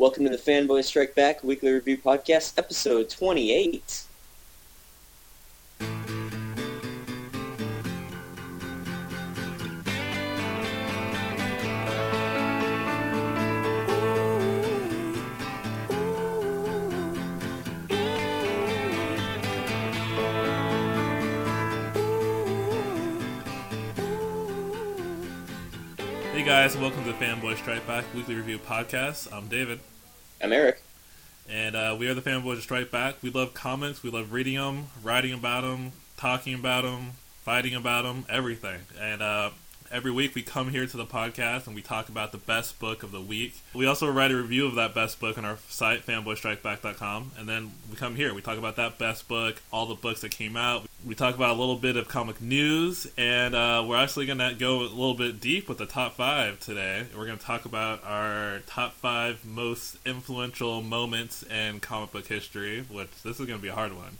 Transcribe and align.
Welcome 0.00 0.24
to 0.24 0.30
the 0.30 0.38
Fanboy 0.38 0.82
Strike 0.82 1.14
Back 1.14 1.44
Weekly 1.44 1.72
Review 1.72 1.98
Podcast, 1.98 2.56
episode 2.56 3.10
28. 3.10 4.04
Fanboy 27.20 27.56
Strike 27.58 27.86
Back 27.86 28.06
Weekly 28.14 28.34
Review 28.34 28.58
Podcast. 28.58 29.30
I'm 29.30 29.48
David, 29.48 29.80
I'm 30.42 30.52
Eric. 30.54 30.82
and 31.48 31.76
uh, 31.76 31.94
we 31.98 32.08
are 32.08 32.14
the 32.14 32.22
Fanboys 32.22 32.54
of 32.54 32.62
Strike 32.62 32.90
Back. 32.90 33.16
We 33.22 33.28
love 33.28 33.52
comics, 33.52 34.02
we 34.02 34.08
love 34.10 34.32
reading 34.32 34.54
them, 34.54 34.86
writing 35.02 35.34
about 35.34 35.60
them, 35.60 35.92
talking 36.16 36.54
about 36.54 36.84
them, 36.84 37.10
fighting 37.42 37.74
about 37.74 38.04
them, 38.04 38.24
everything. 38.30 38.80
And 38.98 39.20
uh, 39.20 39.50
every 39.92 40.10
week 40.12 40.36
we 40.36 40.42
come 40.42 40.70
here 40.70 40.86
to 40.86 40.96
the 40.96 41.04
podcast 41.04 41.66
and 41.66 41.74
we 41.74 41.82
talk 41.82 42.08
about 42.08 42.30
the 42.30 42.38
best 42.38 42.78
book 42.78 43.02
of 43.02 43.10
the 43.10 43.20
week. 43.20 43.60
We 43.74 43.86
also 43.86 44.10
write 44.10 44.30
a 44.30 44.36
review 44.36 44.66
of 44.66 44.76
that 44.76 44.94
best 44.94 45.18
book 45.18 45.36
on 45.36 45.44
our 45.44 45.58
site, 45.68 46.06
fanboystrikeback.com. 46.06 47.32
And 47.36 47.48
then 47.48 47.72
we 47.90 47.96
come 47.96 48.14
here, 48.14 48.32
we 48.32 48.40
talk 48.40 48.56
about 48.56 48.76
that 48.76 48.98
best 48.98 49.26
book, 49.26 49.60
all 49.72 49.86
the 49.86 49.96
books 49.96 50.20
that 50.20 50.30
came 50.30 50.56
out. 50.56 50.86
We 51.04 51.14
talk 51.16 51.34
about 51.34 51.56
a 51.56 51.58
little 51.58 51.76
bit 51.76 51.96
of 51.96 52.06
comic 52.06 52.40
news, 52.40 53.10
and 53.16 53.54
uh, 53.54 53.84
we're 53.86 53.96
actually 53.96 54.26
going 54.26 54.38
to 54.38 54.54
go 54.54 54.80
a 54.80 54.82
little 54.82 55.14
bit 55.14 55.40
deep 55.40 55.68
with 55.68 55.78
the 55.78 55.86
top 55.86 56.14
five 56.14 56.60
today. 56.60 57.06
We're 57.16 57.26
going 57.26 57.38
to 57.38 57.44
talk 57.44 57.64
about 57.64 58.04
our 58.04 58.60
top 58.66 58.92
five 58.92 59.44
most 59.44 59.96
influential 60.06 60.82
moments 60.82 61.42
in 61.42 61.80
comic 61.80 62.12
book 62.12 62.26
history, 62.26 62.84
which 62.90 63.10
this 63.22 63.40
is 63.40 63.46
going 63.46 63.58
to 63.58 63.62
be 63.62 63.68
a 63.68 63.74
hard 63.74 63.96
one. 63.96 64.18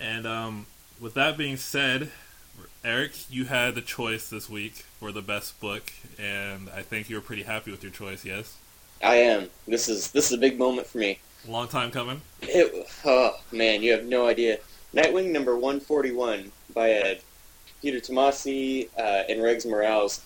And 0.00 0.26
um, 0.26 0.66
with 1.00 1.14
that 1.14 1.38
being 1.38 1.56
said, 1.56 2.10
Eric, 2.84 3.30
you 3.30 3.44
had 3.44 3.74
the 3.74 3.80
choice 3.80 4.28
this 4.28 4.48
week 4.48 4.84
for 4.98 5.12
the 5.12 5.22
best 5.22 5.60
book, 5.60 5.92
and 6.18 6.68
I 6.74 6.82
think 6.82 7.08
you 7.08 7.16
were 7.16 7.22
pretty 7.22 7.42
happy 7.42 7.70
with 7.70 7.82
your 7.82 7.92
choice. 7.92 8.24
Yes, 8.24 8.56
I 9.02 9.16
am. 9.16 9.50
This 9.66 9.88
is 9.88 10.10
this 10.10 10.26
is 10.26 10.32
a 10.32 10.38
big 10.38 10.58
moment 10.58 10.86
for 10.86 10.98
me. 10.98 11.18
long 11.46 11.68
time 11.68 11.90
coming. 11.90 12.20
It, 12.42 12.88
oh 13.04 13.36
man, 13.52 13.82
you 13.82 13.92
have 13.92 14.04
no 14.04 14.26
idea. 14.26 14.58
Nightwing 14.94 15.30
number 15.30 15.54
141 15.54 16.52
by 16.74 16.92
uh, 16.94 17.14
Peter 17.80 17.98
Tomasi 17.98 18.88
uh, 18.98 19.24
and 19.28 19.42
Rags 19.42 19.64
Morales. 19.64 20.24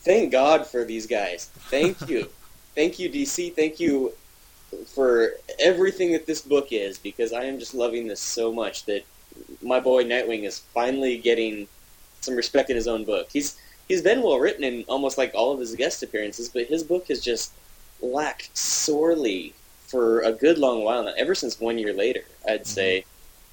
Thank 0.00 0.32
God 0.32 0.66
for 0.66 0.84
these 0.84 1.06
guys. 1.06 1.46
Thank 1.70 1.96
you. 2.08 2.28
Thank 2.74 2.98
you, 2.98 3.10
DC. 3.10 3.54
Thank 3.54 3.80
you 3.80 4.12
for 4.86 5.32
everything 5.58 6.12
that 6.12 6.26
this 6.26 6.40
book 6.40 6.68
is 6.70 6.98
because 6.98 7.32
I 7.32 7.44
am 7.44 7.58
just 7.58 7.74
loving 7.74 8.06
this 8.06 8.20
so 8.20 8.52
much 8.52 8.84
that 8.84 9.02
my 9.62 9.80
boy 9.80 10.04
Nightwing 10.04 10.44
is 10.44 10.58
finally 10.58 11.18
getting 11.18 11.68
some 12.20 12.34
respect 12.34 12.70
in 12.70 12.76
his 12.76 12.88
own 12.88 13.04
book. 13.04 13.28
He's 13.32 13.58
he's 13.88 14.02
been 14.02 14.22
well 14.22 14.38
written 14.38 14.64
in 14.64 14.84
almost 14.88 15.18
like 15.18 15.32
all 15.34 15.52
of 15.52 15.60
his 15.60 15.74
guest 15.74 16.02
appearances, 16.02 16.48
but 16.48 16.66
his 16.66 16.82
book 16.82 17.08
has 17.08 17.20
just 17.20 17.52
lacked 18.00 18.56
sorely 18.56 19.54
for 19.90 20.20
a 20.20 20.32
good 20.32 20.56
long 20.58 20.84
while 20.84 21.04
now, 21.04 21.12
ever 21.16 21.34
since 21.34 21.58
one 21.58 21.76
year 21.78 21.92
later, 21.92 22.22
I'd 22.48 22.60
mm-hmm. 22.60 22.64
say, 22.64 23.04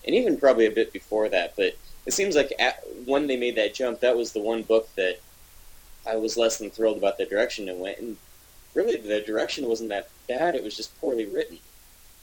and 0.05 0.15
even 0.15 0.37
probably 0.37 0.67
a 0.67 0.71
bit 0.71 0.93
before 0.93 1.27
that. 1.29 1.55
But 1.55 1.75
it 2.05 2.13
seems 2.13 2.35
like 2.35 2.53
at, 2.59 2.83
when 3.05 3.27
they 3.27 3.37
made 3.37 3.55
that 3.55 3.73
jump, 3.73 3.99
that 4.01 4.15
was 4.15 4.31
the 4.31 4.39
one 4.39 4.61
book 4.61 4.87
that 4.95 5.19
I 6.07 6.15
was 6.15 6.37
less 6.37 6.57
than 6.57 6.69
thrilled 6.69 6.97
about 6.97 7.17
the 7.17 7.25
direction 7.25 7.67
it 7.67 7.77
went. 7.77 7.97
And 7.97 8.17
really, 8.75 8.97
the 8.97 9.21
direction 9.21 9.67
wasn't 9.67 9.89
that 9.89 10.09
bad; 10.27 10.55
it 10.55 10.63
was 10.63 10.77
just 10.77 10.97
poorly 11.01 11.25
written. 11.25 11.57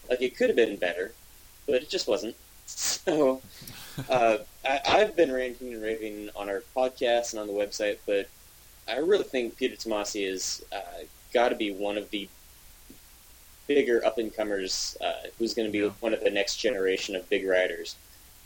Like 0.08 0.22
it 0.22 0.36
could 0.36 0.48
have 0.48 0.56
been 0.56 0.77
better, 0.77 1.12
but 1.66 1.82
it 1.82 1.91
just 1.91 2.06
wasn't. 2.06 2.36
So 2.66 3.42
uh, 4.08 4.38
I, 4.64 4.80
I've 4.86 5.16
been 5.16 5.32
ranting 5.32 5.72
and 5.75 5.82
raving 5.82 6.30
on 6.36 6.48
our 6.48 6.62
podcast 6.76 7.32
and 7.32 7.41
on 7.41 7.47
the 7.47 7.52
website, 7.52 7.98
but 8.06 8.28
I 8.88 8.98
really 8.98 9.25
think 9.25 9.56
Peter 9.56 9.76
Tomasi 9.76 10.26
is 10.28 10.64
uh, 10.72 11.04
got 11.32 11.50
to 11.50 11.56
be 11.56 11.72
one 11.72 11.98
of 11.98 12.10
the 12.10 12.28
bigger 13.66 14.04
up 14.04 14.19
and 14.19 14.34
comers 14.34 14.97
uh, 15.00 15.28
who's 15.38 15.54
going 15.54 15.66
to 15.66 15.72
be 15.72 15.80
Yeah. 15.80 15.91
one 16.00 16.12
of 16.14 16.20
the 16.20 16.30
next 16.30 16.56
generation 16.56 17.14
of 17.16 17.28
big 17.28 17.47
writers. 17.47 17.97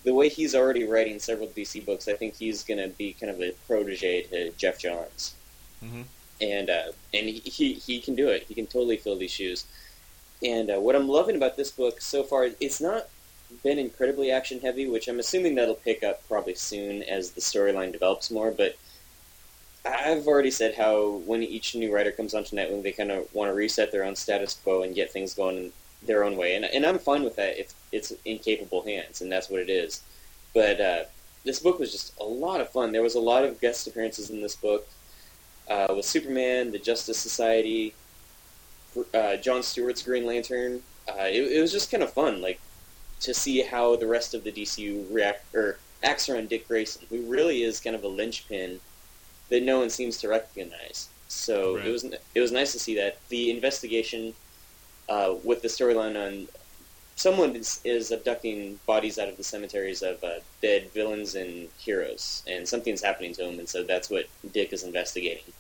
The 0.04 0.14
way 0.14 0.28
he's 0.28 0.54
already 0.54 0.84
writing 0.84 1.18
several 1.18 1.48
DC 1.48 1.80
books, 1.80 2.08
I 2.08 2.14
think 2.14 2.36
he's 2.36 2.62
going 2.64 2.78
to 2.78 2.88
be 2.96 3.14
kind 3.14 3.30
of 3.30 3.40
a 3.40 3.52
protege 3.66 4.22
to 4.24 4.52
Geoff 4.52 4.78
Johns, 4.78 5.34
hmm 5.80 6.02
and 6.40 6.70
uh, 6.70 6.92
and 7.14 7.28
he, 7.28 7.40
he 7.40 7.74
he 7.74 8.00
can 8.00 8.14
do 8.14 8.28
it. 8.28 8.44
He 8.48 8.54
can 8.54 8.66
totally 8.66 8.96
fill 8.96 9.16
these 9.18 9.30
shoes. 9.32 9.64
And 10.42 10.70
uh, 10.70 10.80
what 10.80 10.96
I'm 10.96 11.08
loving 11.08 11.36
about 11.36 11.56
this 11.56 11.70
book 11.70 12.00
so 12.00 12.22
far, 12.22 12.48
it's 12.60 12.80
not 12.80 13.08
been 13.62 13.78
incredibly 13.78 14.31
action 14.31 14.60
heavy, 14.60 14.88
which 14.88 15.09
I'm 15.09 15.19
assuming 15.19 15.54
that'll 15.54 15.75
pick 15.75 16.03
up 16.03 16.26
probably 16.28 16.54
soon 16.54 17.03
as 17.03 17.32
the 17.32 17.41
storyline 17.41 17.92
develops 17.92 18.31
more. 18.31 18.50
But 18.50 18.76
I've 19.84 20.26
already 20.26 20.50
said 20.50 20.75
how 20.75 21.22
when 21.25 21.42
each 21.42 21.75
new 21.75 21.92
writer 21.92 22.12
comes 22.12 22.34
onto 22.34 22.56
Nightwing, 22.56 22.82
they 22.82 22.92
kind 22.92 23.10
of 23.10 23.32
want 23.34 23.50
to 23.50 23.54
reset 23.54 23.92
their 23.92 24.04
own 24.04 24.16
status 24.16 24.54
quo 24.62 24.82
and 24.82 24.94
get 24.94 25.12
things 25.12 25.34
going 25.34 25.72
their 26.03 26.25
own 26.25 26.37
way, 26.37 26.54
and 26.54 26.64
and 26.64 26.87
I'm 26.87 26.98
fine 26.98 27.25
with 27.25 27.37
that 27.37 27.58
if 27.58 27.75
it's 27.91 28.12
in 28.25 28.38
capable 28.38 28.84
hands, 28.84 29.20
and 29.20 29.32
that's 29.32 29.48
what 29.50 29.60
it 29.60 29.70
is. 29.70 30.03
But 30.54 30.81
uh, 30.81 31.04
this 31.44 31.60
book 31.60 31.78
was 31.78 31.91
just 31.91 32.19
a 32.20 32.25
lot 32.25 32.60
of 32.60 32.70
fun. 32.70 32.92
There 32.92 33.03
was 33.03 33.14
a 33.14 33.20
lot 33.20 33.44
of 33.44 33.60
guest 33.60 33.87
appearances 33.87 34.31
in 34.31 34.41
this 34.41 34.54
book 34.54 34.87
uh, 35.69 35.92
with 35.94 36.04
Superman, 36.04 36.70
the 36.70 36.78
Justice 36.78 37.19
Society, 37.19 37.94
uh, 39.14 39.37
John 39.37 39.62
Stewart's 39.62 40.03
Green 40.03 40.26
Lantern. 40.26 40.82
Uh, 41.08 41.25
it, 41.25 41.53
it 41.53 41.60
was 41.60 41.72
just 41.72 41.91
kind 41.91 42.03
of 42.03 42.12
fun, 42.12 42.41
like 42.41 42.60
to 43.20 43.34
see 43.34 43.62
how 43.62 43.96
the 43.96 44.06
rest 44.06 44.34
of 44.34 44.44
the 44.44 44.52
DCU 44.52 45.04
react 45.12 45.54
or 45.54 45.78
acts 46.02 46.28
around 46.28 46.48
Dick 46.48 46.68
Grayson, 46.68 47.02
who 47.10 47.22
really 47.22 47.62
is 47.62 47.80
kind 47.80 47.96
of 47.96 48.04
a 48.04 48.08
linchpin 48.08 48.80
that 49.48 49.62
no 49.62 49.78
one 49.80 49.90
seems 49.90 50.18
to 50.18 50.28
recognize. 50.28 51.08
So 51.28 51.76
Right. 51.76 51.86
it 51.86 51.90
was 51.90 52.04
it 52.04 52.40
was 52.40 52.52
nice 52.52 52.72
to 52.72 52.78
see 52.78 52.94
that 52.96 53.18
the 53.28 53.50
investigation 53.50 54.34
uh, 55.08 55.34
with 55.42 55.62
the 55.62 55.68
storyline 55.68 56.16
on 56.16 56.48
someone 57.16 57.56
is, 57.56 57.80
is 57.84 58.10
abducting 58.12 58.78
bodies 58.86 59.18
out 59.18 59.28
of 59.28 59.36
the 59.36 59.42
cemeteries 59.44 60.02
of 60.02 60.22
uh, 60.22 60.34
dead 60.62 60.90
villains 60.92 61.34
and 61.34 61.68
heroes, 61.78 62.42
and 62.46 62.68
something's 62.68 63.02
happening 63.02 63.32
to 63.34 63.42
them, 63.44 63.58
and 63.58 63.68
so 63.68 63.82
that's 63.82 64.08
what 64.10 64.26
Dick 64.52 64.72
is 64.72 64.84
investigating. 64.84 65.52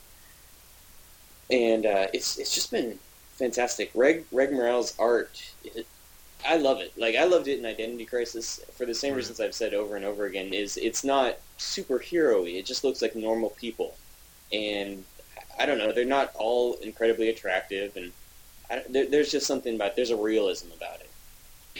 And 1.50 1.86
uh, 1.86 2.06
it's 2.12 2.38
it's 2.38 2.54
just 2.54 2.70
been 2.70 2.98
fantastic. 3.32 3.90
Reg 3.94 4.24
Reg 4.30 4.52
Morales' 4.52 4.94
art, 4.98 5.42
I 6.48 6.56
love 6.56 6.80
it. 6.80 6.92
Like 6.96 7.14
I 7.14 7.24
loved 7.24 7.46
it 7.46 7.58
in 7.58 7.66
Identity 7.66 8.06
Crisis 8.06 8.60
for 8.72 8.86
the 8.86 8.94
same 8.94 9.14
reasons 9.14 9.38
I've 9.38 9.54
said 9.54 9.74
over 9.74 9.96
and 9.96 10.04
over 10.04 10.24
again. 10.24 10.54
Is 10.54 10.78
it's 10.78 11.04
not 11.04 11.36
superhero-y. 11.58 12.48
It 12.48 12.64
just 12.64 12.84
looks 12.84 13.02
like 13.02 13.14
normal 13.14 13.50
people, 13.50 13.94
and 14.50 15.04
I 15.58 15.66
don't 15.66 15.76
know. 15.76 15.92
They're 15.92 16.06
not 16.06 16.32
all 16.36 16.74
incredibly 16.80 17.28
attractive, 17.28 17.96
and 17.96 18.12
I, 18.70 18.82
there, 18.88 19.06
there's 19.06 19.30
just 19.30 19.46
something 19.46 19.74
about 19.74 19.94
there's 19.94 20.08
a 20.10 20.16
realism 20.16 20.68
about 20.74 21.00
it. 21.00 21.10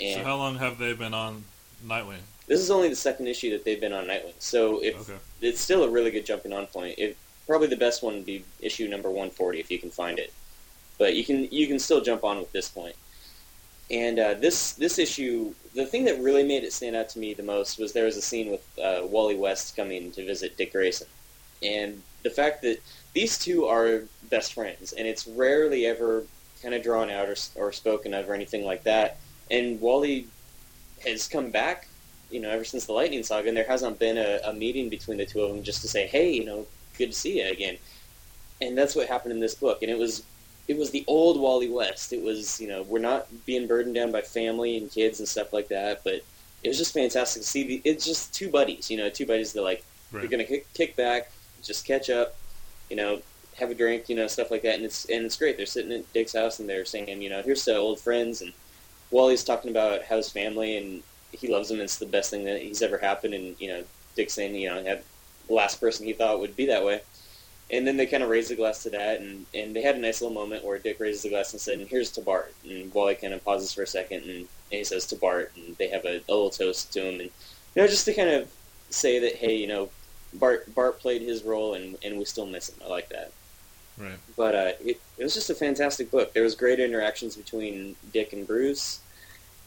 And 0.03 0.21
So 0.21 0.25
how 0.25 0.37
long 0.37 0.57
have 0.59 0.77
they 0.77 0.93
been 0.93 1.15
on 1.15 1.45
Nightwing? 1.85 2.21
this 2.47 2.61
is 2.61 2.71
only 2.71 2.89
the 2.89 2.97
second 2.97 3.27
issue 3.27 3.51
that 3.51 3.65
they've 3.65 3.81
been 3.81 3.95
on 3.95 4.05
Nightwing, 4.05 4.35
so 4.39 4.83
if 4.85 4.97
Okay. 5.01 5.19
it's 5.41 5.61
still 5.61 5.83
a 5.85 5.89
really 5.91 6.11
good 6.11 6.27
jumping 6.27 6.53
on 6.53 6.67
point. 6.67 6.99
It, 6.99 7.17
probably 7.47 7.69
the 7.69 7.77
best 7.77 8.03
one 8.03 8.15
would 8.17 8.27
be 8.27 8.45
issue 8.61 8.87
number 8.87 9.09
140 9.09 9.61
if 9.61 9.71
you 9.71 9.79
can 9.79 9.91
find 9.91 10.19
it, 10.19 10.31
but 10.99 11.17
you 11.17 11.25
can 11.25 11.49
you 11.51 11.67
can 11.67 11.79
still 11.79 12.03
jump 12.03 12.23
on 12.23 12.39
with 12.39 12.53
this 12.53 12.69
point. 12.69 12.95
And 13.91 14.19
uh, 14.19 14.35
this 14.35 14.73
this 14.73 14.99
issue, 14.99 15.55
the 15.75 15.87
thing 15.87 16.05
that 16.05 16.21
really 16.21 16.45
made 16.45 16.65
it 16.65 16.73
stand 16.73 16.95
out 16.95 17.09
to 17.11 17.19
me 17.19 17.35
the 17.35 17.43
most 17.43 17.79
was 17.79 17.93
there 17.93 18.05
was 18.05 18.17
a 18.17 18.23
scene 18.23 18.51
with 18.51 18.79
uh, 18.79 19.07
Wally 19.07 19.37
West 19.37 19.77
coming 19.77 20.13
to 20.13 20.25
visit 20.25 20.57
Dick 20.57 20.73
Grayson, 20.73 21.07
and 21.63 22.03
the 22.23 22.31
fact 22.31 22.63
that 22.63 22.81
these 23.15 23.39
two 23.39 23.65
are 23.67 24.03
best 24.29 24.53
friends, 24.53 24.93
and 24.93 25.07
it's 25.07 25.27
rarely 25.27 25.87
ever 25.87 26.25
kind 26.63 26.75
of 26.75 26.83
drawn 26.83 27.09
out 27.09 27.29
or, 27.29 27.37
or 27.55 27.73
spoken 27.73 28.13
of 28.13 28.29
or 28.29 28.35
anything 28.35 28.65
like 28.65 28.83
that. 28.83 29.17
And 29.51 29.81
Wally 29.81 30.27
has 31.05 31.29
come 31.29 31.51
back 31.51 31.89
you 32.31 32.41
know, 32.41 32.51
ever 32.51 32.65
since 32.65 32.87
the 32.87 32.93
Lightning 32.93 33.23
Saga, 33.23 33.49
and 33.49 33.57
there 33.57 33.65
hasn't 33.65 33.99
been 33.99 34.19
a, 34.19 34.41
a 34.45 34.53
meeting 34.53 34.89
between 34.89 35.19
the 35.19 35.27
two 35.27 35.41
of 35.41 35.51
them 35.51 35.63
just 35.63 35.81
to 35.83 35.89
say, 35.89 36.07
"Hey, 36.07 36.31
you 36.31 36.45
know, 36.45 36.67
good 36.97 37.13
to 37.13 37.19
see 37.19 37.41
you 37.41 37.51
again." 37.51 37.79
And 38.61 38.77
that's 38.77 38.95
what 38.95 39.09
happened 39.09 39.33
in 39.33 39.41
this 39.41 39.55
book, 39.55 39.83
and 39.83 39.91
it 39.91 39.99
was 39.99 40.23
it 40.69 40.77
was 40.77 40.91
the 40.91 41.05
old 41.07 41.41
Wally 41.41 41.69
West. 41.71 42.13
It 42.13 42.23
was 42.23 42.61
you 42.61 42.69
know 42.69 42.83
we're 42.83 42.99
not 43.01 43.27
being 43.47 43.67
burdened 43.67 43.95
down 43.95 44.13
by 44.13 44.21
family 44.23 44.77
and 44.77 44.91
kids 44.91 45.19
and 45.19 45.29
stuff 45.29 45.53
like 45.53 45.69
that, 45.69 46.05
but 46.05 46.23
it 46.63 46.69
was 46.69 46.79
just 46.79 46.95
fantastic 46.95 47.43
to 47.43 47.49
see. 47.49 47.65
The, 47.67 47.83
it's 47.85 48.05
just 48.05 48.35
two 48.35 48.51
buddies, 48.51 48.91
you 48.91 48.97
know, 48.97 49.09
two 49.11 49.27
buddies 49.27 49.53
that 49.55 49.63
like 49.63 49.85
Right. 50.11 50.23
you're 50.23 50.31
gonna 50.31 50.45
kick, 50.45 50.73
kick 50.73 50.97
back, 50.97 51.31
just 51.63 51.85
catch 51.85 52.09
up, 52.09 52.35
you 52.89 52.97
know, 52.97 53.21
have 53.59 53.71
a 53.71 53.75
drink, 53.75 54.09
you 54.09 54.17
know, 54.17 54.27
stuff 54.27 54.51
like 54.51 54.63
that, 54.63 54.77
and 54.77 54.85
it's 54.85 55.05
and 55.07 55.27
it's 55.27 55.37
great. 55.37 55.57
They're 55.57 55.67
sitting 55.67 55.93
at 55.93 56.11
Dick's 56.13 56.33
house 56.35 56.61
and 56.61 56.69
they're 56.69 56.85
saying, 56.87 57.21
you 57.21 57.29
know, 57.29 57.43
here's 57.43 57.65
to 57.67 57.77
old 57.77 58.01
friends, 58.01 58.41
and 58.41 58.53
Wally's 59.11 59.45
talking 59.45 59.71
about 59.71 60.03
how 60.05 60.17
his 60.17 60.31
family 60.31 60.77
and 60.79 61.03
he 61.33 61.49
loves 61.49 61.71
him. 61.71 61.81
It's 61.81 61.99
the 61.99 62.07
best 62.07 62.31
thing 62.31 62.45
that 62.45 62.63
he's 62.63 62.81
ever 62.81 62.97
happened, 62.97 63.35
and 63.35 63.55
you 63.61 63.69
know, 63.69 63.85
Dick's 64.17 64.33
saying, 64.33 64.55
you 64.55 64.71
know, 64.71 64.83
had 64.83 65.03
the 65.47 65.55
last 65.55 65.79
person 65.79 66.07
he 66.07 66.13
thought 66.15 66.41
would 66.41 66.57
be 66.57 66.67
that 66.67 66.85
way, 66.85 67.03
and 67.71 67.87
then 67.87 67.97
they 67.97 68.07
kind 68.07 68.23
of 68.23 68.31
raised 68.31 68.51
the 68.51 68.57
glass 68.57 68.83
to 68.85 68.91
that, 68.91 69.21
and, 69.21 69.45
and 69.55 69.77
they 69.77 69.83
had 69.83 69.97
a 69.97 69.99
nice 69.99 70.21
little 70.23 70.35
moment 70.35 70.65
where 70.65 70.79
Dick 70.79 70.99
raises 71.01 71.23
the 71.23 71.29
glass 71.29 71.53
and 71.53 71.61
said, 71.61 71.79
and 71.79 71.89
here's 71.89 72.11
to 72.13 72.23
Bart. 72.23 72.55
And 72.65 72.93
Wally 72.95 73.15
kind 73.15 73.35
of 73.35 73.45
pauses 73.45 73.73
for 73.73 73.83
a 73.83 73.87
second, 73.87 74.23
and, 74.23 74.31
and 74.31 74.47
he 74.71 74.85
says 74.85 75.07
to 75.07 75.17
Bart, 75.17 75.53
and 75.57 75.77
they 75.77 75.89
have 75.89 76.05
a, 76.05 76.17
a 76.17 76.33
little 76.33 76.51
toast 76.51 76.93
to 76.95 77.01
him, 77.03 77.21
and 77.21 77.31
you 77.75 77.83
know, 77.83 77.87
just 77.87 78.07
to 78.07 78.15
kind 78.15 78.31
of 78.31 78.51
say 78.91 79.19
that, 79.19 79.37
hey, 79.37 79.55
you 79.57 79.67
know, 79.67 79.91
Bart 80.35 80.75
Bart 80.75 80.99
played 80.99 81.23
his 81.23 81.43
role, 81.43 81.75
and, 81.75 81.97
and 82.03 82.19
we 82.19 82.25
still 82.25 82.47
miss 82.47 82.69
him. 82.69 82.77
I 82.85 82.89
like 82.89 83.09
that. 83.11 83.33
Right. 83.99 84.19
But 84.37 84.55
uh, 84.55 84.73
it, 84.81 85.01
it 85.19 85.25
was 85.25 85.35
just 85.35 85.51
a 85.51 85.55
fantastic 85.55 86.11
book. 86.11 86.33
There 86.33 86.43
was 86.43 86.55
great 86.55 86.81
interactions 86.81 87.37
between 87.37 87.97
Dick 88.13 88.33
and 88.33 88.47
Bruce, 88.47 89.01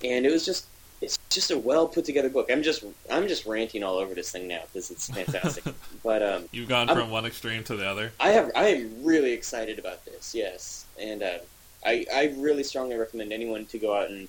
and 0.03 0.25
it 0.25 0.31
was 0.31 0.45
just 0.45 0.65
it's 1.01 1.17
just 1.29 1.51
a 1.51 1.57
well 1.57 1.87
put 1.87 2.05
together 2.05 2.29
book. 2.29 2.49
I'm 2.51 2.63
just 2.63 2.83
I'm 3.09 3.27
just 3.27 3.45
ranting 3.45 3.83
all 3.83 3.97
over 3.97 4.13
this 4.13 4.31
thing 4.31 4.47
now 4.47 4.61
because 4.71 4.91
it's 4.91 5.09
fantastic. 5.09 5.63
but 6.03 6.21
um, 6.21 6.45
You've 6.51 6.69
gone 6.69 6.89
I'm- 6.89 6.97
from 6.97 7.09
one 7.09 7.25
extreme 7.25 7.63
to 7.65 7.75
the 7.75 7.87
other. 7.87 8.11
I 8.19 8.29
have 8.29 8.51
I 8.55 8.67
am 8.67 9.03
really 9.03 9.31
excited 9.31 9.79
about 9.79 10.05
this. 10.05 10.35
Yes, 10.35 10.85
and 10.99 11.23
uh, 11.23 11.39
I 11.85 12.05
I 12.13 12.33
really 12.37 12.63
strongly 12.63 12.95
recommend 12.95 13.33
anyone 13.33 13.65
to 13.67 13.79
go 13.79 13.95
out 13.95 14.09
and 14.09 14.27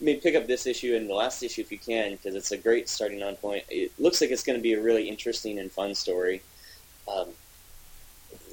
maybe 0.00 0.20
pick 0.20 0.34
up 0.34 0.46
this 0.46 0.66
issue 0.66 0.96
and 0.96 1.08
the 1.08 1.14
last 1.14 1.42
issue 1.42 1.60
if 1.60 1.70
you 1.70 1.78
can 1.78 2.12
because 2.12 2.34
it's 2.34 2.52
a 2.52 2.56
great 2.56 2.88
starting 2.88 3.22
on 3.22 3.36
point. 3.36 3.64
It 3.68 3.92
looks 3.98 4.20
like 4.20 4.30
it's 4.30 4.42
going 4.42 4.58
to 4.58 4.62
be 4.62 4.74
a 4.74 4.82
really 4.82 5.08
interesting 5.08 5.58
and 5.58 5.70
fun 5.70 5.94
story. 5.94 6.42
Um, 7.08 7.28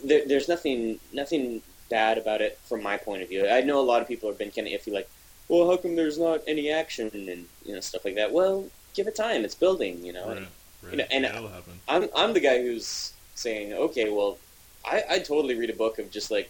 there, 0.04 0.28
there's 0.28 0.48
nothing 0.48 1.00
nothing 1.14 1.62
bad 1.90 2.18
about 2.18 2.42
it 2.42 2.58
from 2.66 2.82
my 2.84 2.98
point 2.98 3.22
of 3.22 3.30
view. 3.30 3.48
I 3.48 3.62
know 3.62 3.80
a 3.80 3.82
lot 3.82 4.02
of 4.02 4.08
people 4.08 4.30
have 4.30 4.38
been 4.38 4.52
kind 4.52 4.68
of 4.68 4.74
iffy, 4.74 4.94
like, 4.94 5.10
well, 5.50 5.70
how 5.70 5.76
come 5.78 5.96
there's 5.96 6.18
not 6.18 6.42
any 6.48 6.72
action 6.72 7.10
and 7.14 7.46
you 7.66 7.74
know 7.74 7.82
stuff 7.82 8.06
like 8.06 8.16
that. 8.16 8.32
Well, 8.32 8.66
give 8.94 9.08
it 9.08 9.16
time. 9.16 9.44
It's 9.44 9.56
building, 9.56 10.04
you 10.06 10.14
know. 10.14 10.28
Right. 10.30 10.38
and- 10.38 10.48
Right. 10.82 10.92
You 10.94 10.98
know, 11.00 11.06
and- 11.12 11.26
That'll 11.26 11.48
happen. 11.50 11.74
I'm 11.90 12.08
I'm 12.16 12.32
the 12.34 12.40
guy 12.40 12.62
who's 12.62 13.12
saying, 13.36 13.74
okay, 13.74 14.10
well, 14.10 14.38
I 14.86 15.04
I 15.10 15.20
totally 15.20 15.56
read 15.56 15.70
a 15.70 15.74
book 15.74 16.00
of 16.00 16.10
just 16.10 16.32
like, 16.32 16.50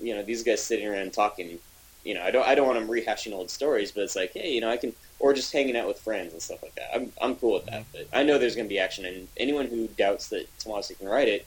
you 0.00 0.14
know, 0.16 0.22
these 0.24 0.42
guys 0.42 0.60
sitting 0.60 0.86
around 0.88 1.12
talking. 1.12 1.60
You 2.04 2.14
know, 2.14 2.22
I 2.24 2.32
don't 2.32 2.44
I 2.46 2.54
don't 2.56 2.66
want 2.66 2.78
them 2.80 2.88
rehashing 2.88 3.32
old 3.32 3.50
stories, 3.50 3.92
but 3.92 4.02
it's 4.02 4.16
like, 4.16 4.32
hey, 4.32 4.52
you 4.52 4.60
know, 4.60 4.68
I 4.68 4.76
can 4.76 4.92
or 5.20 5.32
just 5.32 5.52
hanging 5.52 5.76
out 5.76 5.86
with 5.86 6.00
friends 6.00 6.32
and 6.32 6.42
stuff 6.42 6.60
like 6.62 6.74
that. 6.74 6.90
I'm 6.92 7.12
I'm 7.22 7.36
cool 7.36 7.54
with 7.54 7.66
that. 7.66 7.84
But 7.92 8.08
I 8.12 8.24
know 8.24 8.36
there's 8.36 8.56
going 8.56 8.66
to 8.66 8.74
be 8.74 8.80
action, 8.80 9.04
and 9.04 9.28
anyone 9.36 9.66
who 9.68 9.86
doubts 9.86 10.28
that 10.30 10.48
Tomasi 10.58 10.98
can 10.98 11.08
write 11.08 11.28
it, 11.28 11.46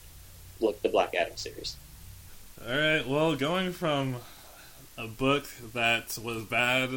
look 0.60 0.80
the 0.80 0.88
Black 0.88 1.14
Adam 1.14 1.36
series. 1.36 1.76
All 2.66 2.74
right. 2.76 3.06
Well, 3.06 3.36
going 3.36 3.72
from 3.72 4.16
a 4.98 5.06
book 5.06 5.46
that 5.74 6.18
was 6.22 6.42
bad 6.44 6.90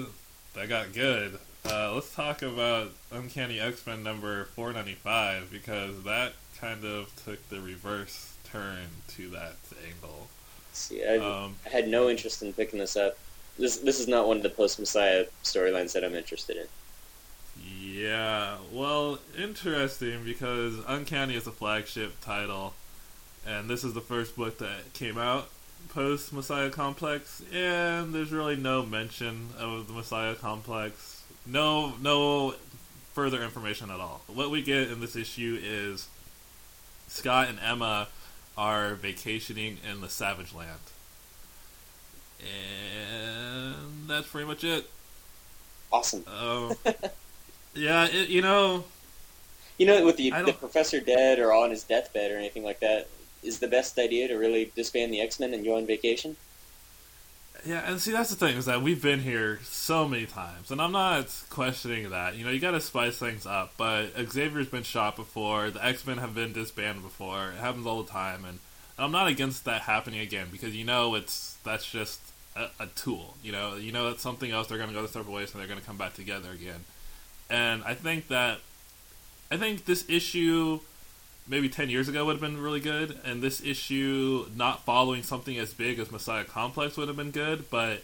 that 0.55 0.67
got 0.67 0.91
good, 0.91 1.39
uh, 1.65 1.93
let's 1.93 2.13
talk 2.13 2.41
about 2.41 2.91
Uncanny 3.11 3.59
X 3.59 3.85
Men 3.85 4.03
number 4.03 4.45
four 4.45 4.73
ninety 4.73 4.95
five 4.95 5.51
because 5.51 6.03
that 6.03 6.33
kind 6.59 6.83
of 6.83 7.11
took 7.23 7.47
the 7.49 7.61
reverse 7.61 8.33
turn 8.43 8.87
to 9.09 9.29
that 9.29 9.55
angle. 9.87 10.27
See, 10.73 11.05
I, 11.05 11.17
Um, 11.17 11.55
I 11.65 11.69
had 11.69 11.87
no 11.87 12.09
interest 12.09 12.41
in 12.41 12.53
picking 12.53 12.79
this 12.79 12.95
up. 12.97 13.17
This 13.57 13.77
this 13.77 13.99
is 13.99 14.07
not 14.07 14.27
one 14.27 14.37
of 14.37 14.43
the 14.43 14.49
post 14.49 14.79
Messiah 14.79 15.25
storylines 15.43 15.93
that 15.93 16.03
I'm 16.03 16.15
interested 16.15 16.57
in. 16.57 16.67
Yeah, 17.55 18.57
well, 18.71 19.19
interesting 19.37 20.23
because 20.23 20.75
Uncanny 20.87 21.35
is 21.35 21.45
a 21.47 21.51
flagship 21.51 22.19
title, 22.21 22.73
and 23.45 23.69
this 23.69 23.83
is 23.83 23.93
the 23.93 24.01
first 24.01 24.35
book 24.35 24.57
that 24.59 24.93
came 24.93 25.17
out 25.17 25.49
post 25.93 26.33
Messiah 26.33 26.69
Complex, 26.69 27.41
and 27.53 28.13
there's 28.13 28.31
really 28.31 28.55
no 28.55 28.85
mention 28.85 29.49
of 29.59 29.87
the 29.87 29.93
Messiah 29.93 30.35
Complex. 30.35 31.23
No, 31.45 31.93
no 32.01 32.55
further 33.13 33.43
information 33.43 33.89
at 33.91 33.99
all. 33.99 34.21
What 34.27 34.49
we 34.51 34.61
get 34.61 34.89
in 34.89 35.01
this 35.01 35.15
issue 35.15 35.59
is 35.61 36.07
Scott 37.07 37.49
and 37.49 37.59
Emma 37.59 38.07
are 38.57 38.95
vacationing 38.95 39.77
in 39.89 40.01
the 40.01 40.09
Savage 40.09 40.53
Land, 40.53 40.79
and 42.39 44.07
that's 44.07 44.27
pretty 44.27 44.47
much 44.47 44.63
it. 44.63 44.89
Awesome. 45.91 46.23
Um, 46.27 46.73
yeah, 47.75 48.07
it, 48.07 48.29
you 48.29 48.41
know, 48.41 48.85
You 49.77 49.87
know, 49.87 50.05
with 50.05 50.17
the, 50.17 50.29
the 50.29 50.53
professor 50.53 50.99
dead 50.99 51.39
or 51.39 51.51
on 51.53 51.71
his 51.71 51.83
deathbed 51.83 52.31
or 52.31 52.37
anything 52.37 52.63
like 52.63 52.79
that, 52.79 53.07
is 53.43 53.59
the 53.59 53.67
best 53.67 53.97
idea 53.97 54.27
to 54.27 54.35
really 54.35 54.71
disband 54.75 55.13
the 55.13 55.21
X 55.21 55.39
Men 55.39 55.53
and 55.53 55.63
go 55.63 55.75
on 55.75 55.85
vacation? 55.85 56.35
yeah, 57.63 57.83
and 57.85 58.01
see, 58.01 58.11
that's 58.11 58.29
the 58.29 58.35
thing 58.35 58.57
is 58.57 58.65
that 58.65 58.81
we've 58.81 59.01
been 59.01 59.19
here 59.19 59.59
so 59.63 60.07
many 60.07 60.25
times, 60.25 60.71
and 60.71 60.81
I'm 60.81 60.91
not 60.91 61.27
questioning 61.49 62.09
that. 62.09 62.35
You 62.35 62.43
know, 62.43 62.49
you 62.49 62.59
got 62.59 62.71
to 62.71 62.81
spice 62.81 63.17
things 63.17 63.45
up, 63.45 63.73
but 63.77 64.07
Xavier's 64.29 64.67
been 64.67 64.83
shot 64.83 65.15
before, 65.15 65.69
the 65.69 65.83
X 65.85 66.05
Men 66.05 66.17
have 66.17 66.33
been 66.33 66.53
disbanded 66.53 67.03
before. 67.03 67.49
It 67.49 67.59
happens 67.59 67.85
all 67.85 68.01
the 68.01 68.09
time, 68.11 68.45
and 68.45 68.59
I'm 68.97 69.11
not 69.11 69.27
against 69.27 69.65
that 69.65 69.81
happening 69.81 70.21
again 70.21 70.47
because 70.51 70.75
you 70.75 70.85
know 70.85 71.13
it's 71.13 71.57
that's 71.63 71.89
just 71.89 72.19
a, 72.55 72.67
a 72.79 72.87
tool. 72.87 73.35
You 73.43 73.51
know, 73.51 73.75
you 73.75 73.91
know 73.91 74.09
that's 74.09 74.23
something 74.23 74.49
else. 74.49 74.67
They're 74.67 74.79
going 74.79 74.89
to 74.89 74.95
go 74.95 75.01
their 75.01 75.11
separate 75.11 75.31
ways, 75.31 75.51
and 75.51 75.59
they're 75.59 75.67
going 75.67 75.79
to 75.79 75.85
come 75.85 75.97
back 75.97 76.15
together 76.15 76.49
again. 76.51 76.83
And 77.47 77.83
I 77.83 77.93
think 77.93 78.27
that 78.29 78.59
I 79.51 79.57
think 79.57 79.85
this 79.85 80.09
issue 80.09 80.79
maybe 81.47 81.67
10 81.67 81.89
years 81.89 82.07
ago 82.07 82.25
would 82.25 82.33
have 82.33 82.41
been 82.41 82.61
really 82.61 82.79
good 82.79 83.19
and 83.25 83.41
this 83.41 83.63
issue 83.63 84.45
not 84.55 84.83
following 84.85 85.23
something 85.23 85.57
as 85.57 85.73
big 85.73 85.99
as 85.99 86.11
Messiah 86.11 86.43
Complex 86.43 86.97
would 86.97 87.07
have 87.07 87.17
been 87.17 87.31
good 87.31 87.69
but 87.69 88.03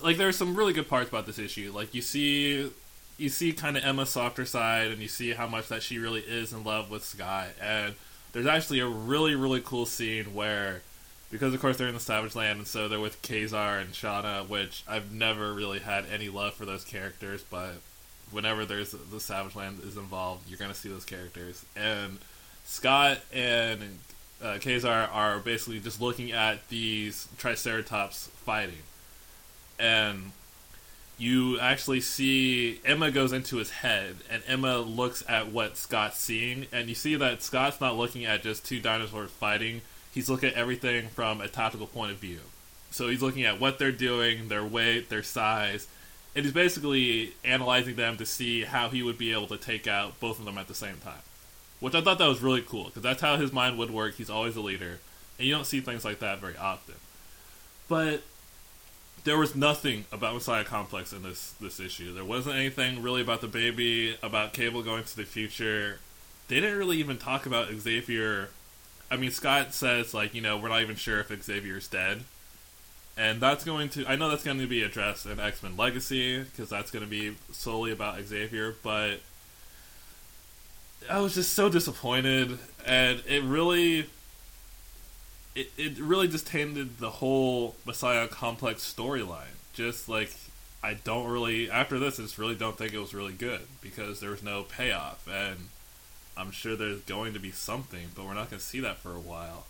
like 0.00 0.16
there's 0.16 0.36
some 0.36 0.54
really 0.54 0.72
good 0.72 0.88
parts 0.88 1.08
about 1.08 1.26
this 1.26 1.38
issue. 1.38 1.72
Like 1.74 1.94
you 1.94 2.02
see 2.02 2.70
you 3.18 3.28
see 3.28 3.52
kind 3.52 3.76
of 3.76 3.84
Emma's 3.84 4.10
softer 4.10 4.44
side 4.44 4.90
and 4.90 5.00
you 5.00 5.08
see 5.08 5.32
how 5.32 5.46
much 5.46 5.68
that 5.68 5.82
she 5.82 5.98
really 5.98 6.20
is 6.20 6.52
in 6.52 6.64
love 6.64 6.90
with 6.90 7.04
Scott 7.04 7.48
and 7.60 7.94
there's 8.32 8.46
actually 8.46 8.80
a 8.80 8.86
really 8.86 9.34
really 9.34 9.60
cool 9.60 9.86
scene 9.86 10.34
where 10.34 10.82
because 11.30 11.52
of 11.52 11.60
course 11.60 11.76
they're 11.76 11.88
in 11.88 11.94
the 11.94 12.00
Savage 12.00 12.34
Land 12.34 12.58
and 12.58 12.66
so 12.66 12.88
they're 12.88 13.00
with 13.00 13.20
Ka-Zar 13.22 13.78
and 13.78 13.94
Shanna 13.94 14.44
which 14.48 14.82
I've 14.88 15.12
never 15.12 15.52
really 15.52 15.80
had 15.80 16.06
any 16.10 16.28
love 16.28 16.54
for 16.54 16.64
those 16.64 16.84
characters 16.84 17.44
but 17.48 17.74
whenever 18.32 18.64
there's 18.64 18.92
the 18.92 19.20
Savage 19.20 19.54
Land 19.54 19.80
is 19.84 19.96
involved, 19.96 20.48
you're 20.48 20.58
gonna 20.58 20.74
see 20.74 20.88
those 20.88 21.04
characters. 21.04 21.64
And 21.76 22.18
Scott 22.64 23.18
and 23.32 23.98
uh, 24.42 24.58
Ka-Zar 24.60 25.08
are 25.12 25.38
basically 25.38 25.80
just 25.80 26.00
looking 26.00 26.32
at 26.32 26.68
these 26.68 27.28
Triceratops 27.38 28.28
fighting, 28.44 28.82
and 29.78 30.32
you 31.18 31.60
actually 31.60 32.00
see 32.00 32.80
Emma 32.84 33.10
goes 33.10 33.32
into 33.32 33.58
his 33.58 33.70
head, 33.70 34.16
and 34.28 34.42
Emma 34.46 34.78
looks 34.78 35.22
at 35.28 35.52
what 35.52 35.76
Scott's 35.76 36.18
seeing, 36.18 36.66
and 36.72 36.88
you 36.88 36.94
see 36.94 37.14
that 37.14 37.42
Scott's 37.42 37.80
not 37.80 37.96
looking 37.96 38.24
at 38.24 38.42
just 38.42 38.64
two 38.66 38.80
dinosaurs 38.80 39.30
fighting. 39.30 39.82
He's 40.12 40.28
looking 40.28 40.50
at 40.50 40.56
everything 40.56 41.08
from 41.08 41.40
a 41.40 41.48
tactical 41.48 41.86
point 41.86 42.10
of 42.10 42.18
view. 42.18 42.40
So 42.90 43.08
he's 43.08 43.22
looking 43.22 43.44
at 43.44 43.60
what 43.60 43.78
they're 43.78 43.92
doing, 43.92 44.48
their 44.48 44.64
weight, 44.64 45.08
their 45.08 45.22
size, 45.22 45.86
and 46.34 46.44
he's 46.44 46.54
basically 46.54 47.34
analyzing 47.44 47.96
them 47.96 48.16
to 48.16 48.26
see 48.26 48.62
how 48.62 48.88
he 48.88 49.02
would 49.02 49.18
be 49.18 49.32
able 49.32 49.46
to 49.48 49.58
take 49.58 49.86
out 49.86 50.18
both 50.18 50.38
of 50.38 50.44
them 50.44 50.58
at 50.58 50.68
the 50.68 50.74
same 50.74 50.96
time. 50.96 51.20
Which 51.80 51.94
I 51.94 52.00
thought 52.00 52.18
that 52.18 52.28
was 52.28 52.40
really 52.40 52.62
cool 52.62 52.84
because 52.84 53.02
that's 53.02 53.20
how 53.20 53.36
his 53.36 53.52
mind 53.52 53.76
would 53.78 53.90
work. 53.90 54.14
He's 54.14 54.30
always 54.30 54.56
a 54.56 54.60
leader, 54.60 55.00
and 55.38 55.46
you 55.46 55.52
don't 55.52 55.66
see 55.66 55.80
things 55.80 56.04
like 56.04 56.20
that 56.20 56.40
very 56.40 56.56
often. 56.56 56.94
But 57.88 58.22
there 59.24 59.36
was 59.36 59.54
nothing 59.54 60.04
about 60.12 60.34
Messiah 60.34 60.64
Complex 60.64 61.12
in 61.12 61.22
this 61.22 61.52
this 61.60 61.80
issue. 61.80 62.14
There 62.14 62.24
wasn't 62.24 62.56
anything 62.56 63.02
really 63.02 63.20
about 63.20 63.40
the 63.40 63.48
baby, 63.48 64.16
about 64.22 64.52
Cable 64.52 64.82
going 64.82 65.04
to 65.04 65.16
the 65.16 65.24
future. 65.24 65.98
They 66.48 66.60
didn't 66.60 66.78
really 66.78 66.98
even 66.98 67.18
talk 67.18 67.46
about 67.46 67.72
Xavier. 67.72 68.50
I 69.10 69.16
mean, 69.16 69.32
Scott 69.32 69.74
says 69.74 70.14
like 70.14 70.34
you 70.34 70.40
know 70.40 70.56
we're 70.56 70.68
not 70.68 70.82
even 70.82 70.96
sure 70.96 71.18
if 71.20 71.42
Xavier's 71.42 71.88
dead 71.88 72.22
and 73.16 73.40
that's 73.40 73.64
going 73.64 73.88
to 73.90 74.06
I 74.06 74.16
know 74.16 74.30
that's 74.30 74.44
going 74.44 74.58
to 74.58 74.66
be 74.66 74.82
addressed 74.82 75.26
in 75.26 75.38
X 75.38 75.62
Men 75.62 75.76
Legacy 75.76 76.40
because 76.42 76.68
that's 76.70 76.90
going 76.90 77.04
to 77.04 77.10
be 77.10 77.36
solely 77.52 77.92
about 77.92 78.20
Xavier, 78.22 78.74
but 78.82 79.20
I 81.10 81.20
was 81.20 81.34
just 81.34 81.52
so 81.52 81.68
disappointed, 81.68 82.58
and 82.86 83.22
it 83.26 83.42
really, 83.42 84.06
it 85.54 85.70
it 85.76 85.98
really 85.98 86.28
just 86.28 86.46
tainted 86.46 86.98
the 86.98 87.10
whole 87.10 87.74
Messiah 87.84 88.28
complex 88.28 88.82
storyline. 88.82 89.56
Just 89.72 90.08
like 90.08 90.34
I 90.82 90.94
don't 90.94 91.28
really 91.28 91.70
after 91.70 91.98
this, 91.98 92.18
I 92.18 92.22
just 92.22 92.38
really 92.38 92.54
don't 92.54 92.78
think 92.78 92.92
it 92.92 92.98
was 92.98 93.14
really 93.14 93.32
good 93.32 93.62
because 93.80 94.20
there 94.20 94.30
was 94.30 94.42
no 94.42 94.62
payoff, 94.62 95.26
and 95.28 95.68
I'm 96.36 96.50
sure 96.50 96.76
there's 96.76 97.00
going 97.00 97.34
to 97.34 97.40
be 97.40 97.50
something, 97.50 98.08
but 98.14 98.24
we're 98.24 98.34
not 98.34 98.50
going 98.50 98.60
to 98.60 98.66
see 98.66 98.80
that 98.80 98.98
for 98.98 99.14
a 99.14 99.20
while 99.20 99.66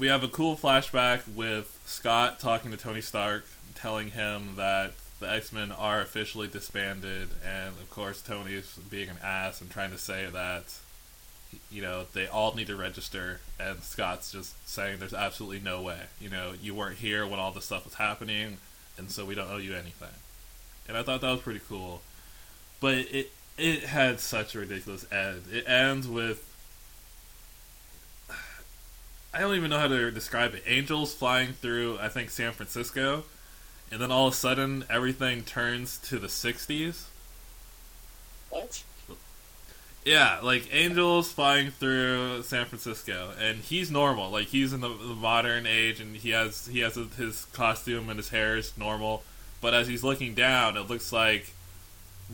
we 0.00 0.08
have 0.08 0.24
a 0.24 0.28
cool 0.28 0.56
flashback 0.56 1.20
with 1.34 1.78
Scott 1.84 2.40
talking 2.40 2.70
to 2.70 2.76
Tony 2.78 3.02
Stark, 3.02 3.44
telling 3.74 4.12
him 4.12 4.54
that 4.56 4.94
the 5.20 5.30
X 5.30 5.52
Men 5.52 5.70
are 5.70 6.00
officially 6.00 6.48
disbanded, 6.48 7.28
and 7.46 7.68
of 7.68 7.90
course 7.90 8.22
Tony's 8.22 8.78
being 8.88 9.10
an 9.10 9.18
ass 9.22 9.60
and 9.60 9.70
trying 9.70 9.90
to 9.90 9.98
say 9.98 10.26
that 10.32 10.74
you 11.70 11.82
know 11.82 12.06
they 12.14 12.26
all 12.26 12.54
need 12.54 12.68
to 12.68 12.76
register, 12.76 13.40
and 13.60 13.82
Scott's 13.82 14.32
just 14.32 14.66
saying 14.66 15.00
there's 15.00 15.12
absolutely 15.12 15.60
no 15.60 15.82
way. 15.82 16.04
You 16.18 16.30
know, 16.30 16.54
you 16.60 16.74
weren't 16.74 16.96
here 16.96 17.26
when 17.26 17.38
all 17.38 17.52
this 17.52 17.66
stuff 17.66 17.84
was 17.84 17.94
happening, 17.94 18.56
and 18.96 19.10
so 19.10 19.26
we 19.26 19.34
don't 19.34 19.50
owe 19.50 19.58
you 19.58 19.74
anything. 19.74 20.08
And 20.88 20.96
I 20.96 21.02
thought 21.02 21.20
that 21.20 21.30
was 21.30 21.40
pretty 21.40 21.60
cool, 21.68 22.00
but 22.80 22.94
it 22.94 23.32
it 23.58 23.84
had 23.84 24.18
such 24.18 24.54
a 24.54 24.60
ridiculous 24.60 25.04
end. 25.12 25.42
It 25.52 25.68
ends 25.68 26.08
with 26.08 26.49
I 29.32 29.40
don't 29.40 29.54
even 29.54 29.70
know 29.70 29.78
how 29.78 29.88
to 29.88 30.10
describe 30.10 30.54
it. 30.54 30.64
Angels 30.66 31.14
flying 31.14 31.52
through, 31.52 31.98
I 32.00 32.08
think, 32.08 32.30
San 32.30 32.52
Francisco, 32.52 33.24
and 33.90 34.00
then 34.00 34.10
all 34.10 34.26
of 34.26 34.34
a 34.34 34.36
sudden 34.36 34.84
everything 34.90 35.42
turns 35.42 35.98
to 35.98 36.18
the 36.18 36.26
'60s. 36.26 37.04
What? 38.50 38.82
Yeah, 40.04 40.40
like 40.42 40.68
angels 40.72 41.30
flying 41.30 41.70
through 41.70 42.42
San 42.42 42.64
Francisco, 42.64 43.32
and 43.38 43.58
he's 43.58 43.90
normal. 43.90 44.30
Like 44.30 44.48
he's 44.48 44.72
in 44.72 44.80
the, 44.80 44.88
the 44.88 45.14
modern 45.14 45.66
age, 45.66 46.00
and 46.00 46.16
he 46.16 46.30
has 46.30 46.66
he 46.66 46.80
has 46.80 46.94
his 46.94 47.44
costume 47.52 48.08
and 48.08 48.18
his 48.18 48.30
hair 48.30 48.56
is 48.56 48.76
normal. 48.78 49.22
But 49.60 49.74
as 49.74 49.88
he's 49.88 50.02
looking 50.02 50.34
down, 50.34 50.78
it 50.78 50.88
looks 50.88 51.12
like 51.12 51.52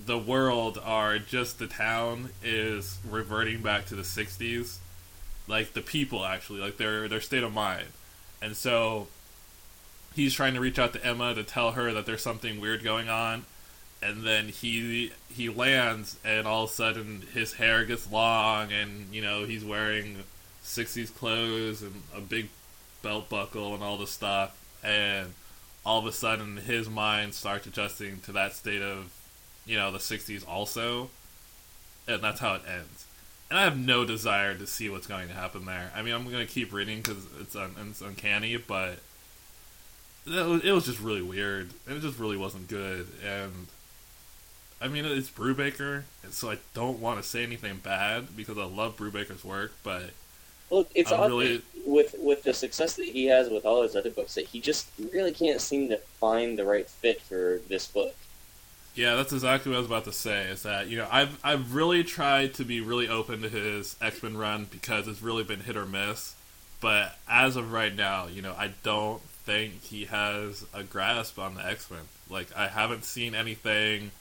the 0.06 0.16
world, 0.16 0.80
or 0.86 1.18
just 1.18 1.58
the 1.58 1.66
town, 1.66 2.30
is 2.42 2.98
reverting 3.08 3.62
back 3.62 3.86
to 3.86 3.96
the 3.96 4.02
'60s. 4.02 4.78
Like 5.48 5.72
the 5.74 5.82
people, 5.82 6.24
actually, 6.24 6.60
like 6.60 6.76
their 6.76 7.08
their 7.08 7.20
state 7.20 7.44
of 7.44 7.52
mind, 7.52 7.88
and 8.42 8.56
so 8.56 9.08
he's 10.16 10.34
trying 10.34 10.54
to 10.54 10.60
reach 10.60 10.78
out 10.78 10.94
to 10.94 11.06
Emma 11.06 11.34
to 11.34 11.44
tell 11.44 11.72
her 11.72 11.92
that 11.92 12.06
there's 12.06 12.22
something 12.22 12.60
weird 12.60 12.82
going 12.82 13.08
on. 13.08 13.44
And 14.02 14.26
then 14.26 14.48
he 14.48 15.12
he 15.32 15.48
lands 15.48 16.18
and 16.24 16.46
all 16.46 16.64
of 16.64 16.70
a 16.70 16.72
sudden 16.72 17.22
his 17.32 17.54
hair 17.54 17.84
gets 17.84 18.10
long 18.10 18.72
and 18.72 19.12
you 19.12 19.22
know 19.22 19.44
he's 19.44 19.64
wearing 19.64 20.18
60s 20.64 21.14
clothes 21.14 21.82
and 21.82 22.02
a 22.14 22.20
big 22.20 22.48
belt 23.02 23.28
buckle 23.28 23.74
and 23.74 23.82
all 23.82 23.96
this 23.96 24.10
stuff. 24.10 24.58
And 24.82 25.34
all 25.84 25.98
of 25.98 26.06
a 26.06 26.12
sudden 26.12 26.56
his 26.56 26.88
mind 26.88 27.34
starts 27.34 27.66
adjusting 27.66 28.20
to 28.20 28.32
that 28.32 28.52
state 28.52 28.82
of 28.82 29.12
you 29.66 29.76
know 29.76 29.92
the 29.92 29.98
60s 29.98 30.46
also. 30.48 31.10
And 32.08 32.22
that's 32.22 32.40
how 32.40 32.54
it 32.54 32.62
ends 32.68 33.06
and 33.50 33.58
i 33.58 33.62
have 33.62 33.78
no 33.78 34.04
desire 34.04 34.54
to 34.54 34.66
see 34.66 34.88
what's 34.88 35.06
going 35.06 35.28
to 35.28 35.34
happen 35.34 35.64
there. 35.64 35.92
I 35.94 36.02
mean 36.02 36.14
i'm 36.14 36.24
going 36.24 36.46
to 36.46 36.52
keep 36.52 36.72
reading 36.72 36.98
because 37.02 37.26
it's, 37.40 37.56
un- 37.56 37.74
it's 37.78 38.00
uncanny 38.00 38.56
but 38.56 38.98
it 40.26 40.72
was 40.72 40.86
just 40.86 41.00
really 41.00 41.22
weird. 41.22 41.70
And 41.86 41.96
it 41.96 42.00
just 42.00 42.18
really 42.18 42.36
wasn't 42.36 42.68
good. 42.68 43.06
And 43.24 43.66
I 44.80 44.88
mean, 44.88 45.04
it's 45.04 45.30
Brubaker, 45.30 46.02
so 46.30 46.50
I 46.50 46.58
don't 46.74 47.00
want 47.00 47.22
to 47.22 47.26
say 47.26 47.42
anything 47.42 47.78
bad 47.82 48.36
because 48.36 48.58
I 48.58 48.64
love 48.64 48.96
Brubaker's 48.96 49.44
work, 49.44 49.72
but 49.82 50.10
well, 50.68 50.86
it's 50.94 51.12
odd 51.12 51.28
really... 51.28 51.62
with 51.86 52.14
with 52.18 52.42
the 52.42 52.52
success 52.52 52.96
that 52.96 53.06
he 53.06 53.26
has 53.26 53.48
with 53.48 53.64
all 53.64 53.82
his 53.82 53.96
other 53.96 54.10
books 54.10 54.34
that 54.34 54.46
he 54.46 54.60
just 54.60 54.88
really 55.12 55.32
can't 55.32 55.60
seem 55.60 55.88
to 55.88 55.98
find 56.20 56.58
the 56.58 56.64
right 56.64 56.88
fit 56.88 57.22
for 57.22 57.60
this 57.68 57.86
book. 57.86 58.14
Yeah, 58.96 59.14
that's 59.14 59.34
exactly 59.34 59.70
what 59.70 59.76
I 59.76 59.80
was 59.80 59.86
about 59.86 60.04
to 60.04 60.12
say. 60.12 60.44
Is 60.48 60.62
that 60.62 60.88
you 60.88 60.96
know 60.96 61.06
I've 61.10 61.38
I've 61.44 61.74
really 61.74 62.02
tried 62.02 62.54
to 62.54 62.64
be 62.64 62.80
really 62.80 63.08
open 63.08 63.42
to 63.42 63.48
his 63.48 63.94
X 64.00 64.22
Men 64.22 64.36
run 64.36 64.66
because 64.70 65.06
it's 65.06 65.20
really 65.20 65.44
been 65.44 65.60
hit 65.60 65.76
or 65.76 65.84
miss, 65.84 66.34
but 66.80 67.16
as 67.28 67.56
of 67.56 67.72
right 67.72 67.94
now, 67.94 68.26
you 68.26 68.40
know 68.40 68.54
I 68.56 68.72
don't 68.82 69.20
think 69.44 69.82
he 69.82 70.06
has 70.06 70.64
a 70.72 70.82
grasp 70.82 71.38
on 71.38 71.54
the 71.54 71.64
X 71.64 71.90
Men. 71.90 72.00
Like 72.30 72.48
I 72.56 72.68
haven't 72.68 73.04
seen 73.04 73.34
anything 73.34 74.12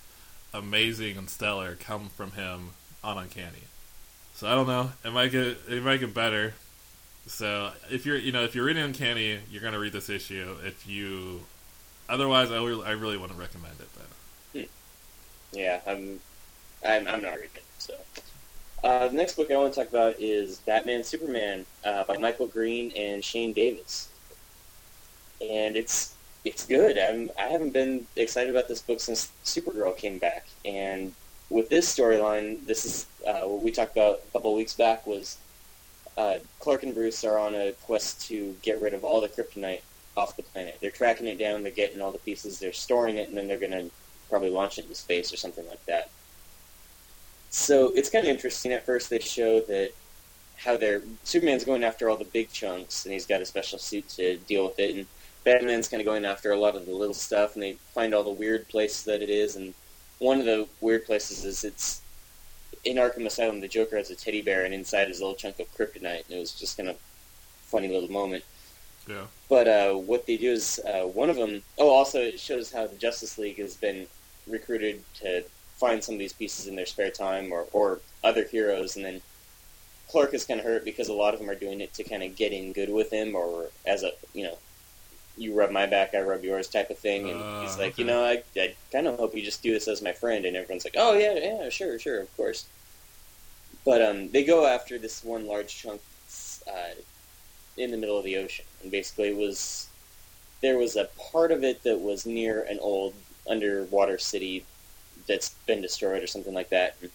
amazing 0.53 1.17
and 1.17 1.29
stellar 1.29 1.75
come 1.75 2.09
from 2.09 2.31
him 2.31 2.71
on 3.01 3.17
Uncanny. 3.17 3.63
So 4.33 4.47
I 4.47 4.55
don't 4.55 4.67
know. 4.67 4.91
It 5.05 5.13
might 5.13 5.31
get 5.31 5.57
it 5.69 5.83
might 5.83 6.01
get 6.01 6.13
better. 6.13 6.53
So 7.27 7.71
if 7.89 8.05
you're 8.05 8.17
you 8.17 8.33
know 8.33 8.43
if 8.43 8.55
you're 8.55 8.65
reading 8.65 8.83
Uncanny, 8.83 9.39
you're 9.49 9.63
gonna 9.63 9.79
read 9.79 9.93
this 9.93 10.09
issue. 10.09 10.57
If 10.65 10.85
you 10.85 11.43
otherwise, 12.09 12.51
I 12.51 12.57
really, 12.57 12.85
I 12.85 12.91
really 12.91 13.17
wouldn't 13.17 13.39
recommend 13.39 13.75
it. 13.79 13.87
Then. 13.95 14.05
Yeah, 15.55 15.79
I'm 15.87 16.19
I'm 16.85 17.07
I'm 17.07 17.21
not 17.21 17.35
reading 17.35 17.49
it. 17.55 17.63
So 17.77 17.93
uh, 18.83 19.07
the 19.07 19.15
next 19.15 19.35
book 19.35 19.49
I 19.49 19.57
want 19.57 19.73
to 19.73 19.79
talk 19.79 19.89
about 19.89 20.15
is 20.19 20.59
Batman 20.59 21.03
Superman 21.03 21.65
uh, 21.83 22.03
by 22.03 22.17
Michael 22.17 22.47
Green 22.47 22.91
and 22.95 23.23
Shane 23.23 23.53
Davis, 23.53 24.09
and 25.41 25.75
it's 25.75 26.13
it's 26.43 26.65
good. 26.65 26.97
I'm, 26.97 27.31
I 27.39 27.47
haven't 27.47 27.71
been 27.73 28.05
excited 28.15 28.49
about 28.51 28.67
this 28.67 28.81
book 28.81 28.99
since 28.99 29.31
Supergirl 29.43 29.97
came 29.97 30.17
back, 30.17 30.45
and 30.65 31.13
with 31.49 31.69
this 31.69 31.93
storyline, 31.95 32.65
this 32.65 32.85
is 32.85 33.07
uh, 33.25 33.41
what 33.47 33.63
we 33.63 33.71
talked 33.71 33.93
about 33.93 34.21
a 34.27 34.31
couple 34.33 34.53
weeks 34.53 34.75
back. 34.75 35.07
Was 35.07 35.37
uh, 36.17 36.35
Clark 36.59 36.83
and 36.83 36.93
Bruce 36.93 37.23
are 37.23 37.39
on 37.39 37.55
a 37.55 37.71
quest 37.83 38.27
to 38.27 38.55
get 38.61 38.81
rid 38.81 38.93
of 38.93 39.03
all 39.03 39.21
the 39.21 39.29
kryptonite 39.29 39.81
off 40.17 40.35
the 40.35 40.43
planet. 40.43 40.77
They're 40.81 40.91
tracking 40.91 41.27
it 41.27 41.39
down. 41.39 41.63
They're 41.63 41.71
getting 41.71 42.01
all 42.01 42.11
the 42.11 42.19
pieces. 42.19 42.59
They're 42.59 42.73
storing 42.73 43.17
it, 43.17 43.29
and 43.29 43.37
then 43.37 43.47
they're 43.47 43.57
going 43.59 43.71
to 43.71 43.89
probably 44.29 44.49
launch 44.49 44.77
it 44.77 44.83
into 44.83 44.95
space 44.95 45.31
or 45.33 45.37
something 45.37 45.67
like 45.67 45.85
that. 45.85 46.09
So 47.49 47.91
it's 47.95 48.09
kind 48.09 48.25
of 48.25 48.31
interesting. 48.31 48.73
At 48.73 48.85
first, 48.85 49.09
they 49.09 49.19
show 49.19 49.61
that 49.61 49.91
how 50.57 50.77
they're 50.77 51.01
Superman's 51.23 51.63
going 51.63 51.83
after 51.83 52.09
all 52.09 52.17
the 52.17 52.25
big 52.25 52.51
chunks, 52.51 53.05
and 53.05 53.13
he's 53.13 53.25
got 53.25 53.41
a 53.41 53.45
special 53.45 53.79
suit 53.79 54.09
to 54.09 54.37
deal 54.37 54.65
with 54.65 54.79
it. 54.79 54.95
And 54.95 55.05
Batman's 55.43 55.87
kind 55.87 56.01
of 56.01 56.05
going 56.05 56.25
after 56.25 56.51
a 56.51 56.59
lot 56.59 56.75
of 56.75 56.85
the 56.85 56.91
little 56.91 57.13
stuff, 57.13 57.53
and 57.53 57.63
they 57.63 57.73
find 57.93 58.13
all 58.13 58.23
the 58.23 58.29
weird 58.29 58.67
places 58.67 59.03
that 59.05 59.21
it 59.21 59.29
is. 59.29 59.55
And 59.55 59.73
one 60.19 60.39
of 60.39 60.45
the 60.45 60.67
weird 60.81 61.05
places 61.05 61.45
is 61.45 61.63
it's 61.63 62.01
in 62.83 62.97
Arkham 62.97 63.25
Asylum. 63.25 63.61
The 63.61 63.67
Joker 63.67 63.97
has 63.97 64.09
a 64.09 64.15
teddy 64.15 64.41
bear, 64.41 64.65
and 64.65 64.73
inside 64.73 65.09
is 65.09 65.19
a 65.19 65.23
little 65.23 65.37
chunk 65.37 65.59
of 65.59 65.73
kryptonite. 65.75 66.25
And 66.25 66.37
it 66.37 66.39
was 66.39 66.51
just 66.51 66.77
kind 66.77 66.89
of 66.89 66.97
funny 67.63 67.87
little 67.87 68.11
moment. 68.11 68.43
Yeah. 69.07 69.27
But 69.49 69.67
uh, 69.67 69.93
what 69.93 70.25
they 70.25 70.37
do 70.37 70.51
is 70.51 70.79
uh, 70.85 71.03
one 71.03 71.29
of 71.29 71.35
them. 71.35 71.61
Oh, 71.77 71.89
also 71.89 72.19
it 72.19 72.39
shows 72.39 72.71
how 72.71 72.87
the 72.87 72.97
Justice 72.97 73.37
League 73.37 73.59
has 73.59 73.75
been 73.75 74.07
recruited 74.47 75.03
to 75.15 75.43
find 75.75 76.03
some 76.03 76.15
of 76.15 76.19
these 76.19 76.33
pieces 76.33 76.67
in 76.67 76.75
their 76.75 76.85
spare 76.85 77.11
time, 77.11 77.51
or 77.51 77.65
or 77.73 77.99
other 78.23 78.45
heroes, 78.45 78.95
and 78.95 79.05
then 79.05 79.21
Clark 80.09 80.33
is 80.33 80.45
kind 80.45 80.59
of 80.59 80.65
hurt 80.65 80.85
because 80.85 81.09
a 81.09 81.13
lot 81.13 81.33
of 81.33 81.39
them 81.39 81.49
are 81.49 81.55
doing 81.55 81.81
it 81.81 81.93
to 81.95 82.03
kind 82.03 82.23
of 82.23 82.35
get 82.35 82.51
in 82.53 82.73
good 82.73 82.89
with 82.89 83.11
him, 83.11 83.35
or 83.35 83.67
as 83.85 84.03
a 84.03 84.11
you 84.33 84.43
know 84.43 84.57
you 85.37 85.53
rub 85.53 85.71
my 85.71 85.85
back, 85.85 86.13
I 86.13 86.21
rub 86.21 86.43
yours 86.43 86.67
type 86.67 86.89
of 86.89 86.97
thing. 86.97 87.29
And 87.29 87.41
uh, 87.41 87.61
he's 87.61 87.77
like, 87.77 87.93
okay. 87.93 88.01
you 88.01 88.07
know, 88.07 88.23
I, 88.23 88.43
I 88.57 88.73
kind 88.91 89.07
of 89.07 89.17
hope 89.17 89.35
you 89.35 89.41
just 89.41 89.61
do 89.61 89.73
this 89.73 89.87
as 89.87 90.01
my 90.01 90.13
friend. 90.13 90.45
And 90.45 90.55
everyone's 90.55 90.85
like, 90.85 90.95
oh, 90.97 91.13
yeah, 91.17 91.33
yeah, 91.35 91.69
sure, 91.69 91.99
sure, 91.99 92.21
of 92.21 92.37
course. 92.37 92.65
But 93.83 94.01
um, 94.01 94.29
they 94.31 94.43
go 94.43 94.65
after 94.65 94.97
this 94.97 95.23
one 95.23 95.45
large 95.45 95.75
chunk 95.75 96.01
uh, 96.67 96.95
in 97.77 97.91
the 97.91 97.97
middle 97.97 98.17
of 98.17 98.23
the 98.23 98.37
ocean. 98.37 98.65
And 98.81 98.91
basically, 98.91 99.29
it 99.29 99.37
was 99.37 99.89
there 100.61 100.77
was 100.77 100.95
a 100.95 101.09
part 101.31 101.51
of 101.51 101.63
it 101.63 101.83
that 101.83 101.99
was 101.99 102.25
near 102.25 102.63
an 102.63 102.79
old 102.79 103.13
underwater 103.47 104.17
city 104.17 104.65
that's 105.27 105.49
been 105.65 105.81
destroyed 105.81 106.23
or 106.23 106.27
something 106.27 106.53
like 106.53 106.69
that. 106.69 106.95
And 107.01 107.11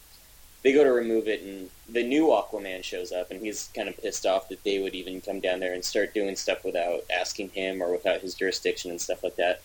they 0.63 0.73
go 0.73 0.85
to 0.85 0.93
remove 0.93 1.27
it, 1.27 1.43
and 1.43 1.71
the 1.89 2.03
new 2.03 2.27
Aquaman 2.27 2.85
shows 2.85 3.13
up, 3.13 3.31
and 3.31 3.41
he's 3.41 3.71
kind 3.75 3.89
of 3.89 3.97
pissed 3.97 4.27
off 4.27 4.49
that 4.49 4.63
they 4.63 4.79
would 4.79 4.95
even 4.95 5.21
come 5.21 5.41
down 5.41 5.61
there 5.61 5.73
and 5.73 5.85
start 5.85 6.13
doing 6.13 6.37
stuff 6.37 6.65
without 6.65 7.05
asking 7.11 7.49
him 7.51 7.83
or 7.83 7.91
without 7.91 8.21
his 8.21 8.35
jurisdiction 8.35 8.91
and 8.91 9.01
stuff 9.01 9.23
like 9.25 9.37
that. 9.37 9.63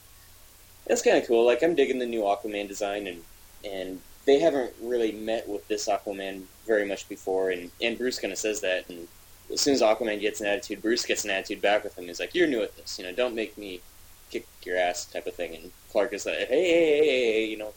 That's 0.88 1.02
kind 1.02 1.18
of 1.18 1.28
cool. 1.28 1.46
Like 1.46 1.64
I'm 1.64 1.76
digging 1.76 2.00
the 2.00 2.06
new 2.06 2.22
Aquaman 2.22 2.68
design, 2.68 3.08
and 3.08 3.24
and 3.66 4.02
they 4.26 4.40
haven't 4.40 4.74
really 4.82 5.12
met 5.12 5.48
with 5.50 5.68
this 5.68 5.88
Aquaman 5.88 6.44
very 6.66 6.86
much 6.88 7.10
before, 7.10 7.50
and 7.50 7.72
and 7.82 7.98
Bruce 7.98 8.20
kind 8.20 8.32
of 8.32 8.40
says 8.40 8.62
that, 8.62 8.88
and 8.90 9.08
as 9.52 9.60
soon 9.60 9.74
as 9.74 9.82
Aquaman 9.82 10.22
gets 10.22 10.40
an 10.40 10.48
attitude, 10.48 10.82
Bruce 10.82 11.06
gets 11.06 11.26
an 11.26 11.32
attitude 11.32 11.62
back 11.62 11.84
with 11.84 11.98
him. 11.98 12.06
He's 12.06 12.20
like, 12.20 12.34
"You're 12.34 12.48
new 12.48 12.62
at 12.62 12.76
this, 12.78 12.98
you 12.98 13.06
know. 13.06 13.12
Don't 13.12 13.36
make 13.36 13.58
me 13.58 13.82
kick 14.30 14.48
your 14.64 14.78
ass," 14.78 15.06
type 15.06 15.28
of 15.28 15.36
thing. 15.36 15.56
And 15.56 15.72
Clark 15.96 16.12
is 16.12 16.26
like, 16.26 16.50
"Hey, 16.50 16.66
hey, 16.66 16.98
hey, 16.98 17.08
hey 17.08 17.46
you 17.46 17.56
know, 17.56 17.72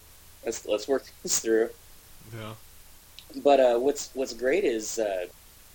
let's 0.45 0.67
let's 0.67 0.89
work 0.89 1.05
this 1.23 1.39
through." 1.39 1.71
Yeah. 2.37 2.55
But 3.45 3.61
uh, 3.61 3.79
what's 3.79 4.11
what's 4.13 4.33
great 4.33 4.65
is 4.65 4.99
uh, 4.99 5.27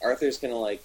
Arthur's 0.03 0.38
gonna 0.38 0.57
like, 0.57 0.83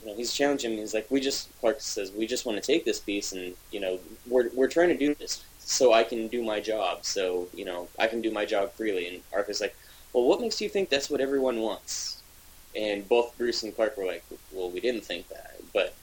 you 0.00 0.08
know, 0.08 0.16
he's 0.16 0.32
challenging. 0.32 0.72
Me, 0.72 0.78
he's 0.78 0.94
like, 0.94 1.08
we 1.12 1.20
just 1.20 1.48
Clark 1.60 1.80
says 1.80 2.10
we 2.10 2.26
just 2.26 2.44
want 2.44 2.60
to 2.60 2.66
take 2.72 2.84
this 2.84 2.98
piece, 2.98 3.30
and 3.30 3.54
you 3.70 3.78
know, 3.78 4.00
we're 4.26 4.48
we're 4.52 4.66
trying 4.66 4.88
to 4.88 4.96
do 4.96 5.14
this 5.14 5.44
so 5.60 5.92
I 5.92 6.02
can 6.02 6.26
do 6.26 6.42
my 6.42 6.58
job. 6.58 7.04
So 7.04 7.46
you 7.54 7.64
know, 7.64 7.86
I 7.96 8.08
can 8.08 8.20
do 8.20 8.32
my 8.32 8.44
job 8.44 8.72
freely. 8.72 9.06
And 9.06 9.22
Arthur's 9.32 9.60
like, 9.60 9.76
well, 10.12 10.24
what 10.24 10.40
makes 10.40 10.60
you 10.60 10.68
think 10.68 10.88
that's 10.88 11.08
what 11.08 11.20
everyone 11.20 11.60
wants? 11.60 12.20
And 12.74 13.08
both 13.08 13.38
Bruce 13.38 13.62
and 13.62 13.76
Clark 13.76 13.96
were 13.96 14.06
like, 14.06 14.24
well, 14.50 14.70
we 14.70 14.80
didn't 14.80 15.04
think 15.04 15.28
that, 15.28 15.60
but 15.72 15.94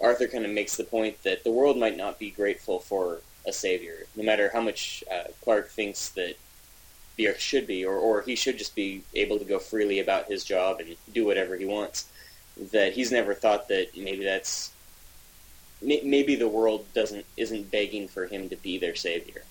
Arthur 0.00 0.28
kind 0.28 0.44
of 0.44 0.52
makes 0.52 0.76
the 0.76 0.84
point 0.84 1.20
that 1.24 1.42
the 1.42 1.50
world 1.50 1.76
might 1.76 1.96
not 1.96 2.20
be 2.20 2.30
grateful 2.30 2.78
for 2.78 3.20
a 3.46 3.52
savior, 3.52 4.06
no 4.16 4.22
matter 4.22 4.50
how 4.52 4.60
much 4.60 5.02
uh, 5.10 5.24
Clark 5.42 5.68
thinks 5.68 6.10
that 6.10 6.36
be 7.16 7.26
or 7.26 7.36
should 7.38 7.66
be, 7.66 7.84
or, 7.84 7.94
or 7.94 8.22
he 8.22 8.34
should 8.34 8.58
just 8.58 8.74
be 8.74 9.02
able 9.14 9.38
to 9.38 9.44
go 9.44 9.58
freely 9.58 10.00
about 10.00 10.26
his 10.26 10.44
job 10.44 10.80
and 10.80 10.96
do 11.12 11.24
whatever 11.24 11.56
he 11.56 11.64
wants. 11.64 12.08
That 12.72 12.92
he's 12.92 13.10
never 13.10 13.34
thought 13.34 13.68
that 13.68 13.96
maybe 13.96 14.24
that's 14.24 14.72
maybe 15.80 16.36
the 16.36 16.48
world 16.48 16.84
doesn't 16.94 17.24
isn't 17.36 17.70
begging 17.70 18.08
for 18.08 18.26
him 18.26 18.48
to 18.50 18.56
be 18.56 18.78
their 18.78 18.94
savior. 18.94 19.42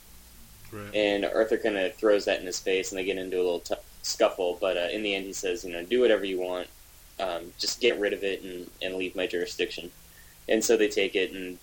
Right. 0.71 0.95
And 0.95 1.25
Arthur 1.25 1.57
kind 1.57 1.77
of 1.77 1.95
throws 1.95 2.25
that 2.25 2.39
in 2.39 2.45
his 2.45 2.59
face, 2.59 2.91
and 2.91 2.99
they 2.99 3.03
get 3.03 3.17
into 3.17 3.37
a 3.37 3.43
little 3.43 3.59
t- 3.59 3.75
scuffle. 4.03 4.57
But 4.61 4.77
uh, 4.77 4.87
in 4.91 5.03
the 5.03 5.13
end, 5.15 5.25
he 5.25 5.33
says, 5.33 5.65
"You 5.65 5.73
know, 5.73 5.83
do 5.83 5.99
whatever 5.99 6.23
you 6.23 6.39
want. 6.39 6.67
Um, 7.19 7.53
just 7.59 7.81
get 7.81 7.99
rid 7.99 8.13
of 8.13 8.23
it 8.23 8.41
and, 8.41 8.69
and 8.81 8.95
leave 8.95 9.15
my 9.15 9.27
jurisdiction." 9.27 9.91
And 10.47 10.63
so 10.63 10.77
they 10.77 10.87
take 10.87 11.15
it, 11.15 11.31
and 11.31 11.57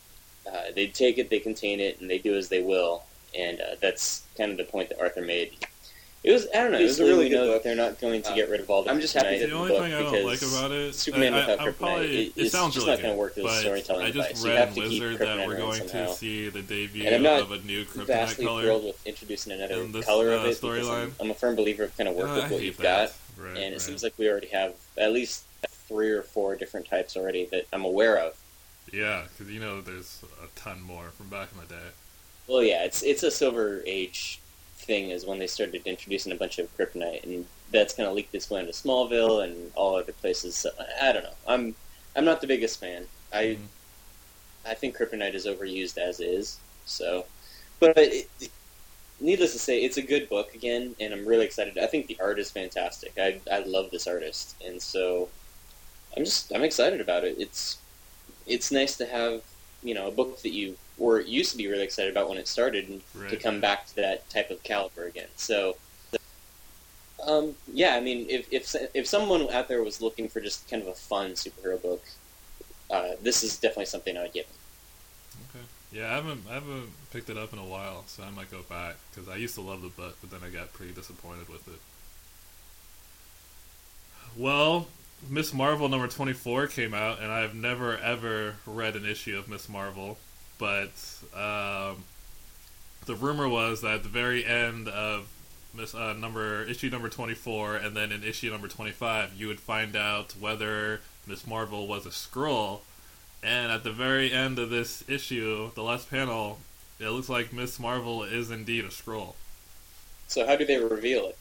uh, 0.52 0.70
they 0.74 0.86
take 0.86 1.18
it, 1.18 1.30
they 1.30 1.38
contain 1.40 1.80
it, 1.80 2.00
and 2.00 2.08
they 2.10 2.18
do 2.18 2.34
as 2.36 2.48
they 2.48 2.62
will. 2.62 3.04
And 3.38 3.60
uh, 3.60 3.64
that's 3.80 4.22
kind 4.36 4.50
of 4.50 4.56
the 4.56 4.64
point 4.64 4.88
that 4.88 4.98
Arthur 5.00 5.20
made 5.22 5.52
It 6.24 6.32
was 6.32 6.46
I 6.54 6.58
don't 6.62 6.72
know. 6.72 6.78
It 6.78 6.84
was 6.84 6.98
a 6.98 7.04
really 7.04 7.24
we 7.24 7.28
good 7.30 7.36
know 7.36 7.46
book. 7.52 7.62
that 7.62 7.64
they're 7.68 7.76
not 7.76 8.00
going 8.00 8.22
to 8.22 8.32
Uh, 8.32 8.34
get 8.34 8.48
rid 8.48 8.60
of 8.60 8.70
all 8.70 8.82
the 8.82 8.90
I'm 8.90 9.00
just 9.00 9.12
happy 9.14 9.28
kryptonite 9.36 9.40
that 9.40 9.46
The 9.50 9.52
only 9.54 9.68
book 9.70 9.82
thing 9.82 9.94
I 9.94 10.02
don't 10.02 10.24
like 10.26 10.42
about 10.42 10.72
it, 10.72 10.94
Superman 10.94 11.34
I, 11.34 11.36
without 11.40 11.60
I, 11.60 11.62
I'm 11.62 11.68
kryptonite, 11.74 11.78
probably, 11.78 12.26
it- 12.26 12.32
it, 12.36 12.50
sounds 12.50 12.74
just 12.74 12.86
really 12.86 12.96
not 12.98 13.02
gonna 13.02 13.16
work 13.16 13.32
as 13.32 13.44
a 13.44 13.46
but 13.46 13.60
storytelling 13.60 14.06
I 14.06 14.10
just 14.10 14.28
device. 14.28 14.44
You 14.44 14.50
read 14.50 14.58
have 14.58 14.74
to 14.74 14.80
keep 14.80 14.90
Wizard 15.02 15.18
that 15.18 15.28
kryptonite 15.38 15.46
we're 15.46 15.52
around 15.52 15.60
going 15.60 15.88
somehow. 15.88 16.06
to 16.06 16.14
see 16.14 16.48
the 16.48 16.62
debut 16.62 17.04
And 17.06 17.14
I'm 17.14 17.22
not 17.22 17.42
of 17.42 17.52
a 17.52 17.58
new 17.60 17.84
kryptonite 17.84 18.06
vastly 18.06 18.44
color. 18.46 18.62
thrilled 18.62 18.84
with 18.84 19.06
introducing 19.06 19.52
another 19.52 19.74
in 19.74 19.92
this, 19.92 20.06
color 20.06 20.32
of 20.32 20.44
uh, 20.44 20.48
it. 20.48 20.64
I'm, 20.64 21.14
I'm 21.20 21.30
a 21.30 21.34
firm 21.34 21.54
believer 21.54 21.84
of 21.84 21.96
kind 21.96 22.08
of 22.08 22.14
work 22.16 22.30
Uh, 22.30 22.34
with 22.42 22.50
what 22.52 22.62
you've 22.62 22.76
that. 22.78 23.10
got, 23.38 23.44
Right, 23.44 23.50
and 23.50 23.58
it 23.58 23.70
right. 23.72 23.80
seems 23.80 24.02
like 24.02 24.14
we 24.18 24.28
already 24.28 24.48
have 24.48 24.74
at 24.96 25.12
least 25.12 25.44
three 25.86 26.10
or 26.10 26.22
four 26.22 26.56
different 26.56 26.88
types 26.88 27.16
already 27.16 27.44
that 27.52 27.66
I'm 27.72 27.84
aware 27.84 28.16
of. 28.16 28.34
Yeah, 28.92 29.24
because 29.28 29.52
you 29.52 29.60
know 29.60 29.80
there's 29.80 30.22
a 30.42 30.46
ton 30.58 30.80
more 30.80 31.10
from 31.10 31.28
back 31.28 31.52
in 31.52 31.58
the 31.58 31.66
day. 31.66 31.90
Well, 32.46 32.62
yeah, 32.62 32.84
it's 32.84 33.02
it's 33.02 33.22
a 33.22 33.30
Silver 33.30 33.82
Age 33.86 34.42
thing 34.76 35.10
is 35.10 35.26
when 35.26 35.38
they 35.38 35.46
started 35.46 35.82
introducing 35.86 36.32
a 36.32 36.36
bunch 36.36 36.58
of 36.58 36.74
kryptonite, 36.76 37.24
and 37.24 37.48
that's 37.70 37.94
kind 37.94 38.08
of 38.08 38.14
leaked 38.14 38.34
its 38.34 38.48
way 38.50 38.60
into 38.60 38.72
Smallville 38.72 39.44
and 39.44 39.70
all 39.74 39.96
other 39.96 40.12
places. 40.12 40.56
So, 40.56 40.70
I 41.00 41.12
don't 41.12 41.24
know. 41.24 41.36
I'm 41.46 41.76
I'm 42.16 42.24
not 42.24 42.40
the 42.40 42.46
biggest 42.46 42.80
fan. 42.80 43.08
I 43.32 43.58
Mhm. 43.58 43.68
I 44.64 44.74
think 44.74 44.96
kryptonite 44.96 45.34
is 45.34 45.46
overused 45.46 45.98
as 45.98 46.20
is. 46.20 46.60
So, 46.84 47.28
but 47.80 47.96
it- 47.96 48.30
needless 49.20 49.52
to 49.52 49.58
say, 49.58 49.82
it's 49.84 49.96
a 49.98 50.02
good 50.02 50.28
book 50.28 50.54
again, 50.54 50.96
and 51.00 51.12
I'm 51.14 51.26
really 51.26 51.46
excited. 51.46 51.78
I 51.78 51.86
think 51.88 52.06
the 52.08 52.18
art 52.20 52.38
is 52.40 52.50
fantastic. 52.50 53.14
I 53.18 53.42
I 53.50 53.60
love 53.60 53.90
this 53.90 54.06
artist, 54.06 54.56
and 54.60 54.82
so 54.82 55.32
I'm 56.16 56.24
just 56.24 56.52
I'm 56.54 56.64
excited 56.64 57.00
about 57.00 57.24
it. 57.24 57.36
It's 57.38 57.78
it's 58.48 58.70
nice 58.70 58.96
to 58.96 59.06
have 59.06 59.42
you 59.82 59.94
know 59.94 60.08
a 60.08 60.10
book 60.10 60.42
that 60.42 60.52
you 60.52 60.76
were 60.96 61.20
used 61.20 61.52
to 61.52 61.56
be 61.56 61.68
really 61.68 61.84
excited 61.84 62.10
about 62.10 62.28
when 62.28 62.38
it 62.38 62.48
started, 62.48 62.88
and 62.88 63.02
to 63.30 63.36
come 63.36 63.60
back 63.60 63.86
to 63.86 63.96
that 63.96 64.28
type 64.30 64.50
of 64.50 64.62
caliber 64.62 65.06
again. 65.06 65.28
So. 65.36 65.76
Um, 67.26 67.56
yeah, 67.74 67.96
I 67.96 68.00
mean, 68.00 68.26
if, 68.30 68.50
if 68.52 68.74
if 68.94 69.06
someone 69.06 69.50
out 69.50 69.66
there 69.66 69.82
was 69.82 70.00
looking 70.00 70.28
for 70.28 70.40
just 70.40 70.70
kind 70.70 70.80
of 70.80 70.88
a 70.88 70.94
fun 70.94 71.32
superhero 71.32 71.82
book, 71.82 72.02
uh, 72.90 73.16
this 73.20 73.42
is 73.42 73.58
definitely 73.58 73.86
something 73.86 74.16
I 74.16 74.22
would 74.22 74.32
give. 74.32 74.46
Okay. 75.50 75.64
Yeah, 75.92 76.12
I 76.12 76.14
haven't 76.14 76.44
I 76.48 76.54
haven't 76.54 76.90
picked 77.10 77.28
it 77.28 77.36
up 77.36 77.52
in 77.52 77.58
a 77.58 77.64
while, 77.64 78.04
so 78.06 78.22
I 78.22 78.30
might 78.30 78.50
go 78.50 78.62
back 78.62 78.96
because 79.10 79.28
I 79.28 79.36
used 79.36 79.56
to 79.56 79.60
love 79.60 79.82
the 79.82 79.88
book, 79.88 80.16
but 80.20 80.30
then 80.30 80.48
I 80.48 80.52
got 80.52 80.72
pretty 80.72 80.92
disappointed 80.92 81.48
with 81.48 81.66
it. 81.66 81.80
Well, 84.36 84.86
Miss 85.28 85.52
Marvel 85.52 85.88
number 85.88 86.08
twenty 86.08 86.32
four 86.32 86.66
came 86.66 86.94
out, 86.94 87.20
and 87.20 87.32
I've 87.32 87.54
never 87.54 87.96
ever 87.96 88.56
read 88.66 88.96
an 88.96 89.06
issue 89.06 89.38
of 89.38 89.48
Miss 89.48 89.68
Marvel, 89.68 90.18
but 90.58 90.92
um, 91.34 92.04
the 93.06 93.14
rumor 93.14 93.48
was 93.48 93.80
that 93.80 93.94
at 93.94 94.02
the 94.02 94.08
very 94.08 94.44
end 94.44 94.88
of 94.88 95.28
Miss 95.74 95.94
uh, 95.94 96.12
number 96.12 96.62
issue 96.64 96.90
number 96.90 97.08
twenty 97.08 97.34
four, 97.34 97.76
and 97.76 97.96
then 97.96 98.12
in 98.12 98.22
issue 98.22 98.50
number 98.50 98.68
twenty 98.68 98.92
five, 98.92 99.34
you 99.34 99.48
would 99.48 99.60
find 99.60 99.96
out 99.96 100.34
whether 100.38 101.00
Miss 101.26 101.46
Marvel 101.46 101.86
was 101.86 102.06
a 102.06 102.10
Skrull. 102.10 102.80
And 103.40 103.70
at 103.70 103.84
the 103.84 103.92
very 103.92 104.32
end 104.32 104.58
of 104.58 104.68
this 104.68 105.04
issue, 105.06 105.70
the 105.76 105.82
last 105.82 106.10
panel, 106.10 106.58
it 106.98 107.08
looks 107.10 107.28
like 107.28 107.52
Miss 107.52 107.78
Marvel 107.78 108.24
is 108.24 108.50
indeed 108.50 108.84
a 108.84 108.88
Skrull. 108.88 109.34
So 110.26 110.44
how 110.44 110.56
do 110.56 110.66
they 110.66 110.76
reveal 110.76 111.26
it? 111.26 111.38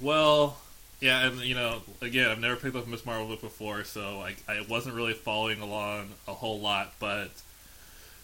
Well, 0.00 0.58
yeah, 1.00 1.26
and 1.26 1.40
you 1.40 1.54
know, 1.54 1.82
again, 2.00 2.30
I've 2.30 2.40
never 2.40 2.56
picked 2.56 2.76
up 2.76 2.86
Miss 2.86 3.06
Marvel 3.06 3.28
book 3.28 3.40
before, 3.40 3.84
so 3.84 4.20
I, 4.20 4.34
I 4.48 4.64
wasn't 4.68 4.96
really 4.96 5.12
following 5.12 5.60
along 5.60 6.10
a 6.26 6.34
whole 6.34 6.58
lot. 6.58 6.94
But 6.98 7.30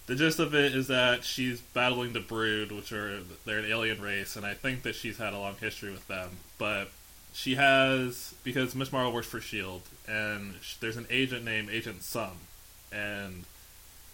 the 0.07 0.16
gist 0.16 0.40
of 0.40 0.54
it 0.54 0.75
is 0.75 0.88
that 0.88 1.25
she's 1.25 1.61
battling 1.61 2.12
the 2.12 2.21
Brood, 2.21 2.73
which 2.73 2.93
are 2.93 3.21
they're 3.45 3.61
an 3.61 3.71
alien 3.71 4.00
race, 4.02 4.35
and 4.37 4.45
I 4.45 4.54
think 4.54 4.83
that 4.83 4.97
she's 4.97 5.19
had 5.19 5.35
a 5.35 5.38
long 5.38 5.54
history 5.61 5.93
with 5.93 6.07
them. 6.09 6.31
But 6.59 6.90
she 7.33 7.54
has 7.54 8.35
because 8.43 8.75
Miss 8.75 8.93
Marvel 8.93 9.12
works 9.12 9.28
for 9.28 9.40
Shield, 9.40 9.83
and 10.09 10.54
there's 10.81 10.97
an 10.97 11.07
agent 11.11 11.45
named 11.45 11.71
Agent 11.71 12.02
Sum, 12.02 12.38
and 12.93 13.45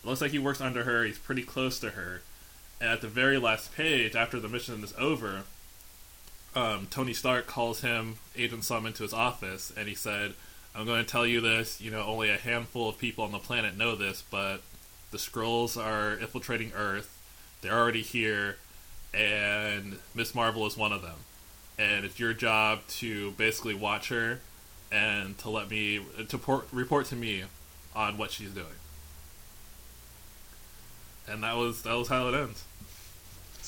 it 0.02 0.06
looks 0.06 0.20
like 0.20 0.32
he 0.32 0.38
works 0.38 0.60
under 0.60 0.84
her. 0.84 1.04
He's 1.04 1.18
pretty 1.18 1.42
close 1.42 1.80
to 1.80 1.90
her. 1.90 2.20
And 2.80 2.90
at 2.90 3.00
the 3.00 3.08
very 3.08 3.36
last 3.38 3.74
page, 3.74 4.16
after 4.16 4.40
the 4.40 4.48
mission 4.48 4.82
is 4.82 4.94
over, 4.98 5.42
um, 6.54 6.88
Tony 6.90 7.12
Stark 7.12 7.46
calls 7.46 7.80
him 7.80 8.16
Agent 8.36 8.64
Sum 8.64 8.86
into 8.86 9.02
his 9.02 9.12
office, 9.12 9.72
and 9.76 9.88
he 9.88 9.94
said, 9.94 10.34
"I'm 10.74 10.86
going 10.86 11.04
to 11.04 11.10
tell 11.10 11.26
you 11.26 11.40
this. 11.40 11.80
You 11.80 11.90
know, 11.90 12.02
only 12.02 12.30
a 12.30 12.36
handful 12.36 12.88
of 12.88 12.98
people 12.98 13.24
on 13.24 13.32
the 13.32 13.38
planet 13.38 13.76
know 13.76 13.94
this, 13.94 14.22
but 14.30 14.62
the 15.10 15.18
Skrulls 15.18 15.76
are 15.76 16.14
infiltrating 16.14 16.72
Earth. 16.74 17.16
They're 17.60 17.78
already 17.78 18.02
here, 18.02 18.56
and 19.14 19.98
Miss 20.14 20.34
Marvel 20.34 20.66
is 20.66 20.76
one 20.76 20.92
of 20.92 21.02
them. 21.02 21.18
And 21.78 22.04
it's 22.04 22.18
your 22.18 22.34
job 22.34 22.80
to 22.98 23.30
basically 23.32 23.74
watch 23.74 24.08
her 24.08 24.40
and 24.92 25.38
to 25.38 25.50
let 25.50 25.70
me 25.70 26.00
to 26.28 26.38
port, 26.38 26.66
report 26.72 27.06
to 27.06 27.16
me 27.16 27.44
on 27.94 28.18
what 28.18 28.32
she's 28.32 28.50
doing." 28.50 28.66
And 31.28 31.44
that 31.44 31.56
was 31.56 31.82
that 31.82 31.94
was 31.94 32.08
how 32.08 32.28
it 32.28 32.34
ends. 32.34 32.64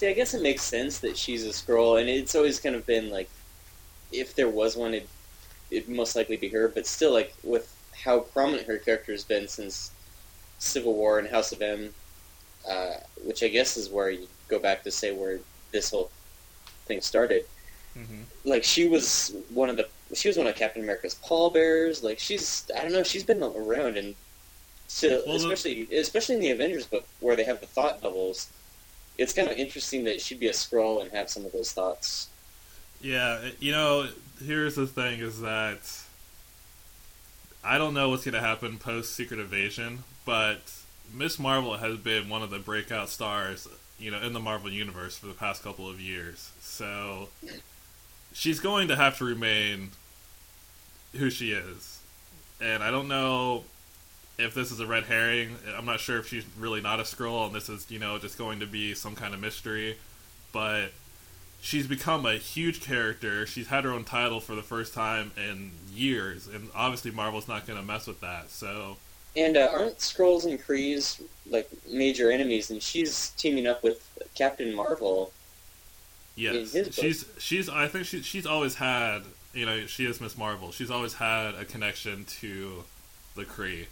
See, 0.02 0.08
I 0.08 0.14
guess 0.14 0.34
it 0.34 0.42
makes 0.42 0.62
sense 0.62 0.98
that 0.98 1.16
she's 1.16 1.46
a 1.46 1.50
Skrull, 1.50 2.00
and 2.00 2.10
it's 2.10 2.34
always 2.34 2.58
kind 2.58 2.74
of 2.74 2.84
been 2.84 3.08
like, 3.08 3.30
if 4.10 4.34
there 4.34 4.48
was 4.48 4.76
one, 4.76 4.94
it 4.94 5.08
it'd 5.70 5.88
most 5.88 6.16
likely 6.16 6.36
be 6.36 6.48
her. 6.48 6.66
But 6.66 6.88
still, 6.88 7.12
like 7.12 7.32
with 7.44 7.72
how 7.94 8.18
prominent 8.18 8.66
her 8.66 8.78
character 8.78 9.12
has 9.12 9.22
been 9.22 9.46
since 9.46 9.92
Civil 10.58 10.94
War 10.94 11.20
and 11.20 11.28
House 11.28 11.52
of 11.52 11.62
M, 11.62 11.94
uh, 12.68 12.94
which 13.24 13.44
I 13.44 13.48
guess 13.48 13.76
is 13.76 13.90
where 13.90 14.10
you 14.10 14.26
go 14.48 14.58
back 14.58 14.82
to 14.82 14.90
say 14.90 15.12
where 15.12 15.38
this 15.70 15.90
whole 15.90 16.10
thing 16.86 17.00
started. 17.00 17.44
Mm-hmm. 17.96 18.22
Like 18.44 18.64
she 18.64 18.88
was 18.88 19.32
one 19.50 19.70
of 19.70 19.76
the 19.76 19.88
she 20.14 20.26
was 20.26 20.36
one 20.36 20.48
of 20.48 20.56
Captain 20.56 20.82
America's 20.82 21.14
pallbearers. 21.14 22.02
Like 22.02 22.18
she's 22.18 22.68
I 22.76 22.82
don't 22.82 22.90
know 22.90 23.04
she's 23.04 23.22
been 23.22 23.40
around 23.40 23.96
and 23.96 24.16
so 24.88 25.22
Well, 25.24 25.36
especially 25.36 25.86
especially 25.94 26.34
in 26.34 26.40
the 26.40 26.50
Avengers 26.50 26.88
book 26.88 27.06
where 27.20 27.36
they 27.36 27.44
have 27.44 27.60
the 27.60 27.68
thought 27.68 28.00
bubbles. 28.00 28.50
It's 29.18 29.32
kind 29.32 29.48
of 29.48 29.56
interesting 29.56 30.04
that 30.04 30.20
she'd 30.20 30.40
be 30.40 30.48
a 30.48 30.52
Skrull 30.52 31.02
and 31.02 31.10
have 31.12 31.28
some 31.28 31.44
of 31.44 31.52
those 31.52 31.72
thoughts. 31.72 32.28
Yeah, 33.00 33.50
you 33.58 33.72
know, 33.72 34.08
here's 34.44 34.76
the 34.76 34.86
thing: 34.86 35.20
is 35.20 35.40
that 35.40 35.80
I 37.64 37.78
don't 37.78 37.94
know 37.94 38.08
what's 38.08 38.24
going 38.24 38.34
to 38.34 38.40
happen 38.40 38.78
post 38.78 39.14
Secret 39.14 39.38
Invasion, 39.40 40.04
but 40.24 40.60
Miss 41.12 41.38
Marvel 41.38 41.76
has 41.76 41.98
been 41.98 42.28
one 42.28 42.42
of 42.42 42.50
the 42.50 42.58
breakout 42.58 43.08
stars, 43.08 43.68
you 43.98 44.10
know, 44.10 44.20
in 44.20 44.32
the 44.32 44.40
Marvel 44.40 44.70
universe 44.70 45.16
for 45.16 45.26
the 45.26 45.34
past 45.34 45.62
couple 45.62 45.88
of 45.88 46.00
years. 46.00 46.50
So 46.60 47.28
she's 48.32 48.60
going 48.60 48.88
to 48.88 48.96
have 48.96 49.18
to 49.18 49.24
remain 49.24 49.90
who 51.14 51.28
she 51.28 51.52
is, 51.52 52.00
and 52.60 52.82
I 52.82 52.90
don't 52.90 53.08
know 53.08 53.64
if 54.42 54.54
this 54.54 54.70
is 54.70 54.80
a 54.80 54.86
red 54.86 55.04
herring. 55.04 55.56
I'm 55.76 55.84
not 55.86 56.00
sure 56.00 56.18
if 56.18 56.28
she's 56.28 56.44
really 56.58 56.80
not 56.80 57.00
a 57.00 57.04
Skrull, 57.04 57.46
and 57.46 57.54
this 57.54 57.68
is, 57.68 57.90
you 57.90 57.98
know, 57.98 58.18
just 58.18 58.36
going 58.38 58.60
to 58.60 58.66
be 58.66 58.94
some 58.94 59.14
kind 59.14 59.34
of 59.34 59.40
mystery, 59.40 59.96
but 60.52 60.88
she's 61.60 61.86
become 61.86 62.26
a 62.26 62.34
huge 62.34 62.80
character. 62.80 63.46
She's 63.46 63.68
had 63.68 63.84
her 63.84 63.90
own 63.90 64.04
title 64.04 64.40
for 64.40 64.54
the 64.54 64.62
first 64.62 64.92
time 64.94 65.30
in 65.36 65.70
years, 65.94 66.48
and 66.48 66.68
obviously 66.74 67.10
Marvel's 67.10 67.48
not 67.48 67.66
going 67.66 67.78
to 67.78 67.84
mess 67.84 68.06
with 68.06 68.20
that. 68.20 68.50
So 68.50 68.96
And 69.36 69.56
uh, 69.56 69.68
aren't 69.72 69.98
Skrulls 69.98 70.44
and 70.44 70.60
Krees 70.60 71.22
like 71.48 71.68
major 71.90 72.30
enemies? 72.30 72.70
And 72.70 72.82
she's 72.82 73.30
teaming 73.38 73.66
up 73.66 73.82
with 73.82 74.06
Captain 74.34 74.74
Marvel. 74.74 75.32
yes, 76.34 76.74
In 76.74 76.84
his 76.84 76.96
book. 76.96 77.04
she's 77.04 77.24
she's. 77.38 77.68
I 77.68 77.88
think 77.88 78.06
she 78.06 78.22
she's 78.22 78.46
always 78.46 78.74
had. 78.76 79.22
You 79.54 79.66
know, 79.66 79.86
she 79.86 80.06
is 80.06 80.18
Miss 80.20 80.36
Marvel. 80.38 80.72
She's 80.72 80.90
always 80.90 81.14
had 81.14 81.54
a 81.54 81.64
connection 81.66 82.24
to 82.40 82.84
the 83.34 83.44
Kree. 83.44 83.86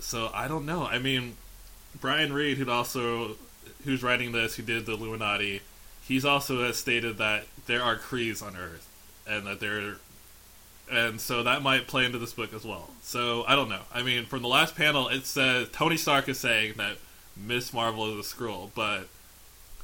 So 0.00 0.30
I 0.34 0.48
don't 0.48 0.66
know. 0.66 0.84
I 0.84 0.98
mean, 0.98 1.36
Brian 2.00 2.32
Reed, 2.32 2.58
who'd 2.58 2.68
also 2.68 3.36
who's 3.84 4.02
writing 4.02 4.32
this, 4.32 4.56
who 4.56 4.62
did 4.62 4.86
the 4.86 4.92
Illuminati, 4.92 5.60
he's 6.06 6.24
also 6.24 6.64
has 6.64 6.76
stated 6.76 7.18
that 7.18 7.44
there 7.66 7.82
are 7.82 7.96
Krees 7.96 8.42
on 8.42 8.56
Earth, 8.56 8.88
and 9.26 9.46
that 9.46 9.60
they're, 9.60 9.96
and 10.90 11.20
so 11.20 11.42
that 11.42 11.62
might 11.62 11.86
play 11.86 12.04
into 12.04 12.18
this 12.18 12.32
book 12.32 12.52
as 12.52 12.64
well. 12.64 12.90
So 13.02 13.44
I 13.46 13.54
don't 13.54 13.68
know. 13.68 13.82
I 13.92 14.02
mean, 14.02 14.26
from 14.26 14.42
the 14.42 14.48
last 14.48 14.76
panel, 14.76 15.08
it 15.08 15.26
says 15.26 15.68
Tony 15.72 15.96
Stark 15.96 16.28
is 16.28 16.38
saying 16.38 16.74
that 16.76 16.96
Miss 17.36 17.72
Marvel 17.72 18.18
is 18.18 18.26
a 18.26 18.34
Skrull, 18.34 18.70
but 18.74 19.08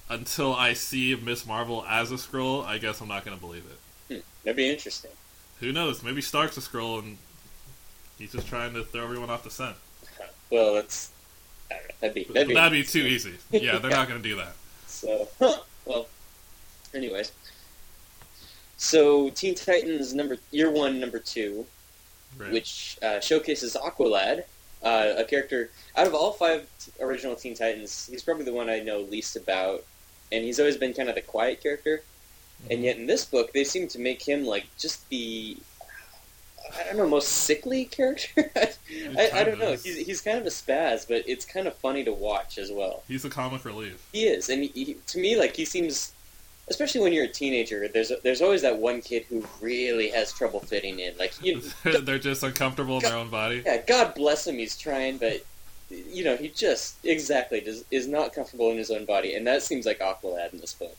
until 0.08 0.54
I 0.54 0.72
see 0.72 1.14
Miss 1.14 1.46
Marvel 1.46 1.84
as 1.88 2.10
a 2.10 2.16
Skrull, 2.16 2.64
I 2.64 2.78
guess 2.78 3.00
I'm 3.00 3.08
not 3.08 3.24
going 3.24 3.36
to 3.36 3.40
believe 3.40 3.64
it. 3.64 4.14
Hmm, 4.14 4.20
that'd 4.44 4.56
be 4.56 4.68
interesting. 4.68 5.10
Who 5.60 5.72
knows? 5.72 6.02
Maybe 6.02 6.20
Stark's 6.20 6.56
a 6.56 6.60
Skrull, 6.60 7.00
and 7.00 7.18
he's 8.18 8.32
just 8.32 8.48
trying 8.48 8.74
to 8.74 8.82
throw 8.82 9.04
everyone 9.04 9.30
off 9.30 9.44
the 9.44 9.50
scent. 9.50 9.76
Well, 10.50 10.74
that's 10.74 11.10
I 11.70 11.74
don't 11.74 11.82
know, 11.88 11.94
that'd 12.00 12.14
be 12.14 12.24
That'd 12.24 12.48
be, 12.48 12.54
that'd 12.54 12.72
be 12.72 12.84
too 12.84 13.00
easy. 13.06 13.34
Yeah, 13.52 13.78
they're 13.78 13.90
not 13.90 14.08
going 14.08 14.20
to 14.22 14.28
do 14.28 14.36
that. 14.36 14.54
So, 14.86 15.28
well, 15.86 16.06
anyways. 16.94 17.32
So, 18.76 19.28
Teen 19.30 19.54
Titans 19.54 20.14
number 20.14 20.38
year 20.50 20.70
one, 20.70 20.98
number 21.00 21.18
two, 21.18 21.66
Right. 22.38 22.52
which 22.52 22.96
uh, 23.02 23.18
showcases 23.20 23.74
Aqualad, 23.76 24.44
uh, 24.84 25.14
a 25.16 25.24
character 25.24 25.70
out 25.96 26.06
of 26.06 26.14
all 26.14 26.30
five 26.32 26.66
t- 26.78 26.92
original 27.02 27.34
Teen 27.34 27.54
Titans. 27.56 28.06
He's 28.10 28.22
probably 28.22 28.44
the 28.44 28.52
one 28.52 28.70
I 28.70 28.78
know 28.80 29.00
least 29.00 29.34
about, 29.36 29.84
and 30.30 30.44
he's 30.44 30.60
always 30.60 30.76
been 30.76 30.94
kind 30.94 31.08
of 31.08 31.16
the 31.16 31.22
quiet 31.22 31.60
character. 31.62 32.02
and 32.70 32.82
yet 32.84 32.96
in 32.98 33.06
this 33.06 33.24
book 33.24 33.52
they 33.52 33.64
seem 33.64 33.88
to 33.88 33.98
make 33.98 34.22
him 34.22 34.44
like 34.44 34.66
just 34.78 35.08
the 35.08 35.56
I 36.78 36.84
don't 36.84 36.96
know 36.96 37.08
most 37.08 37.28
sickly 37.28 37.84
character. 37.84 38.50
I, 38.56 39.30
I, 39.34 39.44
don't 39.44 39.58
know. 39.58 39.72
He's 39.72 40.06
he's 40.06 40.20
kind 40.20 40.38
of 40.38 40.46
a 40.46 40.50
spaz, 40.50 41.06
but 41.06 41.24
it's 41.26 41.44
kind 41.44 41.66
of 41.66 41.74
funny 41.76 42.04
to 42.04 42.12
watch 42.12 42.58
as 42.58 42.70
well. 42.70 43.02
He's 43.08 43.24
a 43.24 43.30
comic 43.30 43.64
relief. 43.64 44.06
He 44.12 44.24
is, 44.24 44.48
and 44.48 44.62
he, 44.62 44.68
he, 44.68 44.96
to 45.08 45.18
me, 45.18 45.36
like 45.36 45.56
he 45.56 45.64
seems, 45.64 46.12
especially 46.68 47.00
when 47.00 47.12
you're 47.12 47.24
a 47.24 47.28
teenager. 47.28 47.88
There's 47.88 48.12
there's 48.22 48.42
always 48.42 48.62
that 48.62 48.78
one 48.78 49.00
kid 49.00 49.24
who 49.28 49.44
really 49.60 50.10
has 50.10 50.32
trouble 50.32 50.60
fitting 50.60 51.00
in. 51.00 51.16
Like 51.18 51.34
you, 51.42 51.62
they're 52.02 52.18
just 52.18 52.42
uncomfortable 52.42 52.96
in 52.96 53.02
their 53.02 53.16
own 53.16 53.30
body. 53.30 53.62
Yeah, 53.64 53.78
God 53.78 54.14
bless 54.14 54.46
him. 54.46 54.56
He's 54.56 54.76
trying, 54.76 55.18
but 55.18 55.44
you 55.90 56.24
know, 56.24 56.36
he 56.36 56.48
just 56.48 57.04
exactly 57.04 57.60
does, 57.60 57.84
is 57.90 58.06
not 58.06 58.32
comfortable 58.32 58.70
in 58.70 58.78
his 58.78 58.90
own 58.90 59.04
body, 59.04 59.34
and 59.34 59.46
that 59.46 59.62
seems 59.62 59.86
like 59.86 59.98
Aqualad 59.98 60.52
in 60.52 60.60
this 60.60 60.74
book. 60.74 60.96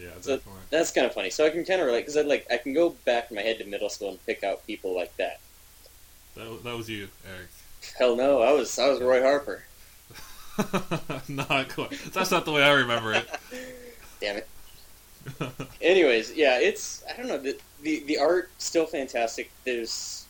Yeah, 0.00 0.08
so 0.20 0.36
definitely. 0.36 0.62
That's 0.70 0.90
kind 0.90 1.06
of 1.06 1.12
funny. 1.12 1.30
So 1.30 1.44
I 1.44 1.50
can 1.50 1.64
kind 1.64 1.80
of 1.80 1.86
relate 1.86 2.00
because 2.00 2.16
I 2.16 2.22
like 2.22 2.46
I 2.50 2.56
can 2.56 2.72
go 2.72 2.90
back 3.04 3.30
in 3.30 3.36
my 3.36 3.42
head 3.42 3.58
to 3.58 3.64
middle 3.64 3.90
school 3.90 4.10
and 4.10 4.26
pick 4.26 4.42
out 4.42 4.66
people 4.66 4.94
like 4.94 5.14
that. 5.16 5.40
That, 6.36 6.64
that 6.64 6.76
was 6.76 6.88
you, 6.88 7.08
Eric. 7.28 7.48
Hell 7.98 8.16
no, 8.16 8.40
I 8.40 8.52
was 8.52 8.78
I 8.78 8.88
was 8.88 9.00
Roy 9.00 9.20
Harper. 9.22 9.64
not 11.28 11.68
quite. 11.68 11.92
That's 12.12 12.30
not 12.30 12.44
the 12.44 12.52
way 12.52 12.62
I 12.62 12.72
remember 12.72 13.12
it. 13.14 13.28
Damn 14.20 14.36
it. 14.38 14.48
Anyways, 15.82 16.34
yeah, 16.34 16.58
it's 16.58 17.04
I 17.12 17.16
don't 17.16 17.28
know 17.28 17.38
the, 17.38 17.58
the 17.82 18.02
the 18.04 18.18
art 18.18 18.50
still 18.58 18.86
fantastic. 18.86 19.50
There's, 19.64 20.26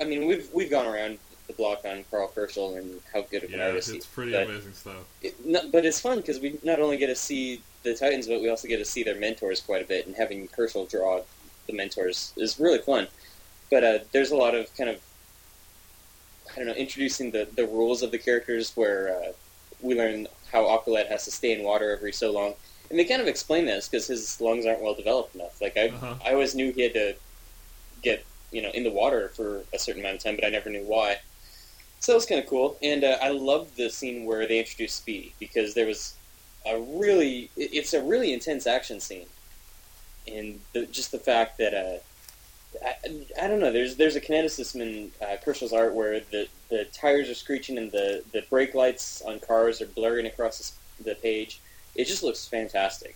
I 0.00 0.04
mean, 0.04 0.26
we've 0.26 0.48
we've 0.52 0.70
gone 0.70 0.86
around 0.86 1.18
the 1.52 1.62
block 1.62 1.84
on 1.84 2.04
Karl 2.10 2.30
Kerschl 2.34 2.78
and 2.78 3.00
how 3.12 3.22
good 3.22 3.44
of 3.44 3.52
an 3.52 3.58
yeah, 3.58 3.66
artist 3.66 3.90
it's 3.90 4.06
pretty 4.06 4.32
but 4.32 4.48
amazing 4.48 4.72
stuff. 4.72 5.04
It, 5.22 5.44
not, 5.46 5.70
but 5.72 5.84
it's 5.84 6.00
fun 6.00 6.18
because 6.18 6.40
we 6.40 6.58
not 6.62 6.80
only 6.80 6.96
get 6.96 7.08
to 7.08 7.14
see 7.14 7.60
the 7.82 7.94
Titans, 7.94 8.26
but 8.26 8.40
we 8.40 8.48
also 8.48 8.68
get 8.68 8.78
to 8.78 8.84
see 8.84 9.02
their 9.02 9.18
mentors 9.18 9.60
quite 9.60 9.82
a 9.82 9.86
bit, 9.86 10.06
and 10.06 10.14
having 10.16 10.48
Kerschl 10.48 10.88
draw 10.88 11.20
the 11.66 11.72
mentors 11.72 12.32
is 12.36 12.58
really 12.58 12.78
fun. 12.78 13.08
But 13.70 13.84
uh, 13.84 13.98
there's 14.12 14.30
a 14.30 14.36
lot 14.36 14.54
of 14.54 14.74
kind 14.76 14.90
of 14.90 15.00
I 16.52 16.56
don't 16.56 16.66
know 16.66 16.74
introducing 16.74 17.30
the, 17.30 17.48
the 17.54 17.66
rules 17.66 18.02
of 18.02 18.10
the 18.10 18.18
characters 18.18 18.72
where 18.76 19.16
uh, 19.16 19.32
we 19.80 19.96
learn 19.96 20.28
how 20.52 20.64
Aqualad 20.64 21.08
has 21.08 21.24
to 21.24 21.30
stay 21.30 21.52
in 21.58 21.64
water 21.64 21.90
every 21.90 22.12
so 22.12 22.30
long, 22.30 22.54
and 22.90 22.98
they 22.98 23.04
kind 23.04 23.22
of 23.22 23.28
explain 23.28 23.64
this 23.66 23.88
because 23.88 24.06
his 24.06 24.40
lungs 24.40 24.66
aren't 24.66 24.82
well 24.82 24.94
developed 24.94 25.34
enough. 25.34 25.60
Like 25.60 25.76
I 25.76 25.88
Uh-huh. 25.88 26.14
I 26.24 26.32
always 26.32 26.54
knew 26.54 26.72
he 26.72 26.82
had 26.82 26.94
to 26.94 27.14
get 28.02 28.24
you 28.52 28.62
know 28.62 28.70
in 28.70 28.84
the 28.84 28.90
water 28.90 29.28
for 29.30 29.64
a 29.72 29.78
certain 29.78 30.02
amount 30.02 30.16
of 30.16 30.22
time, 30.22 30.36
but 30.36 30.44
I 30.44 30.50
never 30.50 30.70
knew 30.70 30.84
why. 30.84 31.18
So 32.02 32.10
that 32.10 32.16
was 32.16 32.26
kind 32.26 32.42
of 32.42 32.48
cool, 32.48 32.76
and 32.82 33.04
uh, 33.04 33.16
I 33.22 33.28
loved 33.28 33.76
the 33.76 33.88
scene 33.88 34.24
where 34.24 34.44
they 34.48 34.58
introduced 34.58 34.96
Speedy 34.96 35.34
because 35.38 35.74
there 35.74 35.86
was 35.86 36.16
a 36.66 36.76
really 36.76 37.48
it's 37.56 37.94
a 37.94 38.02
really 38.02 38.32
intense 38.32 38.66
action 38.66 38.98
scene, 38.98 39.28
and 40.26 40.58
the, 40.72 40.86
just 40.86 41.12
the 41.12 41.20
fact 41.20 41.58
that 41.58 41.72
uh, 41.72 41.98
I, 42.84 43.44
I 43.44 43.46
don't 43.46 43.60
know 43.60 43.70
there's 43.70 43.94
there's 43.94 44.16
a 44.16 44.20
kineticism 44.20 44.80
in 44.80 45.12
uh, 45.22 45.36
Kerschl's 45.44 45.72
art 45.72 45.94
where 45.94 46.18
the, 46.18 46.48
the 46.70 46.86
tires 46.86 47.30
are 47.30 47.34
screeching 47.34 47.78
and 47.78 47.92
the, 47.92 48.24
the 48.32 48.42
brake 48.50 48.74
lights 48.74 49.22
on 49.22 49.38
cars 49.38 49.80
are 49.80 49.86
blurring 49.86 50.26
across 50.26 50.74
the, 50.98 51.04
the 51.04 51.14
page. 51.14 51.60
It 51.94 52.06
just 52.06 52.24
looks 52.24 52.48
fantastic. 52.48 53.14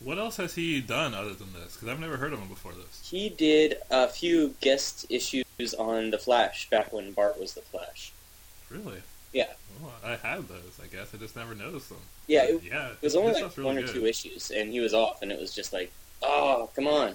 What 0.00 0.18
else 0.18 0.36
has 0.38 0.56
he 0.56 0.80
done 0.80 1.14
other 1.14 1.32
than 1.32 1.52
this? 1.52 1.74
Because 1.74 1.90
I've 1.90 2.00
never 2.00 2.16
heard 2.16 2.32
of 2.32 2.40
him 2.40 2.48
before 2.48 2.72
this. 2.72 3.08
He 3.08 3.28
did 3.28 3.76
a 3.88 4.08
few 4.08 4.56
guest 4.60 5.06
issues 5.08 5.45
on 5.74 6.10
the 6.10 6.18
Flash 6.18 6.68
back 6.70 6.92
when 6.92 7.12
Bart 7.12 7.38
was 7.38 7.54
the 7.54 7.62
Flash. 7.62 8.12
Really? 8.70 9.02
Yeah. 9.32 9.48
Well, 9.82 9.92
I 10.04 10.16
had 10.16 10.48
those. 10.48 10.80
I 10.82 10.86
guess 10.86 11.14
I 11.14 11.18
just 11.18 11.36
never 11.36 11.54
noticed 11.54 11.88
them. 11.88 11.98
Yeah, 12.26 12.44
it, 12.44 12.62
yeah. 12.64 12.88
it 12.90 13.02
was 13.02 13.16
only 13.16 13.40
like 13.40 13.56
really 13.56 13.66
one 13.66 13.78
or 13.78 13.82
good. 13.82 13.94
two 13.94 14.06
issues, 14.06 14.50
and 14.50 14.70
he 14.72 14.80
was 14.80 14.94
off, 14.94 15.22
and 15.22 15.30
it 15.30 15.38
was 15.38 15.54
just 15.54 15.72
like, 15.72 15.92
oh, 16.22 16.70
come 16.74 16.86
on. 16.86 17.14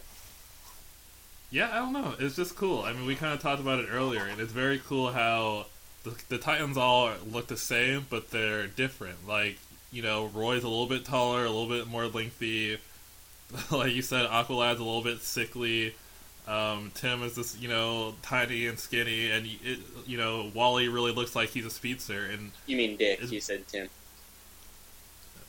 Yeah, 1.49 1.69
I 1.71 1.79
don't 1.79 1.93
know. 1.93 2.15
It's 2.19 2.35
just 2.35 2.55
cool. 2.55 2.83
I 2.83 2.93
mean, 2.93 3.05
we 3.05 3.15
kind 3.15 3.33
of 3.33 3.41
talked 3.41 3.59
about 3.59 3.79
it 3.79 3.87
earlier, 3.91 4.25
and 4.25 4.39
it's 4.39 4.53
very 4.53 4.79
cool 4.79 5.11
how 5.11 5.65
the, 6.03 6.15
the 6.29 6.37
Titans 6.37 6.77
all 6.77 7.11
look 7.29 7.47
the 7.47 7.57
same, 7.57 8.05
but 8.09 8.31
they're 8.31 8.67
different. 8.67 9.27
Like, 9.27 9.57
you 9.91 10.01
know, 10.01 10.27
Roy's 10.27 10.63
a 10.63 10.69
little 10.69 10.87
bit 10.87 11.03
taller, 11.03 11.43
a 11.43 11.49
little 11.49 11.67
bit 11.67 11.87
more 11.87 12.07
lengthy. 12.07 12.77
like 13.71 13.93
you 13.93 14.01
said, 14.01 14.29
Aqualad's 14.29 14.79
a 14.79 14.83
little 14.83 15.03
bit 15.03 15.21
sickly. 15.21 15.93
Um, 16.47 16.91
Tim 16.95 17.23
is 17.23 17.35
this, 17.35 17.57
you 17.59 17.67
know, 17.69 18.15
tiny 18.23 18.67
and 18.67 18.77
skinny, 18.79 19.29
and 19.31 19.45
it, 19.63 19.79
you 20.07 20.17
know, 20.17 20.51
Wally 20.53 20.87
really 20.89 21.11
looks 21.11 21.35
like 21.35 21.49
he's 21.49 21.65
a 21.65 21.69
speedster. 21.69 22.25
And 22.25 22.51
You 22.65 22.77
mean 22.77 22.97
Dick? 22.97 23.31
You 23.31 23.39
said 23.39 23.67
Tim. 23.67 23.89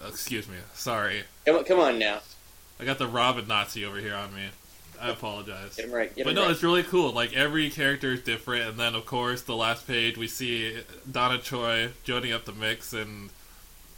excuse 0.07 0.49
me, 0.49 0.57
sorry, 0.75 1.23
Come 1.47 1.57
on, 1.57 1.65
come 1.65 1.81
on 1.81 1.99
now. 1.99 2.21
I 2.79 2.85
got 2.85 2.99
the 2.99 3.07
Robin 3.07 3.47
Nazi 3.47 3.85
over 3.85 3.99
here 3.99 4.15
on 4.15 4.35
me. 4.35 4.47
I 5.01 5.11
apologize. 5.11 5.77
Get 5.77 5.87
him 5.87 5.93
right. 5.93 6.15
Get 6.15 6.25
But 6.25 6.31
him 6.31 6.37
no, 6.37 6.43
right. 6.43 6.51
it's 6.53 6.63
really 6.63 6.83
cool. 6.85 7.11
Like 7.13 7.33
every 7.35 7.71
character 7.71 8.13
is 8.13 8.21
different, 8.23 8.69
and 8.69 8.79
then 8.79 8.95
of 8.95 9.07
course 9.07 9.43
the 9.43 9.57
last 9.57 9.87
page 9.87 10.17
we 10.17 10.29
see 10.29 10.79
Donna 11.11 11.39
Troy 11.39 11.91
joining 12.05 12.33
up 12.33 12.45
the 12.45 12.53
mix, 12.53 12.93
and 12.93 13.31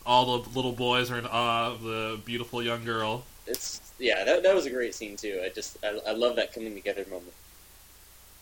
all 0.07 0.39
the 0.39 0.51
little 0.51 0.73
boys 0.73 1.11
are 1.11 1.19
in 1.19 1.27
awe 1.27 1.73
of 1.73 1.83
the 1.83 2.19
beautiful 2.25 2.63
young 2.63 2.85
girl. 2.85 3.25
It's 3.47 3.81
yeah, 4.05 4.23
that, 4.23 4.43
that 4.43 4.55
was 4.55 4.67
a 4.67 4.71
great 4.71 4.95
scene 4.95 5.17
too. 5.17 5.41
I 5.43 5.49
just 5.49 5.79
I, 5.83 5.99
I 6.07 6.13
love 6.13 6.37
that 6.37 6.53
coming 6.53 6.75
together 6.75 7.07
moment, 7.11 7.33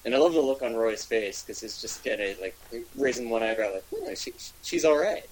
and 0.05 0.13
I 0.15 0.19
love 0.19 0.35
the 0.35 0.41
look 0.41 0.61
on 0.61 0.75
Roy's 0.75 1.05
face 1.05 1.43
because 1.43 1.61
he's 1.61 1.81
just 1.81 2.05
kind 2.05 2.21
of 2.21 2.41
like 2.41 2.57
raising 2.97 3.31
one 3.31 3.45
eyebrow, 3.45 3.75
like 3.75 3.85
"Hmm, 3.95 4.15
she, 4.15 4.33
she's 4.63 4.85
all 4.85 4.99
right. 4.99 5.25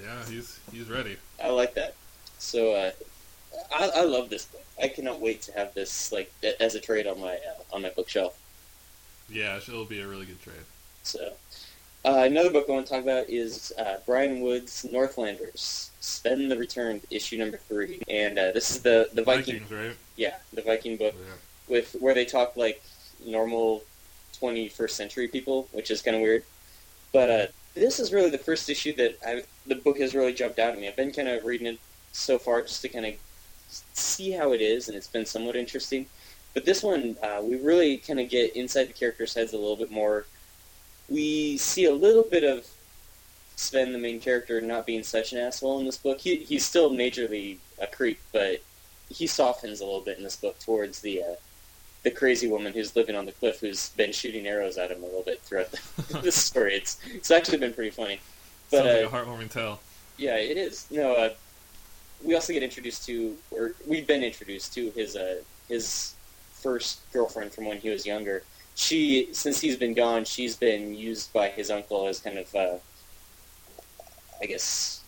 Yeah, 0.00 0.24
he's 0.26 0.58
he's 0.72 0.88
ready. 0.88 1.16
I 1.42 1.50
like 1.50 1.74
that. 1.74 1.94
So 2.38 2.72
uh, 2.72 2.90
I, 3.74 3.90
I 3.96 4.04
love 4.04 4.30
this 4.30 4.46
book. 4.46 4.64
I 4.82 4.88
cannot 4.88 5.20
wait 5.20 5.42
to 5.42 5.52
have 5.52 5.74
this 5.74 6.12
like 6.12 6.32
as 6.60 6.74
a 6.74 6.80
trade 6.80 7.06
on 7.06 7.20
my 7.20 7.34
uh, 7.34 7.74
on 7.74 7.82
my 7.82 7.90
bookshelf. 7.90 8.40
Yeah, 9.28 9.56
it'll 9.56 9.84
be 9.84 10.00
a 10.00 10.08
really 10.08 10.24
good 10.24 10.40
trade. 10.40 10.64
So 11.02 11.32
uh, 12.06 12.22
another 12.24 12.50
book 12.50 12.66
I 12.70 12.72
want 12.72 12.86
to 12.86 12.92
talk 12.92 13.02
about 13.02 13.28
is 13.28 13.70
uh, 13.78 13.96
Brian 14.06 14.40
Wood's 14.40 14.86
Northlanders. 14.90 15.90
Sven 16.00 16.48
the 16.48 16.56
Returned, 16.56 17.02
issue 17.10 17.38
number 17.38 17.56
three, 17.56 18.00
and 18.08 18.38
uh, 18.38 18.52
this 18.52 18.70
is 18.70 18.82
the 18.82 19.08
the 19.12 19.22
Viking, 19.22 19.60
Vikings, 19.60 19.70
right? 19.72 19.96
yeah, 20.16 20.36
the 20.52 20.62
Viking 20.62 20.96
book 20.96 21.14
Yeah. 21.18 21.34
with 21.68 21.92
where 21.98 22.14
they 22.14 22.24
talk 22.24 22.56
like 22.56 22.82
normal 23.24 23.82
21st 24.40 24.90
century 24.90 25.26
people, 25.28 25.68
which 25.72 25.90
is 25.90 26.00
kind 26.02 26.16
of 26.16 26.22
weird. 26.22 26.44
But 27.12 27.30
uh, 27.30 27.46
this 27.74 27.98
is 27.98 28.12
really 28.12 28.30
the 28.30 28.38
first 28.38 28.68
issue 28.70 28.94
that 28.96 29.18
I, 29.26 29.42
the 29.66 29.74
book 29.74 29.98
has 29.98 30.14
really 30.14 30.32
jumped 30.32 30.58
out 30.58 30.72
at 30.74 30.78
me. 30.78 30.86
I've 30.86 30.96
been 30.96 31.12
kind 31.12 31.26
of 31.28 31.44
reading 31.44 31.66
it 31.66 31.78
so 32.12 32.38
far 32.38 32.62
just 32.62 32.80
to 32.82 32.88
kind 32.88 33.06
of 33.06 33.14
see 33.92 34.30
how 34.30 34.52
it 34.52 34.60
is, 34.60 34.88
and 34.88 34.96
it's 34.96 35.08
been 35.08 35.26
somewhat 35.26 35.56
interesting. 35.56 36.06
But 36.54 36.64
this 36.64 36.82
one, 36.82 37.16
uh, 37.22 37.40
we 37.42 37.56
really 37.56 37.98
kind 37.98 38.20
of 38.20 38.28
get 38.30 38.54
inside 38.56 38.84
the 38.88 38.92
characters' 38.92 39.34
heads 39.34 39.52
a 39.52 39.58
little 39.58 39.76
bit 39.76 39.90
more. 39.90 40.26
We 41.08 41.56
see 41.58 41.84
a 41.86 41.94
little 41.94 42.22
bit 42.22 42.44
of 42.44 42.66
Sven, 43.58 43.92
the 43.92 43.98
main 43.98 44.20
character, 44.20 44.60
not 44.60 44.86
being 44.86 45.02
such 45.02 45.32
an 45.32 45.38
asshole 45.38 45.80
in 45.80 45.86
this 45.86 45.98
book. 45.98 46.20
He, 46.20 46.36
he's 46.36 46.64
still 46.64 46.90
majorly 46.90 47.58
a 47.80 47.86
creep, 47.88 48.20
but 48.32 48.62
he 49.08 49.26
softens 49.26 49.80
a 49.80 49.84
little 49.84 50.00
bit 50.00 50.16
in 50.16 50.24
this 50.24 50.36
book 50.36 50.58
towards 50.60 51.00
the 51.00 51.22
uh, 51.22 51.34
the 52.04 52.10
crazy 52.10 52.48
woman 52.48 52.72
who's 52.72 52.94
living 52.94 53.16
on 53.16 53.26
the 53.26 53.32
cliff 53.32 53.58
who's 53.60 53.88
been 53.90 54.12
shooting 54.12 54.46
arrows 54.46 54.78
at 54.78 54.92
him 54.92 55.02
a 55.02 55.06
little 55.06 55.22
bit 55.22 55.40
throughout 55.42 55.72
the, 55.72 56.18
the 56.22 56.32
story. 56.32 56.74
It's 56.74 57.00
it's 57.12 57.30
actually 57.30 57.58
been 57.58 57.74
pretty 57.74 57.90
funny. 57.90 58.20
But 58.70 58.84
Sounds 58.84 58.86
like 58.86 59.12
uh, 59.12 59.16
a 59.16 59.26
heartwarming 59.26 59.50
tale. 59.50 59.80
yeah, 60.16 60.36
it 60.36 60.56
is. 60.56 60.86
No, 60.90 61.14
uh, 61.14 61.30
we 62.22 62.34
also 62.34 62.52
get 62.52 62.62
introduced 62.62 63.06
to, 63.06 63.36
or 63.50 63.72
we've 63.86 64.06
been 64.06 64.22
introduced 64.22 64.72
to 64.74 64.90
his 64.90 65.16
uh, 65.16 65.42
his 65.68 66.14
first 66.52 67.00
girlfriend 67.12 67.52
from 67.52 67.64
when 67.66 67.78
he 67.78 67.90
was 67.90 68.06
younger. 68.06 68.42
She, 68.76 69.30
since 69.32 69.60
he's 69.60 69.76
been 69.76 69.94
gone, 69.94 70.24
she's 70.24 70.54
been 70.54 70.94
used 70.94 71.32
by 71.32 71.48
his 71.48 71.68
uncle 71.70 72.06
as 72.06 72.20
kind 72.20 72.38
of, 72.38 72.54
uh, 72.54 72.76
I 74.40 74.46
guess, 74.46 75.02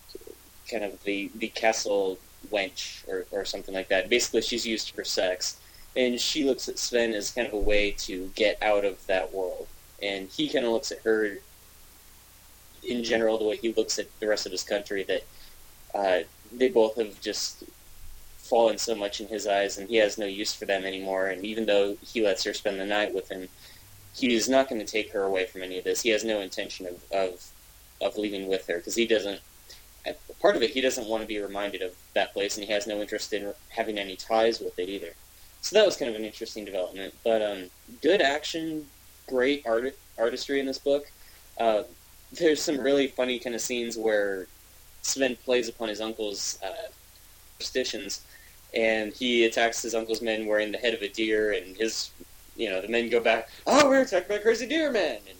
kind 0.69 0.83
of 0.83 1.03
the 1.03 1.31
the 1.35 1.49
castle 1.49 2.17
wench 2.51 3.07
or 3.07 3.25
or 3.31 3.45
something 3.45 3.73
like 3.73 3.89
that. 3.89 4.09
Basically, 4.09 4.41
she's 4.41 4.65
used 4.65 4.91
for 4.91 5.03
sex, 5.03 5.57
and 5.95 6.19
she 6.19 6.43
looks 6.43 6.67
at 6.69 6.79
Sven 6.79 7.13
as 7.13 7.31
kind 7.31 7.47
of 7.47 7.53
a 7.53 7.59
way 7.59 7.91
to 7.91 8.31
get 8.35 8.61
out 8.61 8.85
of 8.85 9.05
that 9.07 9.33
world, 9.33 9.67
and 10.01 10.29
he 10.29 10.49
kind 10.49 10.65
of 10.65 10.71
looks 10.71 10.91
at 10.91 11.01
her 11.01 11.37
in 12.83 13.03
general, 13.03 13.37
the 13.37 13.43
way 13.43 13.57
he 13.57 13.73
looks 13.73 13.99
at 13.99 14.07
the 14.19 14.27
rest 14.27 14.45
of 14.45 14.51
his 14.51 14.63
country, 14.63 15.03
that 15.03 15.23
uh, 15.93 16.19
they 16.51 16.69
both 16.69 16.95
have 16.95 17.19
just 17.21 17.63
fallen 18.37 18.77
so 18.77 18.95
much 18.95 19.21
in 19.21 19.27
his 19.27 19.47
eyes, 19.47 19.77
and 19.77 19.89
he 19.89 19.97
has 19.97 20.17
no 20.17 20.25
use 20.25 20.53
for 20.53 20.65
them 20.65 20.83
anymore. 20.85 21.27
And 21.27 21.45
even 21.45 21.65
though 21.65 21.95
he 22.01 22.23
lets 22.23 22.43
her 22.43 22.53
spend 22.53 22.79
the 22.79 22.85
night 22.85 23.13
with 23.13 23.29
him, 23.29 23.49
he 24.15 24.33
is 24.35 24.49
not 24.49 24.67
going 24.67 24.83
to 24.83 24.91
take 24.91 25.11
her 25.13 25.23
away 25.23 25.45
from 25.45 25.63
any 25.63 25.77
of 25.77 25.83
this. 25.83 26.01
He 26.01 26.09
has 26.09 26.23
no 26.23 26.41
intention 26.41 26.87
of 26.87 27.03
of, 27.11 27.50
of 28.01 28.17
leaving 28.17 28.47
with 28.47 28.67
her 28.67 28.77
because 28.77 28.95
he 28.95 29.05
doesn't. 29.05 29.39
Part 30.41 30.55
of 30.55 30.63
it, 30.63 30.71
he 30.71 30.81
doesn't 30.81 31.07
want 31.07 31.21
to 31.21 31.27
be 31.27 31.39
reminded 31.39 31.83
of 31.83 31.95
that 32.15 32.33
place, 32.33 32.57
and 32.57 32.65
he 32.65 32.73
has 32.73 32.87
no 32.87 32.99
interest 32.99 33.31
in 33.33 33.53
having 33.69 33.99
any 33.99 34.15
ties 34.15 34.59
with 34.59 34.77
it 34.79 34.89
either. 34.89 35.13
So 35.61 35.75
that 35.75 35.85
was 35.85 35.95
kind 35.95 36.09
of 36.09 36.17
an 36.17 36.25
interesting 36.25 36.65
development. 36.65 37.13
But 37.23 37.43
um, 37.43 37.69
good 38.01 38.21
action, 38.21 38.87
great 39.27 39.63
art 39.67 39.95
artistry 40.17 40.59
in 40.59 40.65
this 40.65 40.79
book. 40.79 41.11
Uh, 41.59 41.83
there's 42.31 42.61
some 42.61 42.79
really 42.79 43.07
funny 43.07 43.37
kind 43.37 43.55
of 43.55 43.61
scenes 43.61 43.97
where 43.97 44.47
Sven 45.03 45.35
plays 45.35 45.69
upon 45.69 45.89
his 45.89 46.01
uncle's 46.01 46.57
uh, 46.63 46.89
superstitions, 47.53 48.21
and 48.73 49.13
he 49.13 49.45
attacks 49.45 49.81
his 49.81 49.93
uncle's 49.93 50.21
men 50.21 50.47
wearing 50.47 50.71
the 50.71 50.77
head 50.77 50.93
of 50.93 51.01
a 51.01 51.09
deer, 51.09 51.53
and 51.53 51.75
his, 51.77 52.11
you 52.55 52.69
know, 52.69 52.81
the 52.81 52.87
men 52.87 53.09
go 53.09 53.19
back, 53.19 53.49
oh, 53.67 53.87
we're 53.89 54.01
attacked 54.01 54.29
by 54.29 54.37
crazy 54.37 54.65
deer 54.65 54.91
man, 54.91 55.17
and 55.29 55.37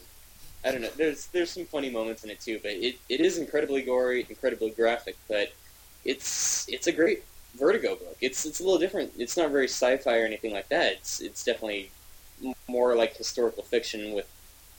I 0.63 0.71
don't 0.71 0.81
know. 0.81 0.89
There's 0.95 1.27
there's 1.27 1.49
some 1.51 1.65
funny 1.65 1.89
moments 1.89 2.23
in 2.23 2.29
it 2.29 2.39
too, 2.39 2.59
but 2.61 2.71
it, 2.71 2.99
it 3.09 3.19
is 3.19 3.37
incredibly 3.37 3.81
gory, 3.81 4.25
incredibly 4.29 4.71
graphic, 4.71 5.17
but 5.27 5.53
it's 6.05 6.67
it's 6.69 6.87
a 6.87 6.91
great 6.91 7.23
Vertigo 7.55 7.95
book. 7.95 8.17
It's 8.21 8.45
it's 8.45 8.59
a 8.59 8.63
little 8.63 8.79
different. 8.79 9.11
It's 9.17 9.35
not 9.37 9.51
very 9.51 9.67
sci-fi 9.67 10.19
or 10.19 10.25
anything 10.25 10.53
like 10.53 10.69
that. 10.69 10.93
It's 10.93 11.19
it's 11.19 11.43
definitely 11.43 11.91
more 12.67 12.95
like 12.95 13.15
historical 13.15 13.63
fiction 13.63 14.13
with, 14.13 14.27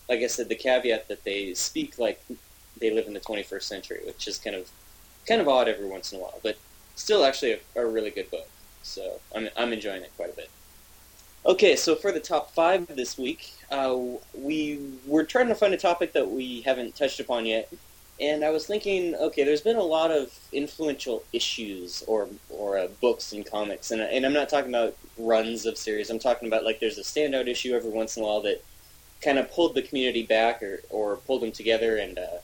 like 0.08 0.20
I 0.20 0.26
said, 0.26 0.48
the 0.48 0.54
caveat 0.54 1.08
that 1.08 1.24
they 1.24 1.54
speak 1.54 1.98
like 1.98 2.22
they 2.78 2.90
live 2.90 3.06
in 3.06 3.14
the 3.14 3.20
21st 3.20 3.62
century, 3.62 4.00
which 4.04 4.26
is 4.26 4.38
kind 4.38 4.56
of 4.56 4.70
kind 5.26 5.40
of 5.40 5.48
odd 5.48 5.68
every 5.68 5.86
once 5.86 6.12
in 6.12 6.18
a 6.18 6.22
while, 6.22 6.40
but 6.42 6.56
still 6.96 7.24
actually 7.24 7.52
a, 7.52 7.58
a 7.76 7.86
really 7.86 8.10
good 8.10 8.30
book. 8.30 8.48
So 8.82 9.20
I'm 9.34 9.48
I'm 9.56 9.72
enjoying 9.72 10.02
it 10.02 10.12
quite 10.16 10.32
a 10.32 10.36
bit. 10.36 10.50
Okay, 11.44 11.74
so 11.74 11.96
for 11.96 12.12
the 12.12 12.20
top 12.20 12.52
five 12.52 12.86
this 12.86 13.18
week, 13.18 13.52
uh, 13.72 13.98
we 14.32 14.78
were 15.06 15.24
trying 15.24 15.48
to 15.48 15.56
find 15.56 15.74
a 15.74 15.76
topic 15.76 16.12
that 16.12 16.30
we 16.30 16.60
haven't 16.60 16.94
touched 16.94 17.18
upon 17.18 17.46
yet, 17.46 17.68
and 18.20 18.44
I 18.44 18.50
was 18.50 18.64
thinking, 18.64 19.16
okay, 19.16 19.42
there's 19.42 19.60
been 19.60 19.76
a 19.76 19.82
lot 19.82 20.12
of 20.12 20.32
influential 20.52 21.24
issues 21.32 22.04
or 22.06 22.28
or 22.48 22.78
uh, 22.78 22.86
books 23.00 23.32
and 23.32 23.44
comics, 23.44 23.90
and 23.90 24.00
and 24.00 24.24
I'm 24.24 24.32
not 24.32 24.50
talking 24.50 24.70
about 24.70 24.96
runs 25.18 25.66
of 25.66 25.76
series. 25.76 26.10
I'm 26.10 26.20
talking 26.20 26.46
about 26.46 26.64
like 26.64 26.78
there's 26.78 26.98
a 26.98 27.02
standout 27.02 27.48
issue 27.48 27.74
every 27.74 27.90
once 27.90 28.16
in 28.16 28.22
a 28.22 28.26
while 28.26 28.42
that 28.42 28.62
kind 29.20 29.38
of 29.38 29.50
pulled 29.50 29.74
the 29.74 29.82
community 29.82 30.22
back 30.22 30.62
or 30.62 30.82
or 30.90 31.16
pulled 31.16 31.42
them 31.42 31.50
together 31.50 31.96
and 31.96 32.20
uh, 32.20 32.38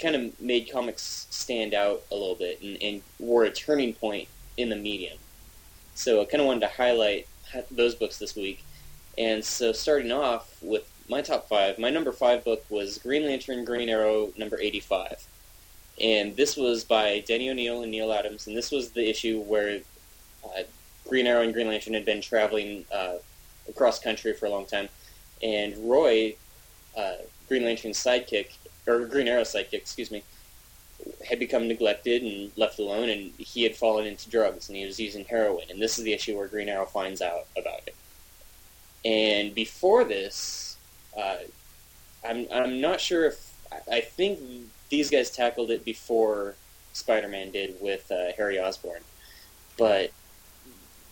kind 0.00 0.14
of 0.14 0.40
made 0.40 0.70
comics 0.70 1.26
stand 1.30 1.74
out 1.74 2.02
a 2.12 2.14
little 2.14 2.36
bit 2.36 2.62
and, 2.62 2.80
and 2.80 3.02
were 3.18 3.42
a 3.42 3.50
turning 3.50 3.94
point 3.94 4.28
in 4.56 4.68
the 4.68 4.76
medium. 4.76 5.18
So 5.96 6.22
I 6.22 6.24
kind 6.24 6.40
of 6.40 6.46
wanted 6.46 6.60
to 6.60 6.68
highlight 6.68 7.26
those 7.70 7.94
books 7.94 8.18
this 8.18 8.36
week. 8.36 8.64
And 9.18 9.44
so 9.44 9.72
starting 9.72 10.12
off 10.12 10.56
with 10.62 10.90
my 11.08 11.20
top 11.20 11.48
five, 11.48 11.78
my 11.78 11.90
number 11.90 12.12
five 12.12 12.44
book 12.44 12.64
was 12.70 12.98
Green 12.98 13.26
Lantern 13.26 13.64
Green 13.64 13.88
Arrow 13.88 14.30
number 14.36 14.58
85. 14.58 15.26
And 16.00 16.34
this 16.36 16.56
was 16.56 16.84
by 16.84 17.20
Denny 17.20 17.50
O'Neil 17.50 17.82
and 17.82 17.90
Neal 17.90 18.12
Adams, 18.12 18.46
and 18.46 18.56
this 18.56 18.70
was 18.70 18.90
the 18.90 19.08
issue 19.08 19.40
where 19.40 19.80
uh, 20.44 20.62
Green 21.06 21.26
Arrow 21.26 21.42
and 21.42 21.52
Green 21.52 21.68
Lantern 21.68 21.94
had 21.94 22.04
been 22.04 22.22
traveling 22.22 22.84
uh, 22.92 23.16
across 23.68 23.98
country 23.98 24.32
for 24.32 24.46
a 24.46 24.50
long 24.50 24.66
time. 24.66 24.88
And 25.42 25.76
Roy, 25.88 26.34
uh, 26.96 27.16
Green 27.48 27.64
Lantern's 27.64 27.98
sidekick, 27.98 28.52
or 28.86 29.04
Green 29.04 29.28
Arrow's 29.28 29.52
sidekick, 29.52 29.74
excuse 29.74 30.10
me, 30.10 30.24
had 31.28 31.38
become 31.38 31.68
neglected 31.68 32.22
and 32.22 32.52
left 32.56 32.78
alone, 32.78 33.08
and 33.08 33.32
he 33.38 33.62
had 33.62 33.76
fallen 33.76 34.06
into 34.06 34.30
drugs, 34.30 34.68
and 34.68 34.76
he 34.76 34.84
was 34.84 35.00
using 35.00 35.24
heroin. 35.24 35.64
And 35.70 35.80
this 35.80 35.98
is 35.98 36.04
the 36.04 36.12
issue 36.12 36.36
where 36.36 36.48
Green 36.48 36.68
Arrow 36.68 36.86
finds 36.86 37.22
out 37.22 37.46
about 37.56 37.80
it. 37.86 37.94
And 39.04 39.54
before 39.54 40.04
this, 40.04 40.76
uh, 41.16 41.38
I'm 42.24 42.46
I'm 42.52 42.80
not 42.80 43.00
sure 43.00 43.26
if 43.26 43.52
I 43.90 44.00
think 44.00 44.38
these 44.90 45.10
guys 45.10 45.30
tackled 45.30 45.70
it 45.70 45.84
before 45.84 46.54
Spider-Man 46.92 47.50
did 47.50 47.76
with 47.80 48.10
uh, 48.12 48.32
Harry 48.36 48.60
Osborn, 48.60 49.02
but 49.76 50.12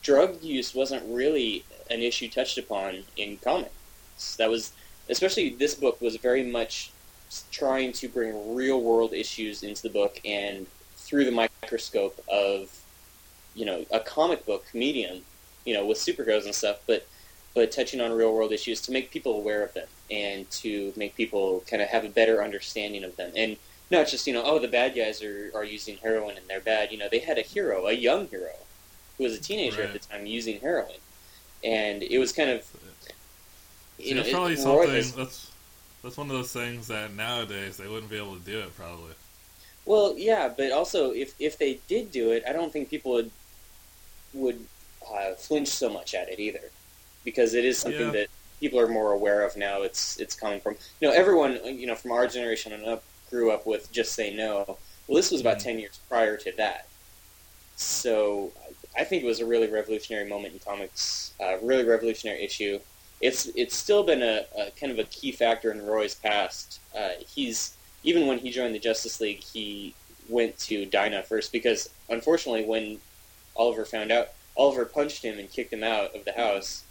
drug 0.02 0.42
use 0.42 0.74
wasn't 0.74 1.02
really 1.06 1.64
an 1.90 2.00
issue 2.00 2.28
touched 2.28 2.58
upon 2.58 3.04
in 3.16 3.36
comics. 3.38 4.36
That 4.36 4.50
was 4.50 4.72
especially 5.08 5.50
this 5.50 5.74
book 5.74 6.00
was 6.00 6.16
very 6.16 6.44
much 6.44 6.92
trying 7.50 7.92
to 7.92 8.08
bring 8.08 8.54
real 8.54 8.80
world 8.80 9.12
issues 9.12 9.62
into 9.62 9.82
the 9.82 9.90
book 9.90 10.20
and 10.24 10.66
through 10.96 11.24
the 11.24 11.30
microscope 11.30 12.22
of 12.28 12.76
you 13.54 13.64
know 13.64 13.84
a 13.92 14.00
comic 14.00 14.44
book 14.46 14.64
medium 14.74 15.22
you 15.64 15.74
know 15.74 15.86
with 15.86 15.98
superheroes 15.98 16.44
and 16.44 16.54
stuff 16.54 16.78
but 16.86 17.06
but 17.54 17.72
touching 17.72 18.00
on 18.00 18.12
real 18.12 18.32
world 18.32 18.52
issues 18.52 18.80
to 18.82 18.92
make 18.92 19.10
people 19.10 19.36
aware 19.36 19.64
of 19.64 19.74
them 19.74 19.88
and 20.10 20.48
to 20.50 20.92
make 20.96 21.16
people 21.16 21.62
kind 21.66 21.82
of 21.82 21.88
have 21.88 22.04
a 22.04 22.08
better 22.08 22.42
understanding 22.42 23.04
of 23.04 23.16
them. 23.16 23.32
And 23.36 23.56
not 23.90 24.06
just 24.06 24.26
you 24.26 24.32
know 24.32 24.42
oh 24.44 24.58
the 24.58 24.68
bad 24.68 24.94
guys 24.94 25.22
are, 25.22 25.50
are 25.54 25.64
using 25.64 25.96
heroin 25.96 26.36
and 26.36 26.46
they're 26.48 26.60
bad. 26.60 26.92
You 26.92 26.98
know 26.98 27.08
they 27.10 27.18
had 27.18 27.38
a 27.38 27.42
hero 27.42 27.86
a 27.86 27.92
young 27.92 28.28
hero 28.28 28.52
who 29.18 29.24
was 29.24 29.34
a 29.34 29.40
teenager 29.40 29.80
right. 29.80 29.90
at 29.90 29.92
the 29.92 29.98
time 29.98 30.26
using 30.26 30.60
heroin. 30.60 30.94
And 31.62 32.02
it 32.02 32.18
was 32.18 32.32
kind 32.32 32.50
of 32.50 32.66
you 33.98 34.14
know, 34.14 34.22
probably 34.30 34.56
something 34.56 35.12
that's 35.16 35.49
that's 36.02 36.16
one 36.16 36.30
of 36.30 36.36
those 36.36 36.52
things 36.52 36.88
that 36.88 37.14
nowadays 37.14 37.76
they 37.76 37.86
wouldn't 37.86 38.10
be 38.10 38.16
able 38.16 38.36
to 38.36 38.44
do 38.44 38.58
it 38.60 38.74
probably. 38.76 39.12
Well, 39.84 40.14
yeah, 40.16 40.50
but 40.54 40.72
also 40.72 41.12
if 41.12 41.34
if 41.38 41.58
they 41.58 41.80
did 41.88 42.12
do 42.12 42.30
it, 42.30 42.44
I 42.48 42.52
don't 42.52 42.72
think 42.72 42.90
people 42.90 43.12
would 43.12 43.30
would 44.34 44.64
uh, 45.12 45.34
flinch 45.34 45.68
so 45.68 45.88
much 45.88 46.14
at 46.14 46.28
it 46.28 46.38
either, 46.38 46.70
because 47.24 47.54
it 47.54 47.64
is 47.64 47.78
something 47.78 48.06
yeah. 48.06 48.10
that 48.12 48.26
people 48.60 48.78
are 48.78 48.88
more 48.88 49.12
aware 49.12 49.42
of 49.42 49.56
now. 49.56 49.82
It's 49.82 50.18
it's 50.18 50.34
coming 50.34 50.60
from 50.60 50.76
you 51.00 51.08
know 51.08 51.14
everyone 51.14 51.58
you 51.64 51.86
know 51.86 51.94
from 51.94 52.12
our 52.12 52.26
generation 52.26 52.72
and 52.72 52.84
up 52.84 53.02
grew 53.30 53.50
up 53.50 53.66
with 53.66 53.90
just 53.92 54.12
say 54.12 54.34
no. 54.34 54.76
Well, 55.06 55.16
this 55.16 55.30
was 55.30 55.40
about 55.40 55.58
mm-hmm. 55.58 55.68
ten 55.68 55.78
years 55.80 55.98
prior 56.08 56.36
to 56.36 56.52
that, 56.56 56.86
so 57.76 58.52
I 58.96 59.04
think 59.04 59.22
it 59.22 59.26
was 59.26 59.40
a 59.40 59.46
really 59.46 59.68
revolutionary 59.68 60.28
moment 60.28 60.54
in 60.54 60.60
comics, 60.60 61.32
uh, 61.40 61.58
really 61.62 61.84
revolutionary 61.84 62.44
issue 62.44 62.78
it's 63.20 63.46
it's 63.54 63.76
still 63.76 64.02
been 64.02 64.22
a, 64.22 64.44
a, 64.56 64.70
kind 64.72 64.90
of 64.92 64.98
a 64.98 65.04
key 65.04 65.32
factor 65.32 65.70
in 65.70 65.84
Roy's 65.84 66.14
past. 66.14 66.80
Uh, 66.96 67.10
he's 67.26 67.76
even 68.02 68.26
when 68.26 68.38
he 68.38 68.50
joined 68.50 68.74
the 68.74 68.78
Justice 68.78 69.20
League, 69.20 69.42
he 69.42 69.94
went 70.28 70.58
to 70.58 70.86
Dinah 70.86 71.24
first 71.24 71.52
because 71.52 71.90
unfortunately, 72.08 72.64
when 72.64 72.98
Oliver 73.56 73.84
found 73.84 74.10
out, 74.10 74.28
Oliver 74.56 74.84
punched 74.84 75.22
him 75.22 75.38
and 75.38 75.50
kicked 75.50 75.72
him 75.72 75.84
out 75.84 76.14
of 76.14 76.24
the 76.24 76.32
house, 76.32 76.84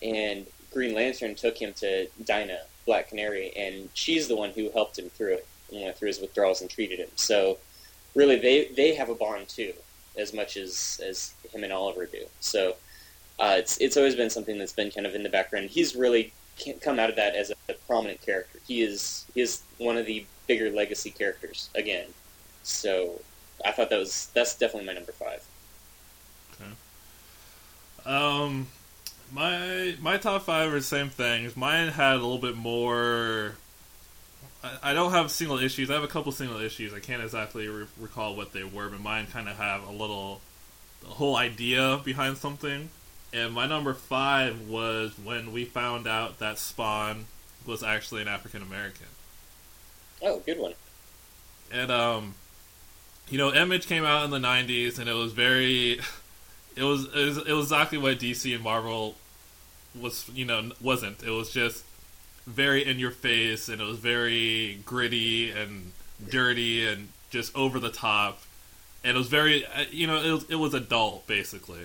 and 0.00 0.46
Green 0.72 0.94
Lantern 0.94 1.34
took 1.34 1.60
him 1.60 1.72
to 1.74 2.06
Dinah, 2.24 2.62
Black 2.86 3.08
Canary, 3.08 3.52
and 3.56 3.88
she's 3.94 4.28
the 4.28 4.36
one 4.36 4.50
who 4.50 4.70
helped 4.70 4.98
him 4.98 5.10
through 5.10 5.34
it 5.34 5.46
and 5.72 5.82
went 5.82 5.96
through 5.96 6.08
his 6.08 6.20
withdrawals 6.20 6.60
and 6.60 6.70
treated 6.70 7.00
him. 7.00 7.08
So 7.16 7.58
really, 8.14 8.36
they 8.36 8.68
they 8.68 8.94
have 8.94 9.08
a 9.08 9.14
bond 9.14 9.48
too, 9.48 9.72
as 10.16 10.32
much 10.32 10.56
as 10.56 11.00
as 11.04 11.34
him 11.52 11.64
and 11.64 11.72
Oliver 11.72 12.06
do. 12.06 12.26
So 12.38 12.76
uh, 13.38 13.56
it's 13.58 13.78
it's 13.78 13.96
always 13.96 14.14
been 14.14 14.30
something 14.30 14.58
that's 14.58 14.72
been 14.72 14.90
kind 14.90 15.06
of 15.06 15.14
in 15.14 15.22
the 15.22 15.28
background. 15.28 15.70
He's 15.70 15.96
really 15.96 16.32
come 16.80 16.98
out 16.98 17.10
of 17.10 17.16
that 17.16 17.34
as 17.34 17.50
a, 17.50 17.54
a 17.68 17.74
prominent 17.86 18.20
character. 18.22 18.58
He 18.66 18.82
is 18.82 19.26
he 19.34 19.40
is 19.40 19.62
one 19.78 19.96
of 19.96 20.06
the 20.06 20.24
bigger 20.46 20.70
legacy 20.70 21.10
characters 21.10 21.70
again. 21.74 22.06
So 22.62 23.20
I 23.64 23.72
thought 23.72 23.90
that 23.90 23.98
was 23.98 24.30
that's 24.34 24.56
definitely 24.56 24.86
my 24.86 24.94
number 24.94 25.12
five. 25.12 25.44
Okay. 26.54 26.70
Um, 28.06 28.68
my 29.32 29.96
my 30.00 30.16
top 30.16 30.42
five 30.42 30.72
are 30.72 30.76
the 30.76 30.82
same 30.82 31.10
things. 31.10 31.56
Mine 31.56 31.88
had 31.88 32.12
a 32.12 32.16
little 32.16 32.38
bit 32.38 32.56
more. 32.56 33.56
I, 34.82 34.94
don't 34.94 35.10
have 35.10 35.30
single 35.30 35.58
issues. 35.58 35.90
I 35.90 35.92
have 35.94 36.04
a 36.04 36.08
couple 36.08 36.32
single 36.32 36.58
issues. 36.58 36.94
I 36.94 36.98
can't 36.98 37.22
exactly 37.22 37.68
re- 37.68 37.84
recall 38.00 38.34
what 38.34 38.54
they 38.54 38.64
were, 38.64 38.88
but 38.88 38.98
mine 38.98 39.26
kind 39.26 39.46
of 39.46 39.58
have 39.58 39.86
a 39.86 39.90
little, 39.90 40.40
the 41.02 41.08
whole 41.08 41.36
idea 41.36 42.00
behind 42.02 42.38
something. 42.38 42.88
And 43.34 43.52
my 43.52 43.66
number 43.66 43.92
five 43.94 44.68
was 44.68 45.12
when 45.22 45.52
we 45.52 45.64
found 45.64 46.06
out 46.06 46.38
that 46.38 46.56
Spawn 46.56 47.24
was 47.66 47.82
actually 47.82 48.22
an 48.22 48.28
African 48.28 48.62
American. 48.62 49.08
Oh, 50.22 50.38
good 50.46 50.58
one. 50.58 50.74
And 51.72 51.90
um, 51.90 52.34
you 53.28 53.36
know, 53.36 53.52
Image 53.52 53.88
came 53.88 54.04
out 54.04 54.24
in 54.24 54.30
the 54.30 54.38
'90s, 54.38 55.00
and 55.00 55.08
it 55.08 55.14
was 55.14 55.32
very, 55.32 55.98
it 56.76 56.84
was 56.84 57.06
it 57.06 57.24
was, 57.24 57.38
it 57.38 57.52
was 57.52 57.66
exactly 57.66 57.98
what 57.98 58.20
DC 58.20 58.54
and 58.54 58.62
Marvel 58.62 59.16
was. 60.00 60.30
You 60.32 60.44
know, 60.44 60.70
wasn't. 60.80 61.24
It 61.24 61.30
was 61.30 61.50
just 61.50 61.84
very 62.46 62.86
in 62.86 63.00
your 63.00 63.10
face, 63.10 63.68
and 63.68 63.80
it 63.80 63.84
was 63.84 63.98
very 63.98 64.78
gritty 64.84 65.50
and 65.50 65.90
dirty 66.30 66.86
and 66.86 67.08
just 67.30 67.54
over 67.56 67.80
the 67.80 67.90
top. 67.90 68.42
And 69.02 69.16
it 69.16 69.18
was 69.18 69.28
very, 69.28 69.66
uh, 69.66 69.84
you 69.90 70.06
know, 70.06 70.22
it 70.22 70.30
was, 70.30 70.44
it 70.50 70.54
was 70.54 70.72
adult 70.72 71.26
basically. 71.26 71.80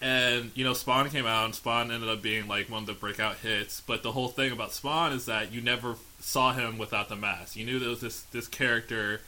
And 0.00 0.50
you 0.54 0.64
know, 0.64 0.74
Spawn 0.74 1.08
came 1.10 1.26
out, 1.26 1.46
and 1.46 1.54
Spawn 1.54 1.90
ended 1.90 2.08
up 2.08 2.20
being 2.20 2.46
like 2.48 2.68
one 2.68 2.82
of 2.82 2.86
the 2.86 2.92
breakout 2.92 3.36
hits. 3.36 3.80
But 3.80 4.02
the 4.02 4.12
whole 4.12 4.28
thing 4.28 4.52
about 4.52 4.72
Spawn 4.72 5.12
is 5.12 5.26
that 5.26 5.52
you 5.52 5.60
never 5.60 5.96
saw 6.20 6.52
him 6.52 6.78
without 6.78 7.08
the 7.08 7.16
mask. 7.16 7.56
You 7.56 7.64
knew 7.64 7.78
there 7.78 7.88
was 7.88 8.00
this 8.00 8.22
this 8.24 8.48
character, 8.48 9.20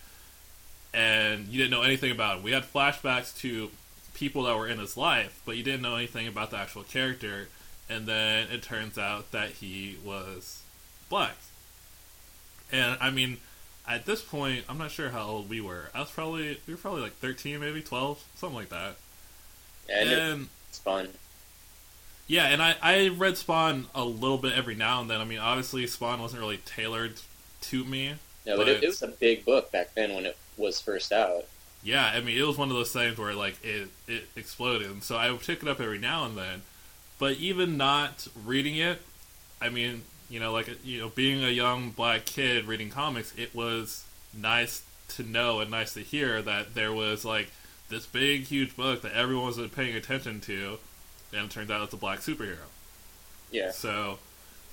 and 0.93 1.49
you 1.49 1.59
didn't 1.59 1.71
know 1.71 1.83
anything 1.83 2.11
about 2.11 2.39
him. 2.39 2.43
We 2.43 2.53
had 2.53 2.65
flashbacks 2.65 3.37
to 3.41 3.71
people 4.15 4.45
that 4.45 4.57
were 4.57 4.67
in 4.67 4.79
his 4.79 4.97
life, 4.97 5.41
but 5.45 5.57
you 5.57 5.63
didn't 5.63 5.83
know 5.83 5.95
anything 5.95 6.27
about 6.27 6.51
the 6.51 6.57
actual 6.57 6.83
character. 6.83 7.49
And 7.89 8.07
then 8.07 8.49
it 8.51 8.63
turns 8.63 8.99
out 8.99 9.31
that 9.31 9.51
he 9.51 9.97
was 10.05 10.63
black. 11.09 11.37
And 12.73 12.99
I 13.01 13.11
mean, 13.11 13.39
at 13.89 14.07
this 14.07 14.23
point, 14.23 14.65
I'm 14.69 14.79
not 14.79 14.91
sure 14.91 15.11
how 15.11 15.23
old 15.23 15.49
we 15.49 15.61
were. 15.61 15.91
I 15.95 16.01
was 16.01 16.11
probably 16.11 16.59
we 16.67 16.75
were 16.75 16.79
probably 16.79 17.03
like 17.03 17.17
13, 17.19 17.61
maybe 17.61 17.83
12, 17.83 18.25
something 18.35 18.57
like 18.57 18.71
that. 18.71 18.97
Yeah, 19.89 20.03
and 20.03 20.49
Spawn. 20.77 21.09
Yeah, 22.27 22.47
and 22.47 22.61
I, 22.61 22.75
I 22.83 23.09
read 23.09 23.37
Spawn 23.37 23.87
a 23.95 24.05
little 24.05 24.39
bit 24.39 24.53
every 24.53 24.75
now 24.75 25.01
and 25.01 25.09
then. 25.09 25.21
I 25.21 25.25
mean, 25.25 25.39
obviously, 25.39 25.87
Spawn 25.87 26.21
wasn't 26.21 26.41
really 26.41 26.59
tailored 26.59 27.21
to 27.63 27.85
me. 27.85 28.15
No, 28.45 28.57
but, 28.57 28.67
but 28.67 28.69
it, 28.69 28.85
it, 28.85 28.87
was 28.89 29.03
a 29.03 29.09
big 29.09 29.45
book 29.45 29.71
back 29.73 29.95
then 29.95 30.15
when 30.15 30.27
it 30.27 30.37
was 30.57 30.81
first 30.81 31.13
out. 31.13 31.45
yeah, 31.83 32.13
I 32.15 32.21
mean, 32.21 32.37
it 32.37 32.47
was 32.47 32.59
one 32.59 32.69
of 32.69 32.77
those 32.77 32.93
things 32.93 33.19
where 33.19 33.35
like 33.35 33.63
it 33.65 33.89
it 34.09 34.29
exploded, 34.37 34.91
and 34.91 35.03
so 35.03 35.17
I 35.17 35.31
would 35.31 35.41
pick 35.41 35.63
it 35.63 35.69
up 35.69 35.81
every 35.81 35.99
now 35.99 36.25
and 36.25 36.37
then. 36.37 36.63
But 37.19 37.37
even 37.37 37.77
not 37.77 38.29
reading 38.45 38.77
it, 38.77 39.01
I 39.61 39.69
mean, 39.69 40.03
you 40.29 40.41
know, 40.41 40.53
like 40.53 40.69
you 40.85 41.01
know, 41.01 41.09
being 41.09 41.45
a 41.45 41.49
young 41.49 41.91
black 41.91 42.25
kid 42.25 42.67
reading 42.67 42.91
comics, 42.91 43.33
it 43.37 43.55
was 43.55 44.05
nice 44.35 44.83
to 45.09 45.23
know 45.23 45.61
and 45.61 45.71
nice 45.71 45.95
to 45.95 46.01
hear 46.01 46.43
that 46.43 46.75
there 46.75 46.93
was 46.93 47.25
like 47.25 47.51
this 47.89 48.07
big, 48.07 48.45
huge 48.45 48.77
book 48.77 49.03
that 49.03 49.13
everyone 49.13 49.47
was 49.47 49.59
paying 49.75 49.95
attention 49.97 50.41
to, 50.43 50.79
and 51.33 51.45
it 51.47 51.51
turns 51.51 51.71
out 51.71 51.83
it's 51.83 51.95
a 51.95 51.97
black 51.97 52.21
superhero. 52.21 52.57
Yeah. 53.51 53.71
So 53.71 54.19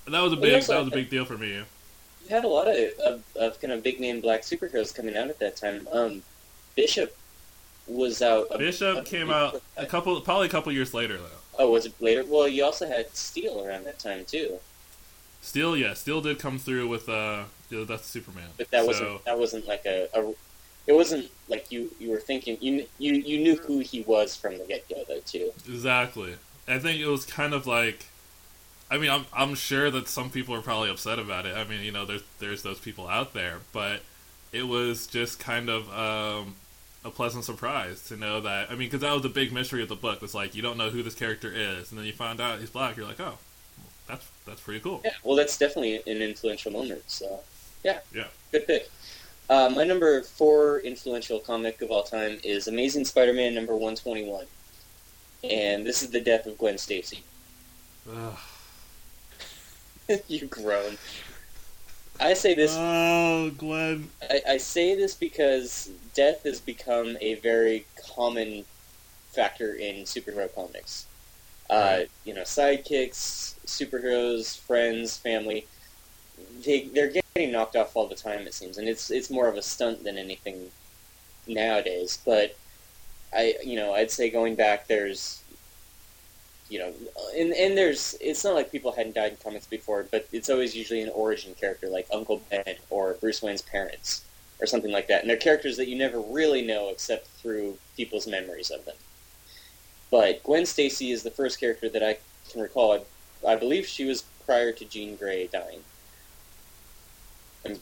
that 0.06 0.20
was 0.20 0.32
a 0.32 0.36
big 0.36 0.52
that 0.64 0.68
was 0.68 0.88
a 0.88 0.90
a- 0.90 0.90
big 0.90 1.10
deal 1.10 1.24
for 1.24 1.38
me. 1.38 1.54
You 1.54 2.30
had 2.30 2.44
a 2.44 2.48
lot 2.48 2.66
of, 2.68 2.76
of, 3.04 3.22
of 3.36 3.60
kind 3.60 3.72
of 3.72 3.82
big 3.82 4.00
name 4.00 4.20
black 4.22 4.40
superheroes 4.42 4.94
coming 4.94 5.16
out 5.16 5.28
at 5.28 5.38
that 5.40 5.56
time. 5.56 5.86
Um, 5.92 6.22
Bishop 6.74 7.14
was 7.86 8.22
out. 8.22 8.46
a- 8.50 8.58
Bishop 8.58 8.98
a- 8.98 9.02
came 9.02 9.30
out 9.30 9.60
a 9.76 9.84
couple, 9.86 10.18
probably 10.22 10.46
a 10.46 10.50
couple 10.50 10.72
years 10.72 10.94
later 10.94 11.16
though. 11.18 11.38
Oh, 11.58 11.70
was 11.70 11.86
it 11.86 11.92
later? 12.00 12.24
Well, 12.26 12.48
you 12.48 12.64
also 12.64 12.88
had 12.88 13.14
Steel 13.14 13.64
around 13.64 13.84
that 13.84 13.98
time 13.98 14.24
too, 14.24 14.58
Steel, 15.40 15.76
yeah, 15.76 15.92
Steel 15.92 16.20
did 16.22 16.38
come 16.38 16.58
through 16.58 16.88
with 16.88 17.08
uh, 17.08 17.44
yeah, 17.70 17.84
that's 17.86 18.06
Superman. 18.08 18.48
but 18.56 18.70
that 18.70 18.80
So- 18.80 18.86
wasn't 18.86 19.24
that 19.26 19.38
wasn't 19.38 19.66
like 19.68 19.84
a, 19.86 20.08
a. 20.14 20.32
It 20.86 20.92
wasn't 20.92 21.30
like 21.48 21.70
you 21.72 21.90
you 21.98 22.10
were 22.10 22.20
thinking 22.20 22.58
you 22.60 22.86
you 22.98 23.14
you 23.14 23.38
knew 23.38 23.56
who 23.56 23.78
he 23.80 24.02
was 24.02 24.36
from 24.36 24.58
the 24.58 24.64
get 24.64 24.88
go 24.88 25.02
though 25.08 25.20
too. 25.20 25.52
Exactly. 25.68 26.36
I 26.68 26.78
think 26.78 27.00
it 27.00 27.06
was 27.06 27.26
kind 27.26 27.52
of 27.54 27.66
like, 27.66 28.06
I 28.90 28.98
mean, 28.98 29.10
I'm 29.10 29.26
I'm 29.32 29.54
sure 29.54 29.90
that 29.90 30.08
some 30.08 30.30
people 30.30 30.54
are 30.54 30.60
probably 30.62 30.90
upset 30.90 31.18
about 31.18 31.46
it. 31.46 31.56
I 31.56 31.64
mean, 31.64 31.82
you 31.82 31.92
know, 31.92 32.04
there's 32.04 32.22
there's 32.38 32.62
those 32.62 32.78
people 32.78 33.08
out 33.08 33.32
there, 33.34 33.58
but 33.72 34.00
it 34.52 34.64
was 34.68 35.06
just 35.06 35.38
kind 35.40 35.68
of 35.68 35.88
um, 35.92 36.54
a 37.04 37.10
pleasant 37.10 37.44
surprise 37.44 38.02
to 38.08 38.16
know 38.16 38.40
that. 38.42 38.70
I 38.70 38.74
mean, 38.74 38.88
because 38.88 39.00
that 39.00 39.12
was 39.12 39.22
the 39.22 39.28
big 39.28 39.52
mystery 39.52 39.82
of 39.82 39.88
the 39.88 39.96
book. 39.96 40.22
It's 40.22 40.34
like 40.34 40.54
you 40.54 40.62
don't 40.62 40.76
know 40.78 40.90
who 40.90 41.02
this 41.02 41.14
character 41.14 41.50
is, 41.52 41.90
and 41.90 41.98
then 41.98 42.06
you 42.06 42.12
find 42.12 42.40
out 42.40 42.60
he's 42.60 42.70
black. 42.70 42.96
You're 42.96 43.06
like, 43.06 43.20
oh, 43.20 43.38
that's 44.06 44.26
that's 44.46 44.60
pretty 44.60 44.80
cool. 44.80 45.00
Yeah, 45.04 45.12
well, 45.22 45.36
that's 45.36 45.56
definitely 45.58 45.96
an 45.96 46.20
influential 46.22 46.72
moment. 46.72 47.02
So, 47.06 47.40
yeah, 47.82 47.98
Yeah. 48.12 48.26
good 48.52 48.66
pick. 48.66 48.90
Uh, 49.48 49.70
my 49.74 49.84
number 49.84 50.22
four 50.22 50.80
influential 50.80 51.38
comic 51.38 51.82
of 51.82 51.90
all 51.90 52.02
time 52.02 52.38
is 52.42 52.66
Amazing 52.66 53.04
Spider-Man 53.04 53.54
number 53.54 53.76
one 53.76 53.94
twenty 53.94 54.24
one, 54.24 54.46
and 55.42 55.84
this 55.84 56.02
is 56.02 56.10
the 56.10 56.20
death 56.20 56.46
of 56.46 56.56
Gwen 56.58 56.78
Stacy. 56.78 57.22
You 60.28 60.46
groan. 60.46 60.98
I 62.20 62.34
say 62.34 62.54
this. 62.54 62.74
Oh, 62.78 63.50
Glenn. 63.56 64.10
I, 64.30 64.42
I 64.50 64.56
say 64.58 64.94
this 64.94 65.14
because 65.14 65.90
death 66.14 66.44
has 66.44 66.60
become 66.60 67.16
a 67.20 67.34
very 67.36 67.86
common 68.14 68.64
factor 69.32 69.74
in 69.74 70.04
superhero 70.04 70.54
comics. 70.54 71.06
Uh, 71.70 72.00
you 72.24 72.34
know, 72.34 72.42
sidekicks, 72.42 73.54
superheroes, 73.66 74.58
friends, 74.58 75.16
family. 75.16 75.66
They 76.64 76.84
they're 76.84 77.12
getting 77.34 77.52
knocked 77.52 77.76
off 77.76 77.96
all 77.96 78.06
the 78.06 78.14
time. 78.14 78.46
It 78.46 78.54
seems, 78.54 78.78
and 78.78 78.88
it's 78.88 79.10
it's 79.10 79.30
more 79.30 79.48
of 79.48 79.56
a 79.56 79.62
stunt 79.62 80.04
than 80.04 80.18
anything 80.18 80.70
nowadays. 81.46 82.18
But 82.24 82.56
I, 83.34 83.56
you 83.64 83.76
know, 83.76 83.94
I'd 83.94 84.10
say 84.10 84.30
going 84.30 84.54
back, 84.54 84.86
there's, 84.86 85.42
you 86.68 86.78
know, 86.78 86.92
and 87.36 87.52
and 87.52 87.76
there's 87.76 88.16
it's 88.20 88.44
not 88.44 88.54
like 88.54 88.72
people 88.72 88.92
hadn't 88.92 89.14
died 89.14 89.32
in 89.32 89.38
comics 89.38 89.66
before, 89.66 90.06
but 90.10 90.26
it's 90.32 90.48
always 90.48 90.74
usually 90.76 91.02
an 91.02 91.10
origin 91.10 91.54
character 91.54 91.88
like 91.88 92.06
Uncle 92.12 92.42
Ben 92.50 92.76
or 92.90 93.14
Bruce 93.14 93.42
Wayne's 93.42 93.62
parents 93.62 94.24
or 94.60 94.66
something 94.66 94.92
like 94.92 95.08
that. 95.08 95.20
And 95.20 95.30
they're 95.30 95.36
characters 95.36 95.76
that 95.76 95.88
you 95.88 95.96
never 95.96 96.20
really 96.20 96.62
know 96.62 96.88
except 96.88 97.26
through 97.26 97.76
people's 97.96 98.26
memories 98.26 98.70
of 98.70 98.84
them. 98.84 98.96
But 100.10 100.42
Gwen 100.44 100.64
Stacy 100.64 101.10
is 101.10 101.24
the 101.24 101.30
first 101.30 101.58
character 101.58 101.88
that 101.88 102.02
I 102.02 102.18
can 102.50 102.60
recall. 102.60 102.92
I, 102.92 103.52
I 103.52 103.56
believe 103.56 103.86
she 103.86 104.04
was 104.04 104.22
prior 104.46 104.70
to 104.72 104.84
Jean 104.84 105.16
Grey 105.16 105.48
dying. 105.48 105.80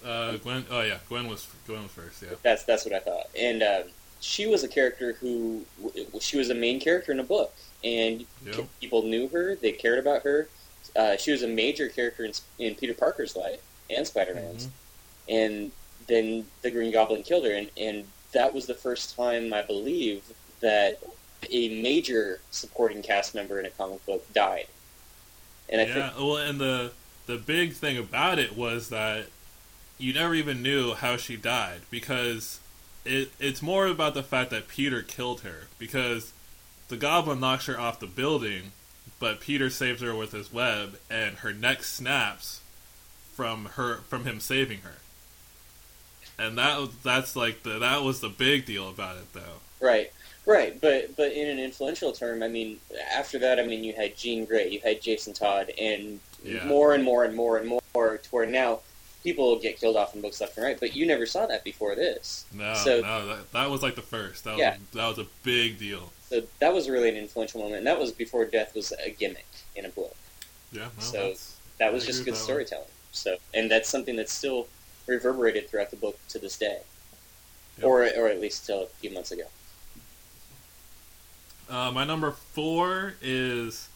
Uh, 0.04 0.36
Gwen. 0.36 0.64
Oh 0.70 0.80
yeah, 0.82 0.98
Gwen 1.08 1.28
was 1.28 1.46
Gwen 1.66 1.82
was 1.82 1.92
first. 1.92 2.22
Yeah. 2.22 2.30
That's 2.42 2.64
that's 2.64 2.84
what 2.84 2.94
I 2.94 3.00
thought. 3.00 3.28
And 3.38 3.62
um, 3.62 3.82
she 4.20 4.46
was 4.46 4.62
a 4.62 4.68
character 4.68 5.14
who 5.14 5.64
she 6.20 6.38
was 6.38 6.50
a 6.50 6.54
main 6.54 6.78
character 6.80 7.12
in 7.12 7.20
a 7.20 7.24
book, 7.24 7.52
and 7.82 8.24
Yep. 8.44 8.66
people 8.80 9.02
knew 9.02 9.28
her. 9.28 9.56
They 9.56 9.72
cared 9.72 9.98
about 9.98 10.22
her. 10.22 10.48
Uh, 10.94 11.16
she 11.16 11.32
was 11.32 11.42
a 11.42 11.48
major 11.48 11.88
character 11.88 12.24
in, 12.24 12.32
in 12.58 12.74
Peter 12.74 12.94
Parker's 12.94 13.34
life 13.34 13.60
and 13.90 14.06
Spider 14.06 14.34
Man's. 14.34 14.66
Mhm. 14.66 14.70
And 15.28 15.72
then 16.06 16.46
the 16.62 16.70
Green 16.70 16.92
Goblin 16.92 17.22
killed 17.22 17.44
her, 17.44 17.52
and, 17.52 17.70
and 17.76 18.04
that 18.32 18.52
was 18.52 18.66
the 18.66 18.74
first 18.74 19.16
time 19.16 19.52
I 19.52 19.62
believe 19.62 20.22
that 20.60 20.98
a 21.50 21.82
major 21.82 22.40
supporting 22.50 23.02
cast 23.02 23.34
member 23.34 23.58
in 23.58 23.66
a 23.66 23.70
comic 23.70 24.04
book 24.06 24.30
died. 24.32 24.66
And 25.68 25.80
I 25.80 25.84
yeah. 25.86 26.10
think 26.10 26.18
Well, 26.18 26.36
and 26.36 26.60
the 26.60 26.92
the 27.26 27.36
big 27.38 27.72
thing 27.72 27.96
about 27.98 28.38
it 28.38 28.56
was 28.56 28.88
that 28.90 29.26
you 30.02 30.12
never 30.12 30.34
even 30.34 30.62
knew 30.62 30.94
how 30.94 31.16
she 31.16 31.36
died 31.36 31.80
because 31.90 32.58
it 33.04 33.30
it's 33.38 33.62
more 33.62 33.86
about 33.86 34.14
the 34.14 34.22
fact 34.22 34.50
that 34.50 34.66
Peter 34.68 35.00
killed 35.02 35.42
her 35.42 35.68
because 35.78 36.32
the 36.88 36.96
Goblin 36.96 37.38
knocks 37.40 37.66
her 37.66 37.78
off 37.78 38.00
the 38.00 38.06
building, 38.06 38.72
but 39.20 39.40
Peter 39.40 39.70
saves 39.70 40.02
her 40.02 40.14
with 40.14 40.32
his 40.32 40.52
web, 40.52 40.98
and 41.08 41.36
her 41.38 41.52
neck 41.52 41.84
snaps 41.84 42.60
from 43.34 43.66
her 43.76 43.98
from 44.08 44.24
him 44.24 44.40
saving 44.40 44.80
her. 44.80 44.96
And 46.38 46.58
that 46.58 46.80
was- 46.80 46.90
that's 47.04 47.36
like 47.36 47.62
the 47.62 47.78
that 47.78 48.02
was 48.02 48.20
the 48.20 48.28
big 48.28 48.66
deal 48.66 48.88
about 48.88 49.16
it 49.16 49.32
though. 49.32 49.60
Right, 49.80 50.12
right, 50.46 50.80
but 50.80 51.14
but 51.16 51.32
in 51.32 51.48
an 51.48 51.58
influential 51.60 52.12
term, 52.12 52.42
I 52.42 52.48
mean, 52.48 52.80
after 53.12 53.38
that, 53.38 53.60
I 53.60 53.62
mean, 53.66 53.84
you 53.84 53.92
had 53.92 54.16
Jean 54.16 54.44
Grey, 54.46 54.68
you 54.68 54.80
had 54.80 55.00
Jason 55.00 55.32
Todd, 55.32 55.70
and 55.80 56.18
Yeah. 56.44 56.64
more 56.66 56.92
and 56.94 57.04
more 57.04 57.24
and 57.24 57.36
more 57.36 57.58
and 57.58 57.68
more 57.94 58.18
to 58.18 58.28
where 58.30 58.46
now 58.46 58.80
people 59.22 59.58
get 59.58 59.78
killed 59.78 59.96
off 59.96 60.14
in 60.14 60.20
books 60.20 60.40
left 60.40 60.56
and 60.56 60.64
right. 60.66 60.78
But 60.80 60.94
you 60.96 61.06
never 61.06 61.26
saw 61.26 61.46
that 61.46 61.64
before 61.64 61.94
this, 61.94 62.44
No, 62.52 62.74
So- 62.74 63.00
no, 63.00 63.26
that, 63.26 63.52
that 63.52 63.70
was 63.70 63.82
like 63.82 63.94
the 63.94 64.02
first. 64.02 64.44
That 64.44 64.52
was 64.52 64.60
Yeah. 64.60 64.76
that 64.94 65.06
was 65.08 65.18
a 65.18 65.26
big 65.42 65.78
deal. 65.78 66.12
so 66.28 66.42
that 66.60 66.72
was 66.72 66.88
really 66.88 67.08
an 67.08 67.16
influential 67.16 67.60
moment. 67.60 67.78
And 67.78 67.86
that 67.86 67.98
was 68.00 68.10
before 68.12 68.44
death 68.46 68.74
was 68.74 68.92
a 69.04 69.10
gimmick 69.10 69.46
in 69.76 69.84
a 69.84 69.90
book. 69.90 70.16
Yeah, 70.72 70.88
no, 70.96 71.02
So, 71.02 71.34
That 71.78 71.92
was 71.92 72.04
I 72.04 72.06
just 72.06 72.24
good 72.24 72.34
that 72.34 72.38
one. 72.38 72.44
storytelling. 72.44 72.88
So, 73.12 73.36
and 73.52 73.70
that's 73.70 73.88
something 73.88 74.16
that's 74.16 74.32
still 74.32 74.68
reverberated 75.06 75.68
throughout 75.68 75.90
the 75.90 75.96
book 75.96 76.18
to 76.28 76.38
this 76.38 76.56
day, 76.56 76.80
Yep. 77.78 77.84
or 77.86 78.02
or 78.16 78.28
at 78.28 78.40
least 78.40 78.64
till 78.66 78.82
a 78.84 78.86
few 78.86 79.10
months 79.10 79.30
ago. 79.32 79.44
Uh, 81.68 81.90
my 81.90 82.04
number 82.04 82.30
four 82.32 83.14
is. 83.22 83.88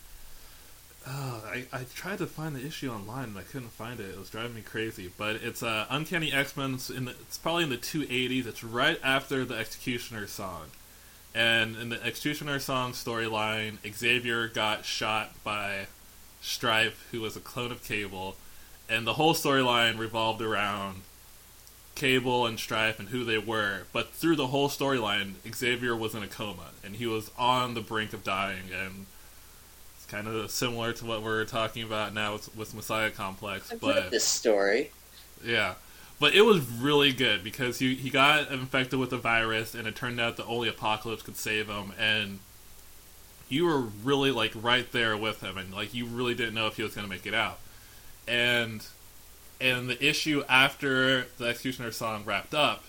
I, 1.08 1.64
I 1.72 1.84
tried 1.94 2.18
to 2.18 2.26
find 2.26 2.56
the 2.56 2.64
issue 2.64 2.90
online 2.90 3.24
and 3.24 3.38
I 3.38 3.42
couldn't 3.42 3.70
find 3.70 4.00
it. 4.00 4.10
It 4.10 4.18
was 4.18 4.30
driving 4.30 4.54
me 4.54 4.62
crazy. 4.62 5.10
But 5.16 5.36
it's 5.36 5.62
uh, 5.62 5.86
Uncanny 5.88 6.32
X 6.32 6.56
Men. 6.56 6.74
It's, 6.74 7.38
probably 7.38 7.64
in 7.64 7.70
the 7.70 7.76
280s. 7.76 8.46
It's 8.46 8.64
right 8.64 8.98
after 9.02 9.44
the 9.44 9.56
Executioner 9.56 10.26
song. 10.26 10.66
And 11.34 11.76
in 11.76 11.90
the 11.90 12.02
Executioner 12.02 12.58
song 12.58 12.92
storyline, 12.92 13.78
Xavier 13.94 14.48
got 14.48 14.84
shot 14.84 15.32
by 15.44 15.86
Stripe, 16.40 16.96
who 17.10 17.20
was 17.20 17.36
a 17.36 17.40
clone 17.40 17.70
of 17.70 17.84
Cable. 17.84 18.36
And 18.88 19.06
the 19.06 19.14
whole 19.14 19.34
storyline 19.34 19.98
revolved 19.98 20.40
around 20.40 21.02
Cable 21.96 22.46
and 22.46 22.58
Stripe 22.58 22.98
and 22.98 23.08
who 23.08 23.24
they 23.24 23.38
were, 23.38 23.84
but 23.92 24.10
through 24.10 24.36
the 24.36 24.48
whole 24.48 24.68
storyline, 24.68 25.34
Xavier 25.52 25.96
was 25.96 26.14
in 26.14 26.22
a 26.22 26.28
coma 26.28 26.68
and 26.84 26.96
he 26.96 27.06
was 27.06 27.30
on 27.38 27.74
the 27.74 27.80
brink 27.80 28.12
of 28.12 28.22
dying, 28.22 28.70
and 28.72 29.06
kind 30.08 30.28
of 30.28 30.50
similar 30.50 30.92
to 30.94 31.04
what 31.04 31.22
we're 31.22 31.44
talking 31.44 31.82
about 31.82 32.14
now 32.14 32.34
with, 32.34 32.56
with 32.56 32.74
Messiah 32.74 33.10
Complex. 33.10 33.72
I've 33.72 33.80
But 33.80 34.10
this 34.10 34.24
story. 34.24 34.90
yeah, 35.44 35.74
but 36.20 36.34
it 36.34 36.42
was 36.42 36.60
really 36.60 37.12
good 37.12 37.42
because 37.42 37.78
he 37.78 37.94
he 37.94 38.10
got 38.10 38.50
infected 38.50 38.98
with 38.98 39.10
the 39.10 39.18
virus, 39.18 39.74
and 39.74 39.86
it 39.86 39.96
turned 39.96 40.20
out 40.20 40.36
that 40.36 40.46
only 40.46 40.68
Apocalypse 40.68 41.22
could 41.22 41.36
save 41.36 41.68
him, 41.68 41.92
and 41.98 42.38
you 43.48 43.64
were 43.64 43.80
really 43.80 44.30
like 44.30 44.52
right 44.54 44.90
there 44.92 45.16
with 45.16 45.40
him, 45.40 45.56
and 45.58 45.72
like 45.72 45.94
you 45.94 46.06
really 46.06 46.34
didn't 46.34 46.54
know 46.54 46.66
if 46.66 46.76
he 46.76 46.82
was 46.82 46.94
going 46.94 47.06
to 47.06 47.10
make 47.10 47.26
it 47.26 47.34
out, 47.34 47.58
and 48.26 48.86
and 49.60 49.88
the 49.88 50.04
issue 50.04 50.42
after 50.48 51.26
the 51.38 51.46
Executioner 51.46 51.90
song 51.90 52.22
wrapped 52.24 52.54
up, 52.54 52.84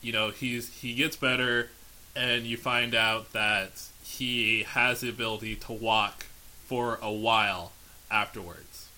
you 0.00 0.12
know, 0.12 0.30
he's 0.30 0.72
he 0.80 0.94
gets 0.94 1.16
better, 1.16 1.70
and 2.14 2.44
you 2.44 2.56
find 2.56 2.94
out 2.94 3.32
that 3.32 3.82
he 4.02 4.62
has 4.62 5.00
the 5.00 5.08
ability 5.08 5.56
to 5.56 5.72
walk 5.72 6.26
for 6.66 6.98
a 7.02 7.12
while 7.12 7.72
afterwards, 8.10 8.88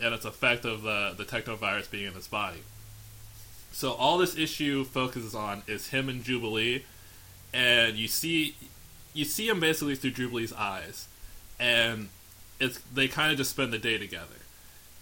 and 0.00 0.14
it's 0.14 0.24
effect 0.24 0.64
of 0.64 0.82
the 0.82 1.14
the 1.16 1.24
technovirus 1.24 1.90
being 1.90 2.06
in 2.06 2.14
his 2.14 2.28
body. 2.28 2.62
So 3.72 3.92
all 3.92 4.18
this 4.18 4.36
issue 4.36 4.84
focuses 4.84 5.34
on 5.34 5.62
is 5.66 5.88
him 5.88 6.08
and 6.08 6.24
Jubilee, 6.24 6.84
and 7.52 7.96
you 7.96 8.08
see 8.08 8.56
you 9.14 9.24
see 9.24 9.48
him 9.48 9.60
basically 9.60 9.94
through 9.94 10.12
Jubilee's 10.12 10.52
eyes, 10.52 11.08
and 11.58 12.08
it's 12.60 12.78
they 12.92 13.08
kind 13.08 13.30
of 13.30 13.38
just 13.38 13.50
spend 13.50 13.72
the 13.72 13.78
day 13.78 13.98
together, 13.98 14.40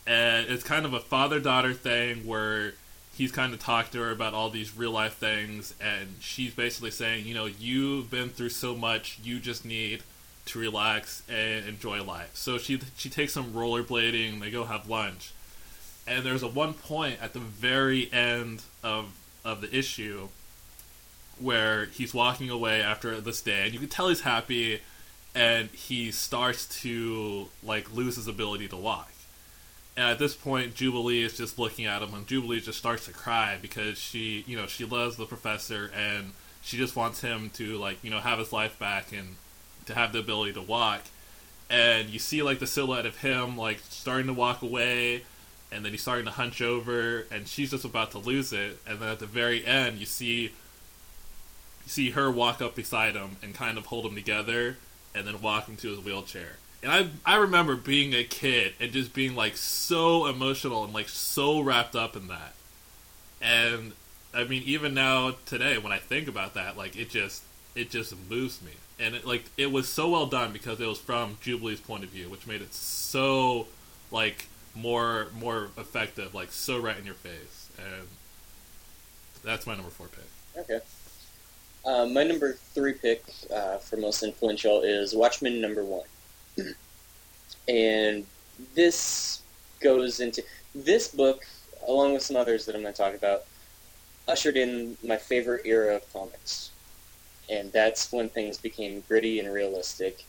and 0.06 0.48
it's 0.48 0.64
kind 0.64 0.84
of 0.84 0.92
a 0.92 1.00
father 1.00 1.40
daughter 1.40 1.72
thing 1.72 2.26
where 2.26 2.74
he's 3.16 3.32
kind 3.32 3.54
of 3.54 3.60
talked 3.60 3.92
to 3.92 3.98
her 3.98 4.10
about 4.10 4.34
all 4.34 4.50
these 4.50 4.76
real 4.76 4.90
life 4.90 5.14
things, 5.14 5.74
and 5.80 6.16
she's 6.20 6.52
basically 6.54 6.90
saying, 6.90 7.24
you 7.24 7.34
know, 7.34 7.46
you've 7.46 8.10
been 8.10 8.28
through 8.28 8.50
so 8.50 8.74
much, 8.74 9.18
you 9.22 9.38
just 9.38 9.64
need 9.64 10.02
to 10.46 10.58
relax 10.58 11.22
and 11.28 11.66
enjoy 11.66 12.02
life. 12.02 12.30
So 12.34 12.58
she 12.58 12.80
she 12.96 13.08
takes 13.10 13.32
some 13.32 13.52
rollerblading, 13.52 14.40
they 14.40 14.50
go 14.50 14.64
have 14.64 14.88
lunch, 14.88 15.32
and 16.06 16.24
there's 16.24 16.42
a 16.42 16.48
one 16.48 16.74
point 16.74 17.18
at 17.20 17.32
the 17.32 17.40
very 17.40 18.12
end 18.12 18.62
of 18.82 19.12
of 19.44 19.60
the 19.60 19.76
issue 19.76 20.28
where 21.38 21.86
he's 21.86 22.14
walking 22.14 22.48
away 22.48 22.80
after 22.80 23.20
this 23.20 23.42
day, 23.42 23.64
and 23.64 23.74
you 23.74 23.78
can 23.78 23.88
tell 23.88 24.08
he's 24.08 24.22
happy, 24.22 24.80
and 25.34 25.68
he 25.70 26.10
starts 26.10 26.80
to 26.82 27.48
like 27.62 27.92
lose 27.92 28.16
his 28.16 28.28
ability 28.28 28.68
to 28.68 28.76
walk. 28.76 29.12
And 29.96 30.10
at 30.10 30.18
this 30.18 30.34
point, 30.34 30.74
Jubilee 30.74 31.22
is 31.22 31.36
just 31.36 31.58
looking 31.58 31.86
at 31.86 32.02
him, 32.02 32.12
and 32.14 32.26
Jubilee 32.26 32.60
just 32.60 32.78
starts 32.78 33.06
to 33.06 33.12
cry 33.12 33.58
because 33.60 33.98
she, 33.98 34.44
you 34.46 34.56
know, 34.56 34.66
she 34.66 34.84
loves 34.84 35.16
the 35.16 35.24
professor, 35.24 35.90
and 35.96 36.32
she 36.62 36.76
just 36.76 36.96
wants 36.96 37.20
him 37.20 37.50
to 37.54 37.76
like, 37.78 38.02
you 38.02 38.10
know, 38.10 38.20
have 38.20 38.38
his 38.38 38.52
life 38.52 38.78
back 38.78 39.12
and 39.12 39.36
to 39.86 39.94
have 39.94 40.12
the 40.12 40.18
ability 40.18 40.52
to 40.54 40.62
walk. 40.62 41.02
And 41.68 42.08
you 42.10 42.18
see 42.18 42.42
like 42.42 42.58
the 42.58 42.66
silhouette 42.66 43.06
of 43.06 43.18
him 43.18 43.56
like 43.56 43.80
starting 43.88 44.26
to 44.26 44.32
walk 44.32 44.62
away, 44.62 45.22
and 45.72 45.84
then 45.84 45.92
he's 45.92 46.02
starting 46.02 46.26
to 46.26 46.30
hunch 46.30 46.62
over, 46.62 47.26
and 47.30 47.48
she's 47.48 47.70
just 47.70 47.84
about 47.84 48.12
to 48.12 48.18
lose 48.18 48.52
it. 48.52 48.78
And 48.86 49.00
then 49.00 49.08
at 49.08 49.18
the 49.18 49.26
very 49.26 49.66
end, 49.66 49.98
you 49.98 50.06
see 50.06 50.42
you 50.42 50.50
see 51.86 52.10
her 52.10 52.30
walk 52.30 52.60
up 52.60 52.74
beside 52.74 53.14
him 53.14 53.36
and 53.42 53.54
kind 53.54 53.78
of 53.78 53.86
hold 53.86 54.06
him 54.06 54.14
together, 54.14 54.76
and 55.14 55.26
then 55.26 55.40
walk 55.40 55.66
him 55.66 55.76
to 55.76 55.88
his 55.88 56.04
wheelchair. 56.04 56.56
And 56.82 56.92
I 56.92 57.34
I 57.34 57.36
remember 57.38 57.74
being 57.74 58.14
a 58.14 58.22
kid 58.22 58.74
and 58.78 58.92
just 58.92 59.12
being 59.12 59.34
like 59.34 59.56
so 59.56 60.26
emotional 60.26 60.84
and 60.84 60.94
like 60.94 61.08
so 61.08 61.60
wrapped 61.60 61.96
up 61.96 62.14
in 62.14 62.28
that. 62.28 62.54
And 63.42 63.92
I 64.32 64.44
mean, 64.44 64.62
even 64.66 64.94
now 64.94 65.34
today, 65.46 65.78
when 65.78 65.92
I 65.92 65.98
think 65.98 66.28
about 66.28 66.54
that, 66.54 66.76
like 66.76 66.96
it 66.96 67.10
just 67.10 67.42
it 67.74 67.90
just 67.90 68.14
moves 68.30 68.62
me. 68.62 68.72
And 68.98 69.14
it 69.14 69.26
like 69.26 69.44
it 69.56 69.70
was 69.70 69.88
so 69.88 70.08
well 70.08 70.26
done 70.26 70.52
because 70.52 70.80
it 70.80 70.86
was 70.86 70.98
from 70.98 71.38
Jubilee's 71.42 71.80
point 71.80 72.02
of 72.04 72.10
view, 72.10 72.28
which 72.28 72.46
made 72.46 72.62
it 72.62 72.72
so 72.72 73.66
like 74.10 74.46
more 74.74 75.28
more 75.38 75.70
effective, 75.76 76.34
like 76.34 76.50
so 76.50 76.78
right 76.78 76.96
in 76.96 77.04
your 77.04 77.14
face. 77.14 77.70
And 77.78 78.08
that's 79.44 79.66
my 79.66 79.74
number 79.74 79.90
four 79.90 80.08
pick. 80.08 80.64
Okay. 80.70 80.80
Uh, 81.84 82.06
my 82.06 82.24
number 82.24 82.54
three 82.54 82.94
pick 82.94 83.22
uh, 83.54 83.76
for 83.78 83.96
most 83.96 84.22
influential 84.22 84.82
is 84.82 85.14
Watchmen 85.14 85.60
number 85.60 85.84
one. 85.84 86.06
and 87.68 88.26
this 88.74 89.42
goes 89.80 90.20
into 90.20 90.42
this 90.74 91.08
book, 91.08 91.44
along 91.86 92.14
with 92.14 92.22
some 92.22 92.36
others 92.36 92.66
that 92.66 92.74
I'm 92.74 92.82
going 92.82 92.92
to 92.92 92.98
talk 92.98 93.14
about, 93.14 93.44
ushered 94.26 94.56
in 94.56 94.96
my 95.04 95.16
favorite 95.16 95.62
era 95.64 95.96
of 95.96 96.12
comics. 96.12 96.70
And 97.48 97.72
that's 97.72 98.12
when 98.12 98.28
things 98.28 98.58
became 98.58 99.04
gritty 99.08 99.38
and 99.38 99.52
realistic. 99.52 100.24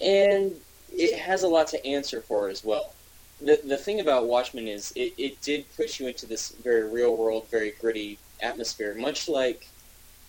And 0.00 0.54
it 0.92 1.18
has 1.18 1.42
a 1.42 1.48
lot 1.48 1.68
to 1.68 1.86
answer 1.86 2.20
for 2.20 2.48
as 2.48 2.64
well. 2.64 2.94
The, 3.40 3.60
the 3.64 3.76
thing 3.76 4.00
about 4.00 4.26
Watchmen 4.26 4.68
is 4.68 4.92
it, 4.94 5.14
it 5.18 5.40
did 5.42 5.64
push 5.76 5.98
you 5.98 6.06
into 6.06 6.26
this 6.26 6.50
very 6.50 6.88
real 6.88 7.16
world, 7.16 7.48
very 7.50 7.72
gritty 7.80 8.18
atmosphere, 8.40 8.94
much 8.94 9.28
like 9.28 9.66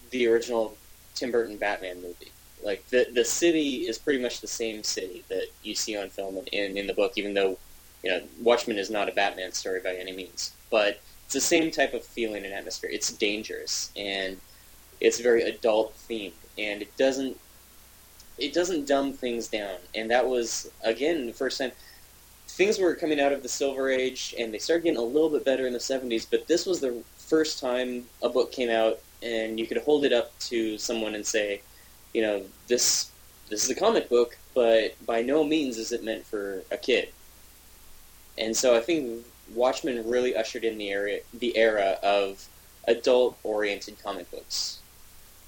the 0.10 0.28
original 0.28 0.76
Tim 1.16 1.32
Burton 1.32 1.58
Batman 1.58 2.02
movie. 2.02 2.32
Like 2.64 2.88
the 2.90 3.08
the 3.14 3.26
city 3.26 3.88
is 3.88 3.98
pretty 3.98 4.22
much 4.22 4.40
the 4.40 4.48
same 4.48 4.84
city 4.84 5.24
that 5.28 5.48
you 5.64 5.76
see 5.76 5.98
on 5.98 6.10
film 6.10 6.38
and 6.38 6.48
in, 6.50 6.78
in 6.78 6.88
the 6.88 6.94
book, 6.94 7.14
even 7.18 7.34
though 7.34 7.58
you 8.04 8.10
know 8.10 8.22
Watchmen 8.42 8.78
is 8.78 8.90
not 8.90 9.10
a 9.10 9.12
Batman 9.12 9.52
story 9.52 9.82
by 9.82 9.96
any 9.96 10.14
means, 10.14 10.56
but 10.72 11.02
it's 11.26 11.34
the 11.34 11.42
same 11.42 11.72
type 11.72 11.94
of 11.94 12.06
feeling 12.06 12.46
and 12.46 12.54
atmosphere. 12.54 12.90
It's 12.92 13.12
dangerous 13.12 13.92
and 13.98 14.40
it's 15.04 15.20
very 15.20 15.44
adult 15.44 15.96
themed, 16.10 16.32
and 16.58 16.82
it 16.82 16.96
doesn't 16.98 17.38
it 18.40 18.54
doesn't 18.54 18.88
dumb 18.88 19.14
things 19.14 19.48
down. 19.48 19.76
And 19.94 20.10
that 20.10 20.28
was 20.28 20.72
again 20.84 21.28
the 21.28 21.34
first 21.34 21.60
time 21.60 21.72
things 22.48 22.80
were 22.80 22.96
coming 22.96 23.20
out 23.20 23.32
of 23.32 23.44
the 23.44 23.50
Silver 23.50 23.90
Age, 23.90 24.34
and 24.40 24.54
they 24.54 24.60
started 24.60 24.84
getting 24.84 24.98
a 24.98 25.04
little 25.04 25.30
bit 25.30 25.46
better 25.46 25.68
in 25.68 25.74
the 25.74 25.80
'70s. 25.80 26.26
But 26.30 26.48
this 26.48 26.66
was 26.66 26.80
the 26.80 27.04
first 27.18 27.60
time 27.60 28.06
a 28.22 28.30
book 28.30 28.52
came 28.52 28.70
out, 28.70 29.00
and 29.22 29.60
you 29.60 29.68
could 29.68 29.78
hold 29.78 30.06
it 30.06 30.14
up 30.14 30.38
to 30.40 30.78
someone 30.78 31.16
and 31.16 31.26
say, 31.26 31.62
you 32.14 32.22
know, 32.22 32.44
this 32.68 33.12
this 33.50 33.64
is 33.64 33.70
a 33.70 33.76
comic 33.76 34.10
book, 34.10 34.38
but 34.56 34.96
by 35.06 35.22
no 35.22 35.44
means 35.44 35.78
is 35.78 35.92
it 35.92 36.04
meant 36.04 36.26
for 36.26 36.64
a 36.72 36.78
kid. 36.78 37.10
And 38.38 38.56
so 38.56 38.76
I 38.76 38.80
think 38.80 39.26
Watchmen 39.54 40.08
really 40.10 40.36
ushered 40.36 40.64
in 40.64 40.78
the 40.78 40.90
era 40.90 41.20
the 41.34 41.58
era 41.58 41.98
of 42.02 42.48
adult 42.88 43.38
oriented 43.44 44.02
comic 44.02 44.30
books. 44.32 44.80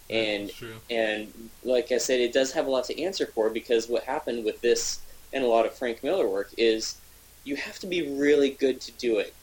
And 0.10 0.52
and 0.90 1.50
like 1.64 1.92
I 1.92 1.98
said, 1.98 2.20
it 2.20 2.34
does 2.34 2.52
have 2.54 2.68
a 2.68 2.70
lot 2.70 2.86
to 2.86 3.02
answer 3.02 3.26
for 3.26 3.50
because 3.50 3.88
what 3.88 4.04
happened 4.04 4.46
with 4.46 4.62
this 4.62 5.00
and 5.34 5.44
a 5.44 5.48
lot 5.48 5.66
of 5.66 5.74
Frank 5.74 6.04
Miller 6.04 6.28
work 6.28 6.52
is 6.58 6.98
you 7.44 7.56
have 7.56 7.80
to 7.80 7.88
be 7.88 8.18
really 8.18 8.52
good 8.52 8.82
to 8.82 8.92
do 8.94 9.20
it. 9.20 9.34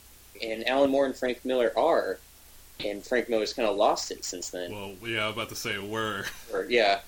And 0.43 0.67
Alan 0.69 0.91
Moore 0.91 1.07
and 1.07 1.15
Frank 1.15 1.45
Miller 1.45 1.73
are, 1.77 2.19
and 2.85 3.05
Frank 3.05 3.29
Miller's 3.29 3.53
kind 3.53 3.69
of 3.69 3.77
lost 3.77 4.11
it 4.11 4.25
since 4.25 4.51
then. 4.51 4.73
Well, 4.73 4.95
yeah, 5.07 5.27
I'm 5.27 5.33
about 5.33 5.49
to 5.51 5.55
say 5.55 5.79
were. 5.79 6.25
Or, 6.53 6.65
yeah, 6.69 7.01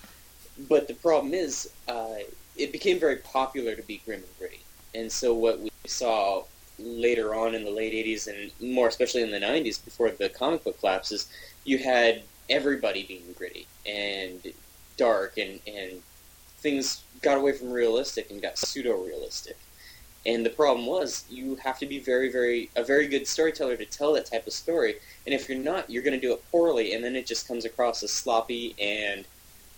but 0.69 0.87
the 0.87 0.95
problem 0.95 1.35
is, 1.35 1.71
uh, 1.89 2.17
it 2.57 2.71
became 2.71 3.01
very 3.01 3.17
popular 3.17 3.75
to 3.75 3.83
be 3.83 4.01
grim 4.05 4.21
and 4.21 4.39
gritty, 4.39 4.61
and 4.95 5.11
so 5.11 5.35
what 5.35 5.61
we 5.61 5.71
saw 5.87 6.45
later 6.79 7.35
on 7.35 7.55
in 7.55 7.65
the 7.65 7.71
late 7.71 7.93
'80s 7.93 8.29
and 8.29 8.53
more 8.71 8.87
especially 8.87 9.23
in 9.23 9.31
the 9.31 9.41
'90s, 9.41 9.85
before 9.85 10.11
the 10.11 10.29
comic 10.29 10.63
book 10.63 10.79
collapses, 10.79 11.29
you 11.65 11.79
had 11.79 12.23
everybody 12.49 13.05
being 13.05 13.35
gritty 13.37 13.67
and 13.87 14.41
dark, 14.97 15.39
and 15.39 15.61
and 15.67 16.03
things 16.59 17.03
got 17.23 17.39
away 17.39 17.53
from 17.53 17.71
realistic 17.71 18.31
and 18.31 18.41
got 18.41 18.59
pseudo 18.59 19.03
realistic. 19.03 19.57
And 20.27 20.45
the 20.45 20.51
problem 20.51 20.87
was, 20.87 21.25
you 21.29 21.57
have 21.57 21.79
to 21.81 21.87
be 21.87 21.99
very, 21.99 22.33
very 22.33 22.71
a 22.77 22.83
very 22.83 23.07
good 23.07 23.27
storyteller 23.27 23.77
to 23.77 23.85
tell 23.85 24.15
that 24.15 24.27
type 24.27 24.47
of 24.47 24.53
story. 24.55 24.97
And 25.27 25.35
if 25.35 25.49
you're 25.49 25.59
not, 25.59 25.91
you're 25.91 26.03
going 26.03 26.19
to 26.19 26.27
do 26.27 26.33
it 26.33 26.43
poorly, 26.51 26.95
and 26.95 27.05
then 27.05 27.15
it 27.15 27.27
just 27.27 27.47
comes 27.47 27.65
across 27.65 28.03
as 28.03 28.11
sloppy 28.11 28.75
and 28.81 29.27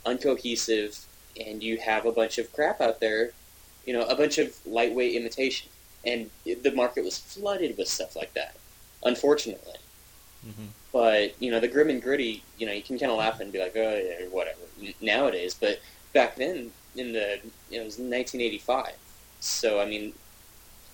uncohesive, 0.05 1.05
and 1.41 1.63
you 1.63 1.79
have 1.79 2.07
a 2.07 2.13
bunch 2.13 2.39
of 2.39 2.53
crap 2.53 2.81
out 2.81 3.01
there. 3.01 3.33
You 3.85 3.93
know, 3.93 4.03
a 4.03 4.17
bunch 4.17 4.39
of 4.39 4.57
lightweight 4.67 5.15
imitation, 5.15 5.69
and 6.05 6.31
the 6.45 6.73
market 6.73 7.05
was 7.05 7.19
flooded 7.19 7.77
with 7.77 7.89
stuff 7.89 8.17
like 8.17 8.35
that. 8.35 8.57
Unfortunately, 9.05 9.79
mm-hmm. 10.47 10.67
But 10.93 11.41
you 11.41 11.51
know, 11.51 11.61
the 11.61 11.69
grim 11.69 11.91
and 11.91 12.03
gritty. 12.03 12.43
You 12.59 12.67
know, 12.67 12.73
you 12.73 12.83
can 12.83 12.99
kind 12.99 13.13
of 13.13 13.19
laugh 13.19 13.41
and 13.41 13.53
be 13.53 13.59
like, 13.59 13.77
oh 13.77 13.97
yeah, 13.97 14.27
whatever. 14.29 14.59
Nowadays, 15.01 15.55
but 15.55 15.81
back 16.13 16.37
then, 16.37 16.71
in 16.97 17.13
the 17.13 17.39
you 17.71 17.79
know, 17.79 17.83
it 17.83 17.87
was 17.87 17.99
1985. 17.99 18.93
So 19.41 19.81
I 19.81 19.87
mean, 19.87 20.13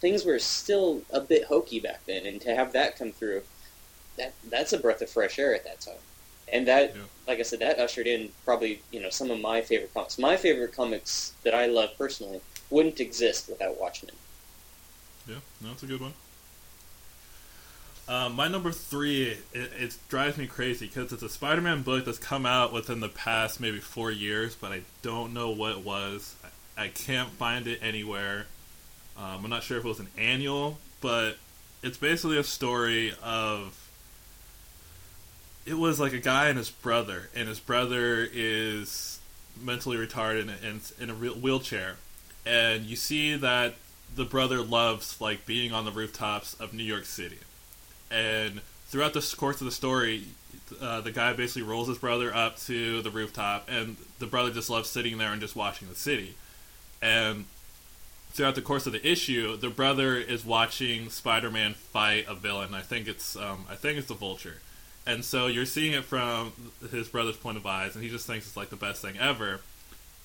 things 0.01 0.25
were 0.25 0.39
still 0.39 1.03
a 1.11 1.21
bit 1.21 1.45
hokey 1.45 1.81
back 1.81 2.05
then, 2.07 2.27
and 2.27 2.41
to 2.43 2.55
have 2.55 2.73
that 2.73 2.99
come 2.99 3.13
through, 3.13 3.43
that 4.19 4.35
that's 4.51 4.73
a 4.73 4.79
breath 4.79 5.03
of 5.03 5.11
fresh 5.11 5.39
air 5.39 5.55
at 5.55 5.65
that 5.65 5.81
time. 5.81 6.03
And 6.53 6.67
that, 6.69 6.95
yeah. 6.95 7.03
like 7.27 7.39
I 7.39 7.43
said, 7.43 7.61
that 7.61 7.79
ushered 7.79 8.07
in 8.07 8.31
probably 8.45 8.83
you 8.91 9.01
know 9.01 9.11
some 9.11 9.31
of 9.31 9.41
my 9.41 9.63
favorite 9.63 9.95
comics. 9.95 10.19
My 10.19 10.37
favorite 10.37 10.75
comics 10.75 11.33
that 11.45 11.55
I 11.55 11.67
love 11.67 11.91
personally 11.97 12.41
wouldn't 12.69 13.01
exist 13.01 13.49
without 13.49 13.81
Watchmen. 13.81 14.15
Yeah, 15.27 15.37
no, 15.61 15.69
that's 15.69 15.85
a 15.85 15.87
good 15.87 16.01
one. 16.01 16.15
Uh, 18.09 18.29
my 18.29 18.49
number 18.49 18.73
three, 18.73 19.29
it, 19.53 19.71
it, 19.79 19.97
drives 20.09 20.37
me 20.37 20.47
crazy 20.47 20.87
because 20.87 21.13
it's 21.13 21.23
a 21.23 21.29
Spider-Man 21.29 21.83
book 21.83 22.05
that's 22.05 22.19
come 22.19 22.45
out 22.45 22.73
within 22.73 22.99
the 22.99 23.09
past 23.09 23.61
maybe 23.61 23.79
four 23.79 24.11
years, 24.11 24.57
but 24.57 24.73
I 24.73 24.83
don't 25.03 25.33
know 25.33 25.51
what 25.51 25.73
it 25.73 25.85
was. 25.85 26.35
I, 26.77 26.85
I 26.85 26.89
can't 26.89 27.31
find 27.31 27.69
it 27.69 27.79
anywhere. 27.81 28.47
Um, 29.17 29.45
I'm 29.45 29.51
not 29.51 29.63
sure 29.63 29.79
if 29.79 29.85
it 29.85 29.89
was 29.89 30.01
an 30.01 30.09
annual, 30.19 30.79
but 31.01 31.37
it's 31.83 31.99
basically 31.99 32.39
a 32.39 32.45
story 32.45 33.15
of. 33.23 33.79
It 35.65 35.75
was 35.75 36.01
like 36.01 36.13
a 36.13 36.19
guy 36.19 36.49
and 36.49 36.59
his 36.59 36.71
brother, 36.71 37.29
and 37.37 37.49
his 37.49 37.61
brother 37.61 38.29
is 38.33 39.21
mentally 39.61 39.97
retarded 39.97 40.51
and 40.65 40.93
in 40.99 41.11
a 41.11 41.15
wheelchair, 41.15 41.97
and 42.45 42.85
you 42.85 42.97
see 42.97 43.37
that 43.37 43.75
the 44.15 44.25
brother 44.25 44.61
loves 44.61 45.21
like 45.21 45.47
being 45.47 45.73
on 45.73 45.85
the 45.85 45.93
rooftops 45.93 46.55
of 46.55 46.75
New 46.75 46.83
York 46.83 47.05
City, 47.05 47.39
and 48.13 48.61
throughout 48.87 49.15
the 49.15 49.35
course 49.37 49.61
of 49.61 49.65
the 49.65 49.73
story, 49.73 50.25
uh, 50.81 51.01
the 51.01 51.11
guy 51.11 51.33
basically 51.33 51.63
rolls 51.63 51.89
his 51.89 51.99
brother 51.99 52.35
up 52.35 52.59
to 52.59 53.03
the 53.03 53.11
rooftop, 53.11 53.69
and 53.69 53.97
the 54.19 54.27
brother 54.27 54.51
just 54.51 54.71
loves 54.71 54.89
sitting 54.89 55.19
there 55.19 55.33
and 55.33 55.41
just 55.41 55.57
watching 55.57 55.89
the 55.89 55.95
city, 55.95 56.35
and 57.01 57.47
throughout 58.33 58.55
the 58.55 58.63
course 58.63 58.87
of 58.87 58.93
the 58.93 59.07
issue, 59.07 59.57
the 59.57 59.69
brother 59.69 60.17
is 60.17 60.45
watching 60.45 61.11
Spider-Man 61.11 61.75
fight 61.75 62.25
a 62.29 62.35
villain. 62.35 62.75
I 62.75 62.81
think 62.81 63.09
it's 63.09 63.37
um, 63.37 63.67
I 63.69 63.75
think 63.75 63.99
it's 63.99 64.09
the 64.09 64.15
Vulture, 64.15 64.61
and 65.07 65.25
so 65.25 65.47
you're 65.47 65.67
seeing 65.67 65.93
it 65.93 66.05
from 66.05 66.53
his 66.91 67.09
brother's 67.09 67.37
point 67.37 67.57
of 67.57 67.67
eyes, 67.67 67.95
and 67.95 68.05
he 68.05 68.11
just 68.11 68.27
thinks 68.27 68.47
it's 68.47 68.57
like 68.57 68.71
the 68.71 68.77
best 68.77 69.03
thing 69.03 69.19
ever. 69.19 69.61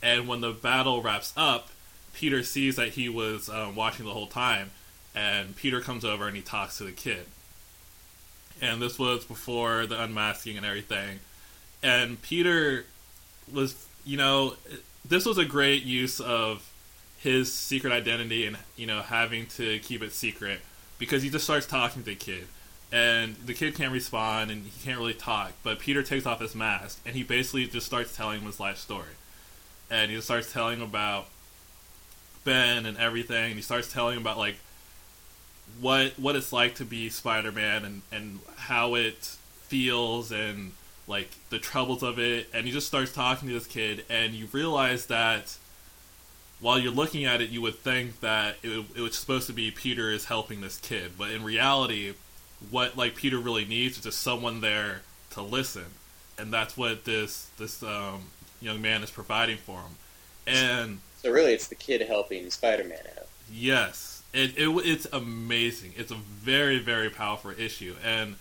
And 0.02 0.28
when 0.28 0.42
the 0.42 0.52
battle 0.52 1.02
wraps 1.02 1.34
up, 1.36 1.70
Peter 2.14 2.44
sees 2.44 2.76
that 2.76 2.90
he 2.90 3.10
was 3.10 3.50
um, 3.50 3.76
watching 3.76 4.06
the 4.06 4.14
whole 4.14 4.28
time, 4.28 4.72
and 5.16 5.56
Peter 5.56 5.82
comes 5.82 6.06
over 6.06 6.28
and 6.28 6.36
he 6.36 6.44
talks 6.44 6.78
to 6.78 6.84
the 6.84 6.92
kid. 6.92 7.26
And 8.62 8.82
this 8.82 8.98
was 8.98 9.26
before 9.26 9.86
the 9.86 10.02
unmasking 10.02 10.58
and 10.58 10.66
everything. 10.66 11.20
And 11.84 12.22
Peter 12.22 12.86
was, 13.52 13.86
you 14.06 14.18
know, 14.18 14.56
this 15.06 15.26
was 15.26 15.38
a 15.38 15.46
great 15.46 15.84
use 15.84 16.20
of 16.20 16.72
his 17.18 17.52
secret 17.52 17.92
identity 17.92 18.46
and 18.46 18.58
you 18.76 18.86
know 18.86 19.02
having 19.02 19.48
to 19.48 19.80
keep 19.80 20.04
it 20.04 20.14
secret 20.14 20.60
because 21.00 21.24
he 21.24 21.30
just 21.30 21.44
starts 21.44 21.66
talking 21.66 22.04
to 22.04 22.10
the 22.10 22.16
kid. 22.16 22.48
And 22.90 23.36
the 23.46 23.54
kid 23.54 23.76
can't 23.76 23.92
respond 23.92 24.50
and 24.50 24.64
he 24.64 24.72
can't 24.84 24.98
really 24.98 25.14
talk. 25.14 25.52
But 25.62 25.80
peter 25.80 26.04
takes 26.04 26.26
off 26.26 26.40
his 26.40 26.56
mask 26.56 27.02
and 27.06 27.16
he 27.16 27.24
basically 27.24 27.68
just 27.68 27.86
starts 27.86 28.16
telling 28.16 28.40
him 28.40 28.48
his 28.48 28.60
life 28.60 28.78
story. 28.78 29.16
And 29.90 30.12
he 30.12 30.20
starts 30.22 30.52
telling 30.52 30.82
about 30.82 31.28
ben 32.44 32.86
and 32.86 32.98
everything. 32.98 33.46
And 33.46 33.56
he 33.56 33.62
starts 33.62 33.92
telling 33.92 34.18
about 34.18 34.38
like 34.38 34.58
what 35.80 36.18
what 36.18 36.36
it's 36.36 36.52
like 36.52 36.76
to 36.76 36.86
be 36.86 37.10
spider-man 37.10 37.86
and 37.86 38.02
and 38.12 38.40
how 38.56 38.96
it 38.96 39.36
feels 39.68 40.32
and 40.32 40.72
like 41.08 41.30
the 41.50 41.60
troubles 41.60 42.04
of 42.04 42.20
it 42.20 42.48
and 42.54 42.66
he 42.66 42.72
just 42.72 42.88
starts 42.88 43.12
talking 43.14 43.48
to 43.48 43.54
this 43.54 43.68
kid 43.68 44.04
and 44.10 44.34
you 44.34 44.48
realize 44.52 45.06
that 45.08 45.58
while 46.60 46.80
you're 46.80 46.92
looking 46.92 47.26
at 47.26 47.42
it, 47.42 47.50
you 47.50 47.62
would 47.62 47.76
think 47.76 48.20
that 48.22 48.58
it, 48.64 48.86
it 48.96 49.02
was 49.02 49.16
supposed 49.16 49.48
to 49.48 49.54
be 49.54 49.72
Peter 49.72 50.12
is 50.12 50.26
helping 50.26 50.62
this 50.62 50.78
kid, 50.80 51.12
but 51.18 51.32
in 51.32 51.44
reality, 51.44 52.14
what 52.72 52.98
like 52.98 53.16
Peter 53.16 53.38
really 53.38 53.66
needs 53.66 53.98
is 53.98 54.04
just 54.04 54.22
someone 54.22 54.62
there 54.62 55.02
to 55.32 55.42
listen, 55.42 55.86
and 56.38 56.52
that's 56.52 56.76
what 56.76 57.06
this 57.06 57.50
this 57.58 57.84
um, 57.84 58.24
young 58.60 58.82
man 58.82 59.04
is 59.04 59.12
providing 59.12 59.58
for 59.58 59.74
him. 59.74 59.96
And 60.48 61.00
so, 61.22 61.32
really, 61.32 61.54
it's 61.54 61.68
the 61.68 61.76
kid 61.76 62.02
helping 62.02 62.50
Spider-Man 62.50 63.00
out. 63.18 63.28
Yes, 63.52 64.17
it, 64.38 64.58
it 64.58 64.68
it's 64.86 65.08
amazing. 65.12 65.94
It's 65.96 66.12
a 66.12 66.16
very 66.16 66.80
very 66.80 67.10
powerful 67.10 67.52
issue, 67.52 67.96
and 68.04 68.36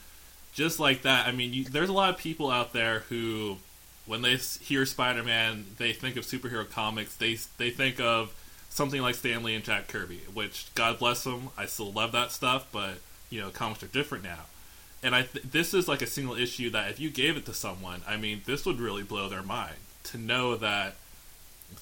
just 0.53 0.81
like 0.81 1.03
that, 1.03 1.27
I 1.27 1.33
mean, 1.33 1.53
you, 1.53 1.65
there's 1.65 1.91
a 1.91 1.93
lot 1.93 2.11
of 2.11 2.19
people 2.19 2.51
out 2.51 2.73
there 2.73 3.01
who 3.11 3.59
when 4.07 4.23
they 4.23 4.37
hear 4.37 4.87
Spider-Man, 4.87 5.67
they 5.79 5.93
think 5.93 6.17
of 6.17 6.25
superhero 6.25 6.69
comics. 6.69 7.17
They 7.17 7.37
they 7.59 7.71
think 7.71 8.01
of 8.01 8.33
something 8.71 9.01
like 9.01 9.15
Stan 9.15 9.43
Lee 9.43 9.55
and 9.55 9.65
Jack 9.65 9.89
Kirby, 9.89 10.21
which 10.33 10.73
God 10.75 10.99
bless 10.99 11.25
them, 11.25 11.51
I 11.57 11.67
still 11.67 11.93
love 11.93 12.13
that 12.13 12.31
stuff, 12.31 12.67
but 12.71 12.99
you 13.31 13.41
know, 13.41 13.51
comics 13.51 13.83
are 13.83 13.89
different 13.89 14.23
now. 14.23 14.45
And 15.03 15.15
I 15.15 15.23
th- 15.23 15.45
this 15.45 15.75
is 15.75 15.89
like 15.89 16.03
a 16.03 16.07
single 16.07 16.37
issue 16.37 16.71
that 16.71 16.91
if 16.91 17.01
you 17.01 17.11
gave 17.11 17.37
it 17.37 17.47
to 17.47 17.55
someone, 17.55 18.03
I 18.07 18.17
mean, 18.17 18.43
this 18.45 18.65
would 18.65 18.81
really 18.81 19.03
blow 19.03 19.29
their 19.29 19.43
mind 19.43 19.77
to 20.05 20.19
know 20.19 20.57
that 20.57 20.95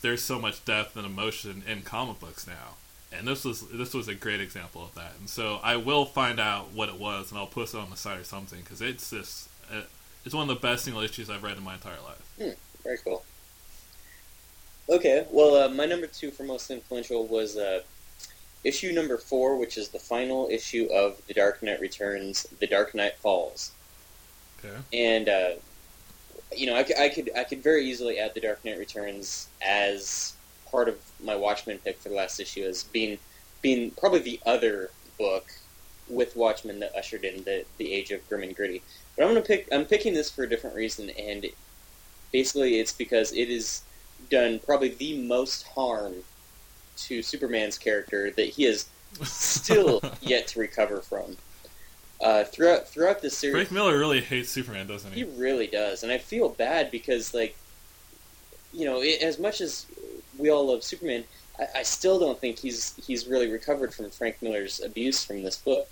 there's 0.02 0.22
so 0.22 0.40
much 0.40 0.64
depth 0.64 0.96
and 0.96 1.06
emotion 1.06 1.62
in 1.66 1.82
comic 1.82 2.20
books 2.20 2.46
now. 2.46 2.76
And 3.18 3.28
this 3.28 3.44
was 3.44 3.62
this 3.68 3.94
was 3.94 4.08
a 4.08 4.14
great 4.14 4.40
example 4.40 4.82
of 4.82 4.94
that. 4.94 5.12
And 5.18 5.28
so 5.28 5.60
I 5.62 5.76
will 5.76 6.04
find 6.04 6.40
out 6.40 6.72
what 6.72 6.88
it 6.88 6.98
was, 6.98 7.30
and 7.30 7.38
I'll 7.38 7.46
post 7.46 7.74
it 7.74 7.78
on 7.78 7.90
the 7.90 7.96
site 7.96 8.18
or 8.18 8.24
something 8.24 8.60
because 8.60 8.80
it's 8.80 9.10
just 9.10 9.48
uh, 9.72 9.82
it's 10.24 10.34
one 10.34 10.48
of 10.48 10.54
the 10.54 10.60
best 10.60 10.84
single 10.84 11.02
issues 11.02 11.30
I've 11.30 11.42
read 11.42 11.56
in 11.56 11.62
my 11.62 11.74
entire 11.74 12.00
life. 12.04 12.34
Hmm, 12.38 12.82
very 12.82 12.98
cool. 12.98 13.24
Okay, 14.88 15.26
well, 15.30 15.64
uh, 15.64 15.68
my 15.68 15.86
number 15.86 16.06
two 16.06 16.30
for 16.30 16.42
most 16.42 16.70
influential 16.70 17.26
was 17.26 17.56
uh, 17.56 17.80
issue 18.64 18.92
number 18.92 19.16
four, 19.16 19.56
which 19.56 19.78
is 19.78 19.88
the 19.88 19.98
final 19.98 20.48
issue 20.50 20.88
of 20.92 21.20
The 21.26 21.34
Dark 21.34 21.62
Knight 21.62 21.80
Returns, 21.80 22.46
The 22.60 22.66
Dark 22.66 22.94
Knight 22.94 23.16
Falls. 23.16 23.72
Okay. 24.58 24.76
And 24.92 25.28
uh, 25.28 25.50
you 26.54 26.66
know, 26.66 26.74
I, 26.74 26.86
I, 26.98 27.08
could 27.08 27.30
I 27.36 27.44
could 27.44 27.62
very 27.62 27.86
easily 27.86 28.18
add 28.18 28.34
The 28.34 28.40
Dark 28.40 28.64
Knight 28.64 28.78
Returns 28.78 29.48
as 29.62 30.33
part 30.74 30.88
of 30.88 30.96
my 31.22 31.36
Watchmen 31.36 31.78
pick 31.78 32.00
for 32.00 32.08
the 32.08 32.16
last 32.16 32.40
issue 32.40 32.64
as 32.64 32.82
being 32.82 33.16
being 33.62 33.92
probably 33.92 34.18
the 34.18 34.40
other 34.44 34.90
book 35.16 35.46
with 36.08 36.34
Watchmen 36.34 36.80
that 36.80 36.96
ushered 36.96 37.24
in 37.24 37.44
the 37.44 37.64
the 37.78 37.92
age 37.92 38.10
of 38.10 38.28
grim 38.28 38.42
and 38.42 38.56
gritty. 38.56 38.82
But 39.16 39.22
I'm 39.22 39.30
gonna 39.30 39.46
pick. 39.46 39.68
I'm 39.70 39.84
picking 39.84 40.14
this 40.14 40.30
for 40.32 40.42
a 40.42 40.48
different 40.48 40.74
reason, 40.74 41.10
and 41.10 41.46
basically, 42.32 42.80
it's 42.80 42.92
because 42.92 43.32
it 43.32 43.48
has 43.48 43.82
done 44.30 44.58
probably 44.58 44.88
the 44.88 45.16
most 45.22 45.62
harm 45.68 46.14
to 46.96 47.22
Superman's 47.22 47.78
character 47.78 48.32
that 48.32 48.48
he 48.48 48.64
has 48.64 48.88
still 49.22 50.00
yet 50.20 50.48
to 50.48 50.58
recover 50.58 51.00
from. 51.00 51.36
Uh, 52.20 52.42
throughout 52.42 52.88
throughout 52.88 53.22
this 53.22 53.38
series, 53.38 53.54
Frank 53.54 53.70
Miller 53.70 53.96
really 53.96 54.20
hates 54.20 54.50
Superman, 54.50 54.88
doesn't 54.88 55.12
he? 55.12 55.20
He 55.20 55.38
really 55.38 55.68
does, 55.68 56.02
and 56.02 56.10
I 56.10 56.18
feel 56.18 56.48
bad 56.48 56.90
because, 56.90 57.32
like, 57.32 57.56
you 58.72 58.84
know, 58.84 59.00
it, 59.02 59.22
as 59.22 59.38
much 59.38 59.60
as 59.60 59.86
we 60.38 60.50
all 60.50 60.66
love 60.66 60.82
Superman, 60.82 61.24
I, 61.76 61.82
still 61.84 62.18
don't 62.18 62.40
think 62.40 62.58
he's 62.58 62.94
he's 63.06 63.26
really 63.26 63.50
recovered 63.50 63.94
from 63.94 64.10
Frank 64.10 64.42
Miller's 64.42 64.80
abuse 64.80 65.24
from 65.24 65.42
this 65.42 65.56
book. 65.56 65.88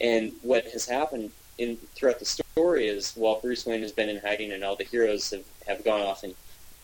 And 0.00 0.32
what 0.42 0.64
has 0.68 0.86
happened 0.86 1.30
in 1.58 1.76
throughout 1.94 2.18
the 2.18 2.24
story 2.24 2.88
is 2.88 3.12
while 3.12 3.40
Bruce 3.40 3.66
Wayne 3.66 3.82
has 3.82 3.92
been 3.92 4.08
in 4.08 4.18
hiding 4.18 4.52
and 4.52 4.64
all 4.64 4.76
the 4.76 4.84
heroes 4.84 5.30
have, 5.30 5.44
have 5.66 5.84
gone 5.84 6.00
off 6.00 6.24
and 6.24 6.34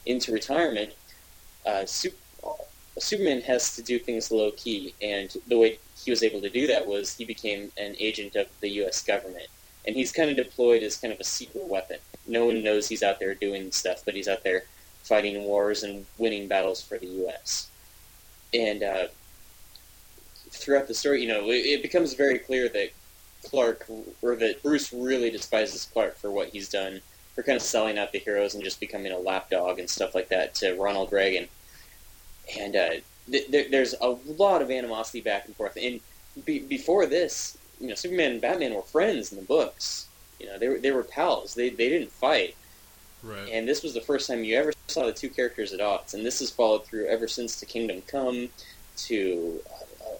into 0.06 0.32
retirement, 0.32 0.92
uh, 1.66 1.84
Super, 1.86 2.16
Superman 2.98 3.40
has 3.42 3.74
to 3.76 3.82
do 3.82 3.98
things 3.98 4.30
low 4.30 4.50
key, 4.52 4.94
and 5.00 5.34
the 5.48 5.58
way 5.58 5.78
he 6.04 6.10
was 6.10 6.22
able 6.22 6.40
to 6.42 6.50
do 6.50 6.66
that 6.66 6.86
was 6.86 7.16
he 7.16 7.24
became 7.24 7.72
an 7.78 7.96
agent 7.98 8.36
of 8.36 8.46
the 8.60 8.68
U.S. 8.80 9.02
government, 9.02 9.46
and 9.86 9.96
he's 9.96 10.12
kind 10.12 10.30
of 10.30 10.36
deployed 10.36 10.82
as 10.82 10.96
kind 10.96 11.12
of 11.12 11.20
a 11.20 11.24
secret 11.24 11.64
weapon. 11.64 11.98
No 12.26 12.46
one 12.46 12.62
knows 12.62 12.88
he's 12.88 13.02
out 13.02 13.18
there 13.18 13.34
doing 13.34 13.72
stuff, 13.72 14.04
but 14.04 14.14
he's 14.14 14.28
out 14.28 14.44
there 14.44 14.64
fighting 15.02 15.44
wars 15.44 15.82
and 15.82 16.06
winning 16.18 16.48
battles 16.48 16.82
for 16.82 16.98
the 16.98 17.06
U.S. 17.06 17.68
And 18.54 18.82
uh, 18.82 19.06
throughout 20.50 20.88
the 20.88 20.94
story, 20.94 21.22
you 21.22 21.28
know, 21.28 21.46
it, 21.50 21.66
it 21.66 21.82
becomes 21.82 22.14
very 22.14 22.38
clear 22.38 22.68
that 22.68 22.90
Clark, 23.44 23.86
or 24.22 24.36
that 24.36 24.62
Bruce 24.62 24.92
really 24.92 25.30
despises 25.30 25.88
Clark 25.92 26.16
for 26.16 26.30
what 26.30 26.48
he's 26.48 26.68
done, 26.68 27.00
for 27.34 27.42
kind 27.42 27.56
of 27.56 27.62
selling 27.62 27.98
out 27.98 28.12
the 28.12 28.18
heroes 28.18 28.54
and 28.54 28.62
just 28.62 28.80
becoming 28.80 29.12
a 29.12 29.18
lapdog 29.18 29.78
and 29.78 29.88
stuff 29.88 30.14
like 30.14 30.28
that 30.28 30.54
to 30.56 30.74
Ronald 30.74 31.12
Reagan. 31.12 31.48
And 32.58 32.76
uh, 32.76 32.90
th- 33.30 33.50
th- 33.50 33.70
there's 33.70 33.94
a 34.00 34.08
lot 34.08 34.62
of 34.62 34.70
animosity 34.70 35.20
back 35.20 35.46
and 35.46 35.56
forth. 35.56 35.78
And 35.80 36.00
be- 36.44 36.60
before 36.60 37.06
this, 37.06 37.56
you 37.80 37.88
know, 37.88 37.94
Superman 37.94 38.32
and 38.32 38.40
Batman 38.40 38.74
were 38.74 38.82
friends 38.82 39.32
in 39.32 39.38
the 39.38 39.44
books. 39.44 40.06
You 40.38 40.46
know, 40.46 40.58
they 40.58 40.68
were 40.68 40.78
they 40.78 40.90
were 40.90 41.02
pals. 41.02 41.54
They 41.54 41.70
they 41.70 41.88
didn't 41.88 42.12
fight. 42.12 42.54
Right. 43.22 43.48
And 43.50 43.68
this 43.68 43.82
was 43.82 43.94
the 43.94 44.00
first 44.00 44.26
time 44.26 44.44
you 44.44 44.56
ever 44.56 44.72
saw 44.88 45.06
the 45.06 45.12
two 45.12 45.28
characters 45.28 45.72
at 45.72 45.80
odds. 45.80 46.14
And 46.14 46.24
this 46.24 46.38
has 46.40 46.50
followed 46.50 46.86
through 46.86 47.06
ever 47.06 47.28
since 47.28 47.60
to 47.60 47.66
Kingdom 47.66 48.02
Come, 48.06 48.48
to 48.96 49.60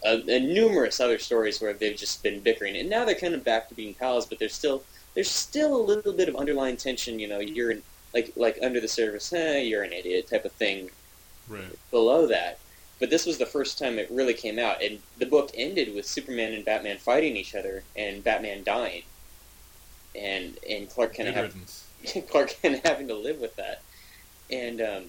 uh, 0.05 0.09
uh, 0.09 0.39
numerous 0.39 1.01
other 1.01 1.19
stories 1.19 1.61
where 1.61 1.73
they've 1.73 1.97
just 1.97 2.23
been 2.23 2.41
bickering, 2.41 2.77
and 2.77 2.89
now 2.89 3.05
they're 3.05 3.15
kind 3.15 3.35
of 3.35 3.45
back 3.45 3.69
to 3.69 3.75
being 3.75 3.95
pals. 3.95 4.27
But 4.27 4.39
there's 4.39 4.55
still 4.55 4.83
there's 5.15 5.31
still 5.31 5.77
a 5.77 5.83
little 5.83 6.13
bit 6.13 6.29
of 6.29 6.37
underlying 6.37 6.77
tension. 6.77 7.19
You 7.19 7.29
know, 7.29 7.41
you're 7.41 7.75
like 8.15 8.33
like 8.37 8.59
under 8.63 8.81
the 8.81 8.89
surface, 8.89 9.33
eh, 9.33 9.61
you're 9.61 9.83
an 9.83 9.93
idiot 9.93 10.29
type 10.29 10.45
of 10.45 10.53
thing. 10.53 10.91
Right. 11.49 11.77
Below 11.91 12.27
that, 12.29 12.59
but 12.99 13.11
this 13.11 13.27
was 13.27 13.39
the 13.39 13.47
first 13.47 13.79
time 13.79 13.99
it 13.99 14.11
really 14.11 14.35
came 14.35 14.59
out, 14.59 14.83
and 14.83 15.01
the 15.19 15.27
book 15.27 15.51
ended 15.55 15.95
with 15.95 16.07
Superman 16.07 16.53
and 16.53 16.65
Batman 16.65 16.99
fighting 16.99 17.37
each 17.37 17.55
other, 17.55 17.83
and 17.97 18.23
Batman 18.23 18.63
dying, 18.63 19.03
and 20.15 20.57
and 20.69 20.89
Clark 20.89 21.17
kind 21.17 21.29
of 21.29 21.35
having, 21.35 21.53
Clark 22.31 22.57
of 22.65 22.81
having 22.85 23.09
to 23.09 23.15
live 23.15 23.41
with 23.41 23.57
that, 23.57 23.83
and 24.51 24.81
um, 24.81 25.05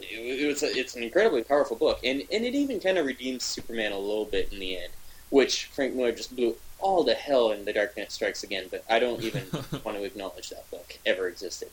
it, 0.00 0.42
it 0.42 0.46
was 0.46 0.62
a, 0.62 0.66
it's 0.66 0.96
an 0.96 1.02
incredibly 1.02 1.42
powerful 1.42 1.76
book, 1.76 2.00
and 2.04 2.22
and 2.32 2.44
it 2.44 2.54
even 2.54 2.80
kind 2.80 2.98
of 2.98 3.06
redeems 3.06 3.44
Superman 3.44 3.92
a 3.92 3.98
little 3.98 4.24
bit 4.24 4.52
in 4.52 4.58
the 4.58 4.76
end, 4.76 4.92
which 5.30 5.66
Frank 5.66 5.94
Miller 5.94 6.12
just 6.12 6.34
blew 6.34 6.56
all 6.78 7.04
to 7.04 7.14
hell 7.14 7.52
in 7.52 7.64
The 7.64 7.72
Dark 7.72 7.96
Knight 7.96 8.12
Strikes 8.12 8.44
Again. 8.44 8.66
But 8.70 8.84
I 8.88 8.98
don't 8.98 9.22
even 9.22 9.44
want 9.84 9.96
to 9.96 10.04
acknowledge 10.04 10.50
that 10.50 10.70
book 10.70 10.98
ever 11.06 11.28
existed. 11.28 11.70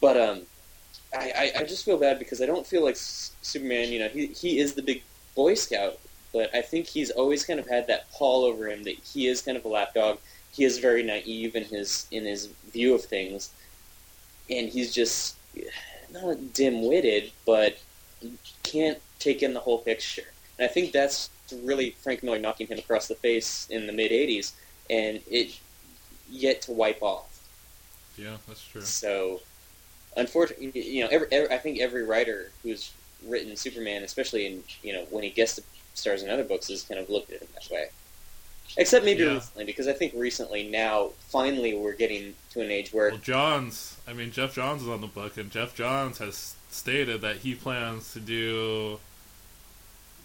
But 0.00 0.16
um, 0.16 0.42
I, 1.14 1.52
I, 1.56 1.60
I 1.60 1.64
just 1.64 1.84
feel 1.84 1.98
bad 1.98 2.18
because 2.18 2.42
I 2.42 2.46
don't 2.46 2.66
feel 2.66 2.84
like 2.84 2.96
Superman. 2.96 3.90
You 3.90 4.00
know, 4.00 4.08
he 4.08 4.26
he 4.26 4.58
is 4.58 4.74
the 4.74 4.82
big 4.82 5.02
Boy 5.34 5.54
Scout, 5.54 5.98
but 6.32 6.54
I 6.54 6.62
think 6.62 6.86
he's 6.86 7.10
always 7.10 7.44
kind 7.44 7.60
of 7.60 7.68
had 7.68 7.86
that 7.88 8.10
pall 8.12 8.44
over 8.44 8.68
him 8.68 8.82
that 8.84 8.96
he 8.96 9.26
is 9.26 9.42
kind 9.42 9.56
of 9.56 9.64
a 9.64 9.68
lapdog. 9.68 10.18
He 10.52 10.64
is 10.64 10.78
very 10.78 11.02
naive 11.02 11.54
in 11.54 11.64
his 11.64 12.06
in 12.10 12.24
his 12.24 12.46
view 12.72 12.94
of 12.94 13.04
things, 13.04 13.50
and 14.50 14.68
he's 14.68 14.94
just 14.94 15.36
not 16.12 16.52
dim-witted, 16.52 17.32
but 17.44 17.78
can't 18.62 18.98
take 19.18 19.42
in 19.42 19.54
the 19.54 19.60
whole 19.60 19.78
picture. 19.78 20.24
And 20.58 20.68
I 20.68 20.72
think 20.72 20.92
that's 20.92 21.30
really 21.62 21.90
Frank 21.90 22.22
Miller 22.22 22.38
knocking 22.38 22.66
him 22.66 22.78
across 22.78 23.08
the 23.08 23.14
face 23.14 23.66
in 23.70 23.86
the 23.86 23.92
mid 23.92 24.10
'80s, 24.10 24.52
and 24.88 25.20
it 25.30 25.58
yet 26.30 26.62
to 26.62 26.72
wipe 26.72 27.02
off. 27.02 27.40
Yeah, 28.16 28.36
that's 28.48 28.66
true. 28.66 28.80
So, 28.80 29.40
unfortunately, 30.16 30.80
you 30.80 31.04
know, 31.04 31.08
every, 31.10 31.28
every, 31.30 31.54
I 31.54 31.58
think 31.58 31.80
every 31.80 32.04
writer 32.04 32.50
who's 32.62 32.92
written 33.24 33.54
Superman, 33.56 34.02
especially 34.02 34.46
in 34.46 34.64
you 34.82 34.92
know 34.92 35.06
when 35.10 35.24
he 35.24 35.30
guest 35.30 35.60
stars 35.94 36.22
in 36.22 36.30
other 36.30 36.44
books, 36.44 36.68
has 36.68 36.82
kind 36.82 37.00
of 37.00 37.08
looked 37.10 37.32
at 37.32 37.42
him 37.42 37.48
that 37.54 37.70
way. 37.70 37.88
Except 38.76 39.04
maybe 39.04 39.22
yeah. 39.22 39.34
recently, 39.34 39.64
because 39.64 39.88
I 39.88 39.92
think 39.92 40.12
recently 40.14 40.68
now, 40.68 41.10
finally, 41.28 41.74
we're 41.74 41.94
getting 41.94 42.34
to 42.50 42.60
an 42.60 42.70
age 42.70 42.92
where 42.92 43.10
well, 43.10 43.18
Johns. 43.18 43.96
I 44.06 44.12
mean, 44.12 44.30
Geoff 44.30 44.54
Johns 44.54 44.82
is 44.82 44.88
on 44.88 45.00
the 45.00 45.06
book, 45.06 45.36
and 45.36 45.50
Geoff 45.50 45.74
Johns 45.74 46.18
has 46.18 46.54
stated 46.70 47.22
that 47.22 47.36
he 47.38 47.54
plans 47.54 48.12
to 48.12 48.20
do 48.20 48.98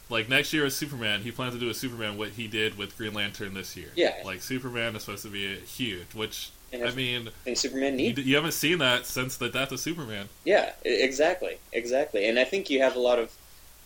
like 0.09 0.27
next 0.27 0.51
year 0.53 0.65
is 0.65 0.75
Superman. 0.75 1.21
He 1.21 1.31
plans 1.31 1.53
to 1.53 1.59
do 1.59 1.69
a 1.69 1.73
Superman 1.73 2.17
what 2.17 2.29
he 2.29 2.47
did 2.47 2.77
with 2.77 2.97
Green 2.97 3.13
Lantern 3.13 3.53
this 3.53 3.77
year. 3.77 3.89
Yeah. 3.95 4.15
like 4.25 4.41
Superman 4.41 4.95
is 4.95 5.03
supposed 5.03 5.23
to 5.23 5.29
be 5.29 5.55
huge, 5.55 6.13
which 6.13 6.51
I 6.73 6.91
mean, 6.91 7.29
Superman 7.53 7.99
you, 7.99 8.13
needs. 8.13 8.19
you 8.19 8.35
haven't 8.35 8.53
seen 8.53 8.77
that 8.79 9.05
since 9.05 9.37
the 9.37 9.49
death 9.49 9.71
of 9.71 9.79
Superman. 9.79 10.29
Yeah, 10.45 10.71
exactly, 10.83 11.57
exactly. 11.73 12.27
And 12.27 12.39
I 12.39 12.43
think 12.43 12.69
you 12.69 12.81
have 12.81 12.95
a 12.95 12.99
lot 12.99 13.19
of, 13.19 13.35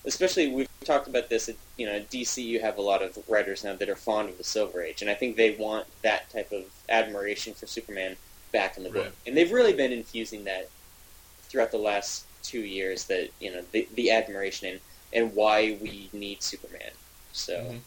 especially 0.06 0.49
we've 0.49 0.70
talked 0.84 1.08
about 1.08 1.30
this. 1.30 1.49
At, 1.49 1.56
you 1.78 1.86
know, 1.86 1.99
DC, 1.99 2.43
you 2.43 2.60
have 2.60 2.78
a 2.78 2.82
lot 2.82 3.01
of 3.01 3.18
writers 3.28 3.64
now 3.64 3.76
that 3.76 3.89
are 3.89 3.95
fond 3.95 4.30
of 4.30 4.38
the 4.38 4.43
Silver 4.43 4.82
Age, 4.82 5.01
and 5.01 5.10
I 5.10 5.14
think 5.16 5.36
they 5.36 5.56
want 5.56 5.88
that 6.01 6.30
type 6.30 6.51
of 6.51 6.64
admiration 6.89 7.53
for 7.53 7.66
Superman 7.68 8.16
back 8.51 8.78
in 8.78 8.84
the 8.84 8.89
book. 8.89 9.06
Right. 9.06 9.14
And 9.28 9.36
they've 9.36 9.51
really 9.51 9.74
been 9.74 9.91
infusing 9.91 10.43
that 10.45 10.70
throughout 11.43 11.72
the 11.72 11.78
last 11.78 12.26
two 12.43 12.62
years. 12.62 13.06
That 13.06 13.30
you 13.39 13.51
know, 13.51 13.62
the, 13.72 13.88
the 13.95 14.12
admiration 14.12 14.70
and 14.70 14.80
and 15.14 15.36
why 15.36 15.78
we 15.82 16.10
need 16.14 16.43
Superman. 16.43 16.91
So, 17.32 17.53
Mhm. 17.53 17.80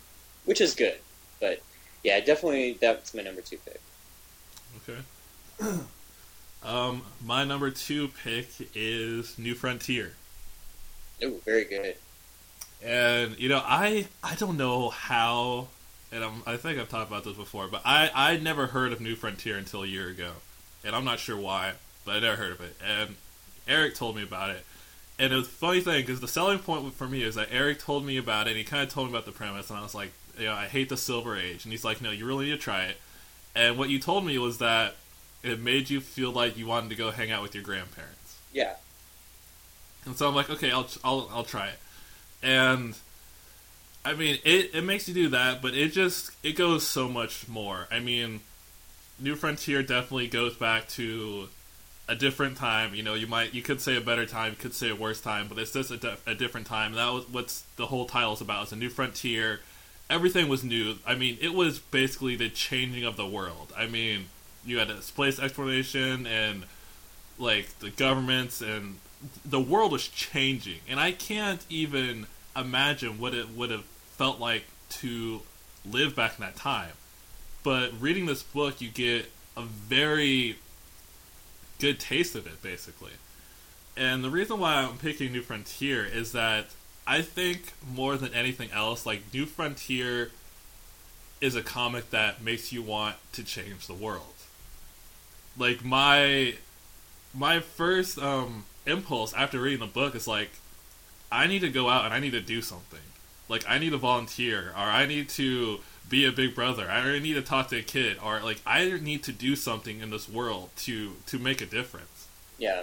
which 0.45 0.61
is 0.61 0.75
good, 0.75 0.99
but 1.41 1.63
yeah, 2.03 2.21
definitely 2.21 2.75
that's 2.75 3.15
my 3.15 3.23
number 3.23 3.41
two 3.43 3.59
pick. 3.59 3.81
Okay. 4.89 5.01
um, 6.63 7.03
my 7.25 7.45
number 7.45 7.71
two 7.71 8.09
pick 8.09 8.49
is 8.75 9.39
New 9.39 9.55
Frontier. 9.55 10.15
Oh, 11.23 11.41
very 11.45 11.65
good. 11.65 11.97
And 12.83 13.39
you 13.39 13.49
know, 13.49 13.61
I 13.65 14.09
I 14.23 14.35
don't 14.37 14.57
know 14.57 14.91
how, 14.91 15.69
and 16.13 16.23
I'm, 16.25 16.43
I 16.47 16.57
think 16.57 16.79
I've 16.79 16.89
talked 16.89 17.11
about 17.11 17.25
this 17.25 17.37
before, 17.37 17.69
but 17.69 17.83
I 17.85 18.11
I 18.15 18.37
never 18.37 18.69
heard 18.69 18.93
of 18.93 19.01
New 19.01 19.17
Frontier 19.17 19.57
until 19.57 19.83
a 19.83 19.87
year 19.87 20.09
ago, 20.09 20.33
and 20.85 20.95
I'm 20.95 21.05
not 21.05 21.19
sure 21.19 21.37
why, 21.37 21.75
but 22.05 22.17
I 22.17 22.21
never 22.21 22.37
heard 22.37 22.53
of 22.53 22.61
it. 22.61 22.77
And 22.85 23.17
Eric 23.67 23.95
told 23.97 24.15
me 24.17 24.23
about 24.23 24.51
it, 24.51 24.65
and 25.19 25.33
it 25.33 25.37
was 25.37 25.47
a 25.47 25.51
funny 25.51 25.81
thing 25.81 26.03
because 26.03 26.21
the 26.21 26.29
selling 26.29 26.61
point 26.61 26.95
for 26.95 27.09
me 27.09 27.23
is 27.23 27.35
that 27.35 27.49
Eric 27.51 27.81
told 27.81 28.05
me 28.07 28.17
about 28.17 28.47
it, 28.47 28.51
and 28.51 28.59
he 28.59 28.65
kind 28.65 28.83
of 28.85 28.91
told 28.91 29.09
me 29.09 29.13
about 29.13 29.27
the 29.27 29.33
premise, 29.33 29.71
and 29.71 29.79
I 29.79 29.83
was 29.83 29.95
like, 29.95 30.13
you 30.39 30.47
know, 30.47 30.55
I 30.55 30.67
hate 30.67 30.89
the 30.89 30.97
Silver 30.97 31.37
Age, 31.37 31.65
and 31.65 31.73
he's 31.73 31.85
like, 31.85 32.01
no, 32.01 32.11
you 32.13 32.27
really 32.27 32.47
need 32.47 32.53
to 32.53 32.59
try 32.59 32.85
it. 32.85 32.97
And 33.57 33.77
what 33.77 33.89
you 33.91 33.99
told 33.99 34.25
me 34.25 34.39
was 34.39 34.59
that 34.59 34.97
it 35.43 35.59
made 35.61 35.91
you 35.91 36.01
feel 36.01 36.31
like 36.33 36.57
you 36.57 36.67
wanted 36.67 36.91
to 36.91 36.97
go 36.97 37.11
hang 37.11 37.31
out 37.33 37.43
with 37.43 37.55
your 37.55 37.65
grandparents. 37.65 38.39
Yeah, 38.53 38.77
And 40.07 40.17
so 40.17 40.29
I'm 40.29 40.35
like, 40.35 40.51
okay, 40.51 40.71
I'll 40.71 40.89
I'll 41.05 41.29
I'll 41.33 41.45
try 41.45 41.69
it. 41.69 41.79
And 42.43 42.95
I 44.05 44.15
mean, 44.15 44.39
it 44.45 44.75
it 44.75 44.85
makes 44.85 45.09
you 45.09 45.15
do 45.15 45.29
that, 45.31 45.61
but 45.61 45.75
it 45.75 45.93
just 45.93 46.31
it 46.43 46.53
goes 46.53 46.87
so 46.87 47.09
much 47.09 47.49
more. 47.49 47.89
I 47.91 48.01
mean, 48.01 48.41
New 49.19 49.35
Frontier 49.35 49.83
definitely 49.83 50.29
goes 50.29 50.55
back 50.55 50.89
to 50.91 51.49
a 52.09 52.15
different 52.15 52.57
time. 52.57 52.95
You 52.95 53.03
know, 53.03 53.15
you 53.15 53.27
might 53.27 53.55
you 53.55 53.63
could 53.63 53.81
say 53.81 53.97
a 53.97 54.01
better 54.01 54.25
time, 54.25 54.53
you 54.53 54.57
could 54.57 54.75
say 54.75 54.91
a 54.91 54.95
worse 54.95 55.21
time, 55.21 55.47
but 55.49 55.59
it's 55.59 55.73
just 55.73 55.91
a, 55.91 55.97
di- 55.97 56.17
a 56.27 56.35
different 56.35 56.67
time. 56.67 56.95
That 56.95 57.13
was 57.13 57.29
what's 57.29 57.63
the 57.77 57.87
whole 57.87 58.07
title 58.07 58.33
is 58.33 58.41
about. 58.41 58.65
It's 58.65 58.73
a 58.73 58.77
new 58.77 58.89
frontier. 58.89 59.61
Everything 60.09 60.49
was 60.49 60.65
new. 60.65 60.97
I 61.07 61.15
mean, 61.15 61.37
it 61.43 61.53
was 61.53 61.79
basically 61.79 62.35
the 62.35 62.49
changing 62.49 63.05
of 63.05 63.17
the 63.17 63.27
world. 63.27 63.75
I 63.77 63.87
mean, 63.87 64.27
you 64.65 64.79
had 64.79 64.89
a 64.89 65.03
space 65.03 65.39
exploration 65.39 66.27
and 66.27 66.65
like 67.39 67.79
the 67.81 67.91
governments 67.91 68.63
and 68.63 68.97
the 69.45 69.61
world 69.61 69.93
was 69.93 70.07
changing, 70.09 70.81
and 70.89 71.01
I 71.01 71.13
can't 71.13 71.65
even 71.69 72.27
imagine 72.57 73.19
what 73.19 73.35
it 73.35 73.51
would 73.51 73.71
have 73.71 73.85
felt 73.85 74.39
like 74.41 74.65
to 74.91 75.43
live 75.85 76.15
back 76.15 76.39
in 76.39 76.45
that 76.45 76.57
time. 76.57 76.93
But 77.63 77.93
reading 78.01 78.27
this 78.27 78.43
book, 78.43 78.81
you 78.81 78.89
get 78.89 79.31
a 79.57 79.63
very 79.63 80.59
good 81.79 81.99
taste 82.01 82.35
of 82.35 82.47
it, 82.47 82.63
basically. 82.63 83.13
And 83.97 84.23
the 84.23 84.31
reason 84.31 84.61
why 84.61 84.75
I'm 84.75 84.99
picking 84.99 85.33
New 85.33 85.43
Frontier 85.43 86.05
is 86.05 86.33
that 86.33 86.67
I 87.07 87.23
think 87.23 87.73
more 87.93 88.17
than 88.17 88.33
anything 88.33 88.71
else, 88.71 89.05
like 89.05 89.23
New 89.33 89.47
Frontier 89.47 90.31
is 91.41 91.57
a 91.57 91.63
comic 91.63 92.11
that 92.11 92.43
makes 92.43 92.73
you 92.73 92.83
want 92.83 93.17
to 93.33 93.43
change 93.43 93.87
the 93.87 93.95
world. 93.95 94.35
Like 95.57 95.85
my 95.85 96.55
my 97.35 97.61
first 97.61 98.19
um 98.19 98.65
impulse 98.89 99.33
after 99.33 99.61
reading 99.61 99.81
the 99.81 99.87
book 99.87 100.15
is 100.15 100.27
like 100.27 100.51
I 101.31 101.47
need 101.47 101.61
to 101.61 101.71
go 101.71 101.89
out 101.89 102.05
and 102.05 102.15
I 102.15 102.21
need 102.21 102.33
to 102.33 102.41
do 102.41 102.63
something. 102.63 103.01
Like 103.49 103.65
I 103.69 103.79
need 103.79 103.91
to 103.91 103.99
volunteer 103.99 104.73
or 104.77 104.83
I 104.83 105.07
need 105.07 105.29
to 105.31 105.81
be 106.09 106.25
a 106.25 106.33
big 106.33 106.55
brother. 106.55 106.91
I 106.91 107.19
need 107.19 107.35
to 107.35 107.43
talk 107.43 107.69
to 107.69 107.79
a 107.79 107.83
kid 107.83 108.19
or 108.25 108.41
like 108.41 108.61
I 108.67 108.91
need 109.01 109.23
to 109.25 109.33
do 109.33 109.57
something 109.57 110.01
in 110.01 110.11
this 110.11 110.29
world 110.29 110.71
to 110.79 111.13
to 111.27 111.39
make 111.39 111.61
a 111.61 111.67
difference 111.67 112.19
yeah, 112.59 112.83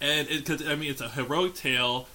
and 0.00 0.28
it 0.28 0.44
cause, 0.44 0.66
I 0.66 0.76
mean 0.76 0.90
it's 0.90 1.00
a 1.00 1.08
heroic 1.08 1.54
tale, 1.54 2.06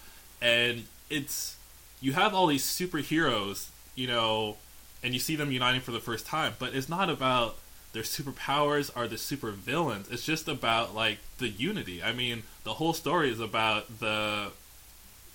and 0.42 0.84
it's 1.10 1.58
you 2.00 2.14
have 2.14 2.34
all 2.34 2.48
these 2.48 2.64
superheroes, 2.64 3.70
you 3.96 4.08
know, 4.08 4.58
and 5.04 5.14
you 5.14 5.20
see 5.20 5.36
them 5.36 5.52
uniting 5.52 5.82
for 5.82 5.92
the 5.92 6.00
first 6.00 6.26
time, 6.26 6.54
but 6.60 6.76
it's 6.76 6.88
not 6.88 7.10
about 7.10 7.58
their 7.98 8.04
superpowers 8.04 8.92
are 8.96 9.08
the 9.08 9.18
super 9.18 9.50
villains. 9.50 10.08
It's 10.12 10.24
just 10.24 10.48
about 10.48 10.94
like 10.94 11.18
the 11.40 11.48
unity. 11.50 12.04
I 12.04 12.14
mean, 12.14 12.44
the 12.64 12.76
whole 12.76 12.94
story 12.94 13.32
is 13.32 13.40
about 13.40 14.00
the 14.00 14.52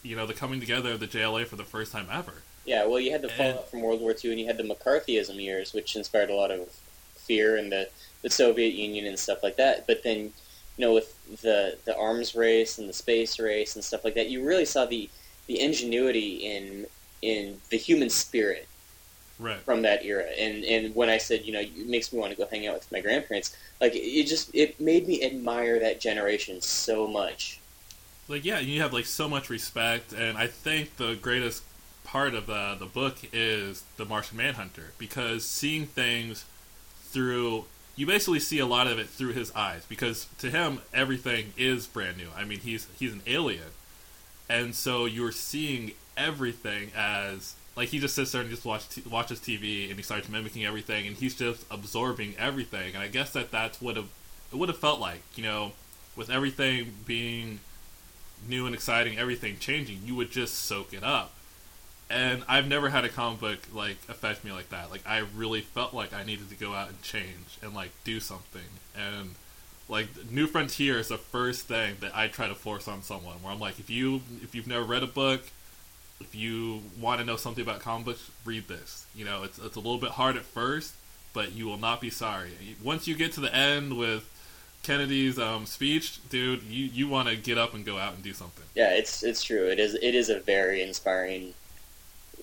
you 0.05 0.15
know 0.15 0.27
the 0.27 0.35
coming 0.35 0.61
together 0.61 0.93
of 0.93 1.01
the 1.01 1.09
JLA 1.09 1.45
for 1.47 1.57
the 1.57 1.65
first 1.65 1.91
time 1.91 2.07
ever. 2.13 2.35
yeah. 2.65 2.87
Well, 2.87 3.01
you 3.01 3.11
had 3.11 3.23
the 3.23 3.29
And- 3.31 3.37
fallout 3.37 3.69
from 3.69 3.81
World 3.83 4.01
War 4.01 4.15
II, 4.25 4.31
and 4.31 4.39
you 4.41 4.47
had 4.47 4.59
the 4.59 4.63
McCarthyism 4.63 5.43
years, 5.43 5.73
which 5.73 5.97
inspired 5.97 6.31
a 6.31 6.35
lot 6.37 6.53
of 6.53 6.69
fear 7.17 7.57
in 7.57 7.69
the 7.71 7.89
the 8.23 8.31
Soviet 8.31 8.75
Union 8.75 9.07
and 9.07 9.19
stuff 9.19 9.43
like 9.43 9.57
that. 9.57 9.85
But 9.89 10.05
then, 10.05 10.19
you 10.19 10.33
know, 10.79 10.95
with 10.95 11.41
the 11.43 11.79
the 11.85 11.97
arms 11.99 12.37
race 12.37 12.79
and 12.79 12.89
the 12.89 12.93
space 12.93 13.41
race 13.41 13.75
and 13.75 13.85
stuff 13.85 14.05
like 14.05 14.15
that, 14.15 14.29
you 14.31 14.45
really 14.47 14.67
saw 14.67 14.87
the 14.87 15.11
the 15.49 15.59
ingenuity 15.61 16.47
in 16.47 16.87
in 17.23 17.61
the 17.71 17.77
human 17.77 18.09
spirit 18.09 18.69
Right. 19.39 19.59
from 19.65 19.83
that 19.83 20.05
era. 20.05 20.25
And 20.39 20.65
and 20.65 20.95
when 20.95 21.09
I 21.09 21.19
said, 21.19 21.45
you 21.45 21.53
know, 21.53 21.61
it 21.61 21.89
makes 21.89 22.13
me 22.13 22.19
want 22.19 22.33
to 22.33 22.37
go 22.39 22.47
hang 22.51 22.67
out 22.67 22.75
with 22.75 22.93
my 22.93 23.01
grandparents, 23.01 23.57
like 23.81 23.93
it 23.95 24.25
just 24.27 24.51
it 24.55 24.81
made 24.81 25.07
me 25.09 25.23
admire 25.25 25.79
that 25.81 26.01
generation 26.01 26.61
so 26.61 27.07
much. 27.09 27.61
like 28.29 28.45
yeah, 28.45 28.61
you 28.61 28.81
have 28.83 28.93
like 28.93 29.07
so 29.07 29.29
much 29.29 29.51
respect, 29.51 30.13
and 30.13 30.39
I 30.39 30.47
think 30.47 30.97
the 30.97 31.15
greatest 31.15 31.63
part 32.05 32.35
of 32.35 32.47
the 32.47 32.77
the 32.79 32.87
book 32.87 33.17
is 33.33 33.85
the 33.97 34.05
Martian 34.05 34.37
Manhunter 34.37 34.93
because 34.99 35.45
seeing 35.45 35.87
things 35.87 36.45
through 37.03 37.65
you 37.97 38.07
basically 38.07 38.41
see 38.41 38.59
a 38.59 38.67
lot 38.67 38.87
of 38.87 38.99
it 38.99 39.09
through 39.09 39.33
his 39.33 39.53
eyes 39.53 39.85
because 39.87 40.27
to 40.39 40.51
him 40.51 40.81
everything 40.95 41.53
is 41.57 41.87
brand 41.87 42.17
new. 42.17 42.29
I 42.37 42.45
mean 42.45 42.61
he's 42.61 42.87
he's 42.99 43.13
an 43.13 43.23
alien, 43.27 43.73
and 44.49 44.75
so 44.75 45.05
you're 45.05 45.33
seeing 45.33 45.93
everything 46.17 46.91
as 46.97 47.55
like 47.77 47.89
he 47.89 47.99
just 47.99 48.15
sits 48.15 48.33
there 48.33 48.43
and 48.43 48.51
just 48.51 48.65
watch 48.65 48.89
t- 48.89 49.03
watches 49.09 49.41
TV 49.41 49.89
and 49.89 49.97
he 49.97 50.03
starts 50.03 50.29
mimicking 50.29 50.65
everything 50.65 51.07
and 51.07 51.17
he's 51.17 51.35
just 51.35 51.65
absorbing 51.71 52.35
everything. 52.39 52.95
And 52.95 53.03
I 53.03 53.09
guess 53.09 53.33
that 53.33 53.51
that's 53.51 53.81
what 53.81 53.97
it 53.97 54.05
it 54.53 54.57
would 54.57 54.69
have 54.69 54.79
felt 54.79 55.01
like, 55.01 55.23
you 55.35 55.43
know, 55.43 55.73
with 56.15 56.29
everything 56.29 56.93
being 57.07 57.61
new 58.47 58.67
and 58.67 58.75
exciting, 58.75 59.19
everything 59.19 59.59
changing, 59.59 60.01
you 60.05 60.15
would 60.15 60.31
just 60.31 60.55
soak 60.55 60.93
it 60.93 61.03
up. 61.03 61.33
And 62.11 62.45
I've 62.47 62.69
never 62.69 62.91
had 62.91 63.07
a 63.07 63.09
comic 63.09 63.41
book 63.41 63.59
like 63.73 63.97
affect 64.09 64.45
me 64.45 64.53
like 64.53 64.69
that. 64.69 64.91
Like 64.91 65.07
I 65.07 65.25
really 65.35 65.63
felt 65.63 65.95
like 65.95 66.13
I 66.13 66.25
needed 66.25 66.51
to 66.51 66.57
go 66.57 66.75
out 66.75 66.89
and 66.89 67.01
change 67.03 67.59
and 67.63 67.75
like 67.75 67.93
do 68.05 68.21
something. 68.21 68.61
And 68.95 69.35
like 69.89 70.09
New 70.31 70.47
Frontier 70.47 70.99
is 70.99 71.09
the 71.09 71.17
first 71.17 71.67
thing 71.67 71.97
that 72.01 72.15
I 72.15 72.29
try 72.29 72.49
to 72.49 72.55
force 72.55 72.87
on 72.87 73.03
someone 73.03 73.37
where 73.43 73.53
I'm 73.53 73.61
like, 73.61 73.79
if 73.79 73.89
you 73.89 74.21
if 74.43 74.55
you've 74.55 74.67
never 74.67 74.85
read 74.85 75.03
a 75.03 75.07
book, 75.07 75.45
if 76.23 76.35
you 76.35 76.83
want 77.01 77.21
to 77.21 77.27
know 77.27 77.37
something 77.37 77.63
about 77.63 77.81
comic 77.81 78.07
books, 78.07 78.31
read 78.45 78.69
this. 78.69 79.07
You 79.15 79.25
know, 79.25 79.43
it's 79.43 79.59
it's 79.59 79.77
a 79.77 79.81
little 79.81 79.99
bit 79.99 80.11
hard 80.11 80.37
at 80.37 80.45
first, 80.45 80.95
but 81.33 81.53
you 81.53 81.67
will 81.67 81.77
not 81.77 82.01
be 82.01 82.11
sorry. 82.11 82.53
Once 82.83 83.07
you 83.07 83.15
get 83.15 83.33
to 83.33 83.41
the 83.41 83.55
end 83.55 83.99
with 83.99 84.29
Kennedy's 84.83 85.39
um, 85.39 85.67
speech, 85.67 86.19
dude, 86.29 86.63
you, 86.65 86.87
you 86.87 87.09
want 87.09 87.29
to 87.29 87.37
get 87.37 87.57
up 87.57 87.75
and 87.75 87.85
go 87.85 87.99
out 87.99 88.15
and 88.15 88.23
do 88.23 88.33
something. 88.33 88.65
Yeah, 88.75 88.95
it's 88.95 89.23
it's 89.23 89.43
true. 89.43 89.69
It 89.69 89.79
is 89.79 89.95
it 89.95 90.15
is 90.15 90.29
a 90.29 90.41
very 90.41 90.83
inspiring. 90.83 91.55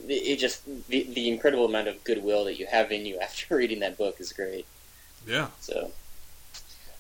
It 0.08 0.38
just 0.38 0.66
the, 0.88 1.04
the 1.04 1.30
incredible 1.30 1.66
amount 1.66 1.90
of 1.90 2.04
goodwill 2.04 2.46
that 2.46 2.58
you 2.58 2.66
have 2.68 2.92
in 2.92 3.06
you 3.06 3.20
after 3.20 3.56
reading 3.58 3.80
that 3.80 3.98
book 3.98 4.20
is 4.20 4.32
great. 4.32 4.66
Yeah. 5.28 5.48
So, 5.60 5.92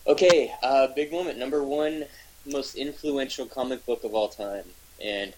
okay, 0.05 0.53
uh, 0.61 0.87
big 0.87 1.11
moment 1.11 1.39
number 1.39 1.63
one, 1.63 2.05
most 2.45 2.75
influential 2.75 3.45
comic 3.45 3.85
book 3.85 4.03
of 4.03 4.13
all 4.13 4.27
time, 4.27 4.65
and 5.01 5.33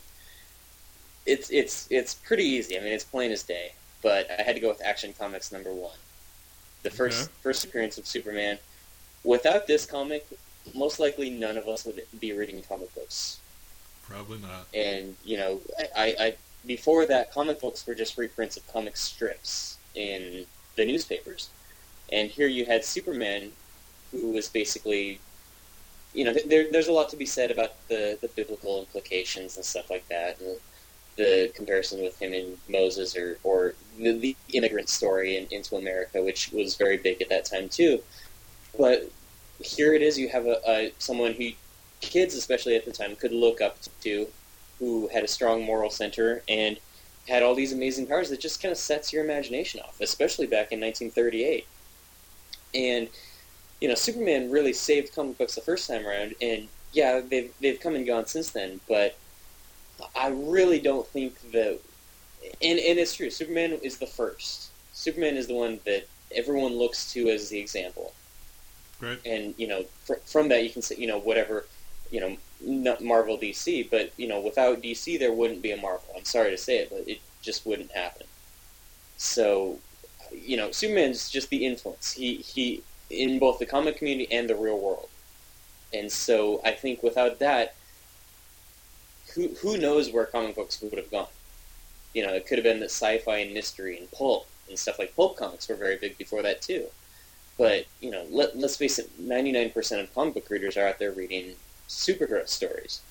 it's 1.25 1.49
it's 1.51 1.87
it's 1.91 2.15
pretty 2.15 2.43
easy. 2.43 2.77
I 2.77 2.81
mean, 2.81 2.93
it's 2.93 3.03
plain 3.03 3.31
as 3.31 3.43
day. 3.43 3.73
But 4.03 4.27
I 4.39 4.41
had 4.43 4.55
to 4.55 4.61
go 4.61 4.69
with 4.69 4.81
Action 4.83 5.13
Comics 5.13 5.51
number 5.51 5.73
one, 5.73 5.97
the 6.83 6.89
first 6.91 7.29
Okay. 7.29 7.31
first 7.41 7.63
appearance 7.65 7.97
of 7.97 8.07
Superman. 8.07 8.59
Without 9.23 9.67
this 9.67 9.85
comic, 9.85 10.27
most 10.73 10.99
likely 10.99 11.29
none 11.29 11.57
of 11.57 11.67
us 11.67 11.85
would 11.85 12.01
be 12.19 12.33
reading 12.33 12.61
comic 12.63 12.93
books. 12.95 13.39
Probably 14.01 14.39
not. 14.39 14.67
And 14.73 15.15
you 15.23 15.37
know, 15.37 15.61
I, 15.95 16.15
I 16.19 16.35
before 16.65 17.05
that, 17.07 17.31
comic 17.31 17.59
books 17.61 17.85
were 17.87 17.95
just 17.95 18.17
reprints 18.17 18.57
of 18.57 18.67
comic 18.67 18.97
strips 18.97 19.77
in 19.95 20.45
the 20.75 20.85
newspapers. 20.85 21.49
And 22.11 22.29
here 22.29 22.47
you 22.47 22.65
had 22.65 22.83
Superman, 22.85 23.53
who 24.11 24.31
was 24.33 24.49
basically, 24.49 25.21
you 26.13 26.25
know, 26.25 26.33
there, 26.45 26.69
there's 26.71 26.87
a 26.87 26.91
lot 26.93 27.09
to 27.09 27.17
be 27.17 27.25
said 27.25 27.51
about 27.51 27.87
the, 27.87 28.17
the 28.21 28.27
biblical 28.29 28.79
implications 28.79 29.55
and 29.57 29.65
stuff 29.65 29.89
like 29.89 30.07
that, 30.09 30.39
and 30.39 30.57
the 31.21 31.51
comparison 31.53 32.01
with 32.01 32.19
him 32.21 32.33
and 32.33 32.57
Moses 32.67 33.15
or 33.15 33.37
or 33.43 33.75
the, 33.97 34.11
the 34.13 34.35
immigrant 34.53 34.89
story 34.89 35.37
in, 35.37 35.47
into 35.51 35.75
America, 35.75 36.23
which 36.23 36.51
was 36.51 36.75
very 36.75 36.97
big 36.97 37.21
at 37.21 37.29
that 37.29 37.45
time 37.45 37.69
too. 37.69 38.01
But 38.77 39.11
here 39.59 39.93
it 39.93 40.01
is: 40.01 40.17
you 40.17 40.29
have 40.29 40.45
a, 40.45 40.59
a 40.67 40.93
someone 40.97 41.33
who 41.33 41.51
kids, 42.01 42.35
especially 42.35 42.75
at 42.75 42.85
the 42.85 42.91
time, 42.91 43.15
could 43.15 43.31
look 43.31 43.61
up 43.61 43.77
to, 44.01 44.27
who 44.79 45.07
had 45.09 45.23
a 45.23 45.27
strong 45.27 45.63
moral 45.63 45.89
center 45.89 46.41
and 46.47 46.77
had 47.27 47.43
all 47.43 47.53
these 47.53 47.71
amazing 47.71 48.07
powers 48.07 48.29
that 48.29 48.39
just 48.39 48.61
kind 48.61 48.71
of 48.71 48.77
sets 48.77 49.13
your 49.13 49.23
imagination 49.23 49.79
off, 49.81 50.01
especially 50.01 50.47
back 50.47 50.71
in 50.71 50.79
1938. 50.79 51.67
And 52.73 53.07
you 53.79 53.87
know, 53.87 53.95
Superman 53.95 54.51
really 54.51 54.73
saved 54.73 55.13
comic 55.15 55.37
books 55.37 55.55
the 55.55 55.61
first 55.61 55.87
time 55.87 56.05
around, 56.05 56.35
and 56.41 56.67
yeah, 56.93 57.21
they've 57.21 57.53
they've 57.61 57.79
come 57.79 57.95
and 57.95 58.05
gone 58.05 58.25
since 58.25 58.51
then, 58.51 58.79
but 58.87 59.17
I 60.15 60.29
really 60.29 60.79
don't 60.79 61.07
think 61.07 61.39
that. 61.51 61.79
And 62.61 62.79
and 62.79 62.99
it's 62.99 63.15
true. 63.15 63.29
Superman 63.29 63.73
is 63.83 63.97
the 63.97 64.07
first. 64.07 64.71
Superman 64.93 65.37
is 65.37 65.47
the 65.47 65.53
one 65.53 65.79
that 65.85 66.07
everyone 66.33 66.73
looks 66.73 67.11
to 67.13 67.29
as 67.29 67.49
the 67.49 67.59
example. 67.59 68.13
Right. 68.99 69.19
And 69.25 69.53
you 69.57 69.67
know, 69.67 69.85
fr- 70.05 70.21
from 70.25 70.49
that 70.49 70.63
you 70.63 70.69
can 70.69 70.81
say, 70.81 70.95
you 70.97 71.07
know, 71.07 71.19
whatever, 71.19 71.65
you 72.11 72.19
know, 72.19 72.37
not 72.61 73.01
Marvel 73.01 73.37
DC, 73.37 73.89
but 73.89 74.11
you 74.17 74.27
know, 74.27 74.39
without 74.39 74.81
DC 74.81 75.19
there 75.19 75.33
wouldn't 75.33 75.61
be 75.61 75.71
a 75.71 75.77
Marvel. 75.77 76.13
I'm 76.15 76.25
sorry 76.25 76.51
to 76.51 76.57
say 76.57 76.77
it, 76.77 76.89
but 76.89 77.07
it 77.07 77.19
just 77.41 77.65
wouldn't 77.65 77.91
happen. 77.91 78.27
So, 79.17 79.79
you 80.31 80.57
know, 80.57 80.71
Superman's 80.71 81.29
just 81.29 81.49
the 81.49 81.65
influence. 81.65 82.13
He 82.13 82.35
he 82.35 82.83
in 83.09 83.39
both 83.39 83.59
the 83.59 83.65
comic 83.65 83.97
community 83.97 84.31
and 84.31 84.49
the 84.49 84.55
real 84.55 84.79
world. 84.79 85.09
And 85.93 86.11
so 86.11 86.61
I 86.63 86.71
think 86.71 87.03
without 87.03 87.39
that, 87.39 87.75
who 89.33 89.49
who 89.61 89.77
knows 89.77 90.11
where 90.11 90.25
comic 90.25 90.55
books 90.55 90.81
would 90.81 90.97
have 90.97 91.11
gone? 91.11 91.27
You 92.13 92.25
know, 92.25 92.33
it 92.33 92.45
could 92.45 92.57
have 92.57 92.63
been 92.63 92.83
sci-fi 92.83 93.37
and 93.37 93.53
mystery 93.53 93.97
and 93.97 94.11
pulp 94.11 94.47
and 94.67 94.77
stuff 94.77 94.99
like 94.99 95.15
pulp 95.15 95.37
comics 95.37 95.67
were 95.67 95.75
very 95.75 95.97
big 95.97 96.17
before 96.17 96.41
that 96.41 96.61
too. 96.61 96.87
But 97.57 97.85
you 97.99 98.11
know, 98.11 98.25
let, 98.29 98.57
let's 98.57 98.77
face 98.77 98.97
it, 98.99 99.09
ninety 99.19 99.51
nine 99.51 99.69
percent 99.69 100.01
of 100.01 100.13
comic 100.15 100.33
book 100.33 100.49
readers 100.49 100.77
are 100.77 100.87
out 100.87 100.99
there 100.99 101.11
reading 101.11 101.55
superhero 101.87 102.47
stories, 102.47 103.01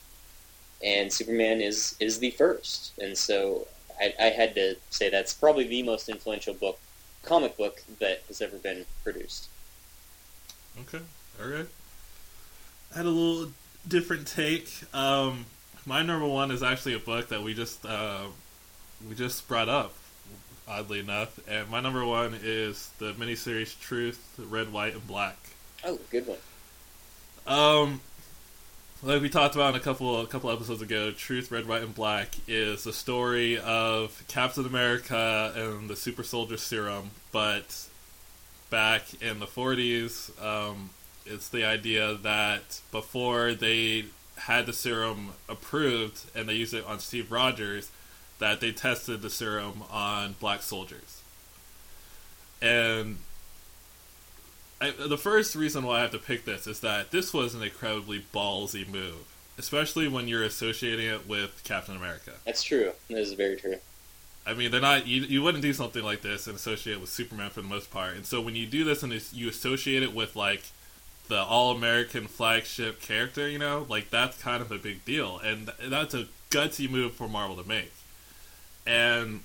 and 0.82 1.12
Superman 1.12 1.60
is 1.60 1.94
is 2.00 2.18
the 2.18 2.30
first. 2.30 2.92
And 2.98 3.16
so 3.16 3.68
I, 4.00 4.14
I 4.18 4.24
had 4.30 4.54
to 4.56 4.76
say 4.90 5.08
that's 5.10 5.34
probably 5.34 5.68
the 5.68 5.82
most 5.82 6.08
influential 6.08 6.54
book, 6.54 6.78
comic 7.22 7.56
book 7.56 7.82
that 8.00 8.22
has 8.28 8.40
ever 8.40 8.56
been 8.56 8.86
produced. 9.04 9.48
Okay, 10.80 11.04
all 11.40 11.48
right. 11.48 11.68
I 12.92 12.96
had 12.98 13.06
a 13.06 13.10
little 13.10 13.52
different 13.86 14.26
take. 14.26 14.68
Um, 14.92 15.46
my 15.90 16.02
number 16.02 16.24
one 16.24 16.52
is 16.52 16.62
actually 16.62 16.94
a 16.94 17.00
book 17.00 17.30
that 17.30 17.42
we 17.42 17.52
just 17.52 17.84
uh, 17.84 18.22
we 19.08 19.16
just 19.16 19.48
brought 19.48 19.68
up, 19.68 19.92
oddly 20.68 21.00
enough, 21.00 21.40
and 21.48 21.68
my 21.68 21.80
number 21.80 22.06
one 22.06 22.38
is 22.44 22.90
the 23.00 23.12
miniseries 23.14 23.78
Truth, 23.80 24.38
Red, 24.38 24.72
White, 24.72 24.94
and 24.94 25.04
Black. 25.08 25.36
Oh, 25.84 25.98
good 26.12 26.28
one. 26.28 26.38
Um, 27.44 28.00
like 29.02 29.20
we 29.20 29.28
talked 29.28 29.56
about 29.56 29.74
in 29.74 29.80
a 29.80 29.82
couple 29.82 30.20
a 30.20 30.28
couple 30.28 30.48
episodes 30.52 30.80
ago, 30.80 31.10
Truth, 31.10 31.50
Red, 31.50 31.66
White, 31.66 31.82
and 31.82 31.92
Black 31.92 32.36
is 32.46 32.84
the 32.84 32.92
story 32.92 33.58
of 33.58 34.22
Captain 34.28 34.64
America 34.64 35.52
and 35.56 35.90
the 35.90 35.96
Super 35.96 36.22
Soldier 36.22 36.56
Serum, 36.56 37.10
but 37.32 37.88
back 38.70 39.20
in 39.20 39.40
the 39.40 39.46
40s, 39.46 40.40
um, 40.40 40.90
it's 41.26 41.48
the 41.48 41.64
idea 41.64 42.14
that 42.14 42.80
before 42.92 43.54
they 43.54 44.04
had 44.40 44.66
the 44.66 44.72
serum 44.72 45.30
approved 45.48 46.30
and 46.34 46.48
they 46.48 46.54
used 46.54 46.74
it 46.74 46.84
on 46.84 46.98
Steve 46.98 47.30
Rogers, 47.30 47.90
that 48.38 48.60
they 48.60 48.72
tested 48.72 49.22
the 49.22 49.30
serum 49.30 49.82
on 49.90 50.34
black 50.40 50.62
soldiers. 50.62 51.22
And 52.62 53.18
I, 54.80 54.92
the 54.92 55.18
first 55.18 55.54
reason 55.54 55.84
why 55.84 55.98
I 55.98 56.00
have 56.00 56.10
to 56.12 56.18
pick 56.18 56.46
this 56.46 56.66
is 56.66 56.80
that 56.80 57.10
this 57.10 57.34
was 57.34 57.54
an 57.54 57.62
incredibly 57.62 58.24
ballsy 58.34 58.88
move, 58.88 59.26
especially 59.58 60.08
when 60.08 60.26
you're 60.26 60.42
associating 60.42 61.06
it 61.06 61.28
with 61.28 61.60
Captain 61.64 61.96
America. 61.96 62.32
That's 62.46 62.62
true. 62.62 62.92
That 63.08 63.18
is 63.18 63.34
very 63.34 63.56
true. 63.56 63.76
I 64.46 64.54
mean, 64.54 64.70
they're 64.70 64.80
not. 64.80 65.06
You, 65.06 65.22
you 65.22 65.42
wouldn't 65.42 65.62
do 65.62 65.74
something 65.74 66.02
like 66.02 66.22
this 66.22 66.46
and 66.46 66.56
associate 66.56 66.94
it 66.94 67.00
with 67.00 67.10
Superman 67.10 67.50
for 67.50 67.60
the 67.60 67.68
most 67.68 67.90
part. 67.90 68.14
And 68.14 68.24
so 68.24 68.40
when 68.40 68.56
you 68.56 68.66
do 68.66 68.84
this 68.84 69.02
and 69.02 69.12
you 69.32 69.50
associate 69.50 70.02
it 70.02 70.14
with 70.14 70.34
like 70.34 70.62
the 71.30 71.40
all-American 71.40 72.26
flagship 72.26 73.00
character, 73.00 73.48
you 73.48 73.58
know, 73.58 73.86
like 73.88 74.10
that's 74.10 74.36
kind 74.42 74.60
of 74.60 74.70
a 74.70 74.78
big 74.78 75.04
deal, 75.04 75.38
and 75.38 75.70
that's 75.88 76.12
a 76.12 76.26
gutsy 76.50 76.90
move 76.90 77.14
for 77.14 77.28
Marvel 77.28 77.56
to 77.56 77.66
make. 77.66 77.92
And 78.86 79.40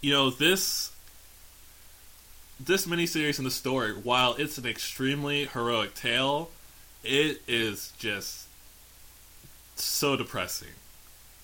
you 0.00 0.12
know 0.12 0.28
this 0.28 0.92
this 2.58 2.86
miniseries 2.86 3.38
in 3.38 3.44
the 3.44 3.50
story, 3.50 3.92
while 3.92 4.34
it's 4.34 4.58
an 4.58 4.66
extremely 4.66 5.46
heroic 5.46 5.94
tale, 5.94 6.50
it 7.02 7.40
is 7.46 7.92
just 7.98 8.46
so 9.76 10.16
depressing. 10.16 10.74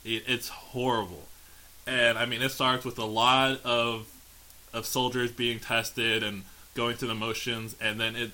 It, 0.04 0.24
it's 0.26 0.48
horrible, 0.48 1.28
and 1.86 2.18
I 2.18 2.26
mean 2.26 2.42
it 2.42 2.50
starts 2.50 2.84
with 2.84 2.98
a 2.98 3.04
lot 3.04 3.64
of 3.64 4.08
of 4.74 4.84
soldiers 4.84 5.30
being 5.30 5.60
tested 5.60 6.24
and 6.24 6.42
going 6.74 6.96
through 6.96 7.08
the 7.08 7.14
motions, 7.14 7.76
and 7.80 8.00
then 8.00 8.16
it 8.16 8.32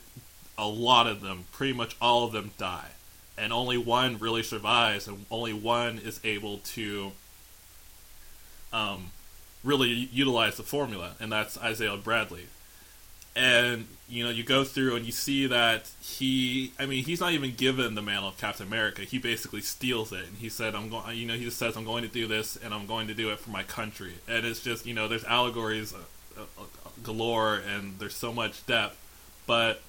a 0.58 0.66
lot 0.66 1.06
of 1.06 1.20
them, 1.20 1.44
pretty 1.52 1.72
much 1.72 1.96
all 2.00 2.24
of 2.24 2.32
them, 2.32 2.52
die, 2.58 2.90
and 3.36 3.52
only 3.52 3.78
one 3.78 4.18
really 4.18 4.42
survives, 4.42 5.08
and 5.08 5.26
only 5.30 5.52
one 5.52 5.98
is 5.98 6.20
able 6.24 6.58
to 6.58 7.12
um, 8.72 9.10
really 9.64 9.90
utilize 9.90 10.56
the 10.56 10.62
formula, 10.62 11.12
and 11.20 11.32
that's 11.32 11.58
Isaiah 11.58 11.96
Bradley. 11.96 12.46
And 13.34 13.86
you 14.12 14.22
know 14.22 14.30
you 14.30 14.42
go 14.42 14.62
through 14.62 14.94
and 14.94 15.06
you 15.06 15.12
see 15.12 15.46
that 15.46 15.90
he 16.02 16.72
i 16.78 16.84
mean 16.84 17.02
he's 17.02 17.18
not 17.18 17.32
even 17.32 17.54
given 17.54 17.94
the 17.94 18.02
mantle 18.02 18.28
of 18.28 18.36
captain 18.36 18.66
america. 18.66 19.02
He 19.02 19.16
basically 19.18 19.62
steals 19.62 20.12
it 20.12 20.26
and 20.26 20.36
he 20.36 20.50
said 20.50 20.74
i'm 20.74 20.90
going 20.90 21.16
you 21.16 21.26
know 21.26 21.34
he 21.34 21.44
just 21.44 21.58
says 21.58 21.74
i'm 21.76 21.86
going 21.86 22.02
to 22.02 22.10
do 22.10 22.26
this 22.26 22.56
and 22.56 22.74
i'm 22.74 22.86
going 22.86 23.06
to 23.08 23.14
do 23.14 23.30
it 23.30 23.38
for 23.38 23.50
my 23.50 23.62
country. 23.62 24.14
And 24.28 24.44
it's 24.44 24.62
just 24.62 24.84
you 24.84 24.92
know 24.92 25.08
there's 25.08 25.24
allegories 25.24 25.94
uh, 25.94 26.42
uh, 26.42 26.64
galore 27.02 27.56
and 27.56 27.98
there's 27.98 28.14
so 28.14 28.34
much 28.34 28.66
depth 28.66 28.98
but 29.46 29.80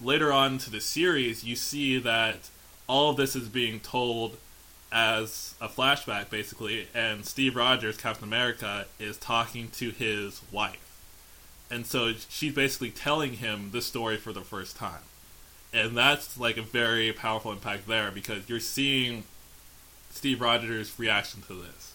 later 0.00 0.32
on 0.32 0.58
to 0.58 0.70
the 0.70 0.80
series 0.80 1.44
you 1.44 1.56
see 1.56 1.98
that 1.98 2.50
all 2.86 3.10
of 3.10 3.16
this 3.16 3.34
is 3.34 3.48
being 3.48 3.80
told 3.80 4.36
as 4.92 5.54
a 5.60 5.68
flashback 5.68 6.30
basically 6.30 6.86
and 6.94 7.24
steve 7.24 7.56
rogers 7.56 7.96
captain 7.96 8.24
america 8.24 8.86
is 8.98 9.16
talking 9.16 9.68
to 9.68 9.90
his 9.90 10.42
wife. 10.52 10.82
And 11.70 11.84
so 11.84 12.12
she's 12.28 12.54
basically 12.54 12.90
telling 12.90 13.34
him 13.34 13.70
this 13.72 13.86
story 13.86 14.16
for 14.16 14.32
the 14.32 14.42
first 14.42 14.76
time. 14.76 15.02
And 15.72 15.96
that's 15.96 16.38
like 16.38 16.56
a 16.56 16.62
very 16.62 17.12
powerful 17.12 17.50
impact 17.50 17.88
there 17.88 18.10
because 18.12 18.48
you're 18.48 18.60
seeing 18.60 19.24
steve 20.10 20.40
rogers 20.40 20.96
reaction 20.98 21.42
to 21.42 21.54
this. 21.54 21.94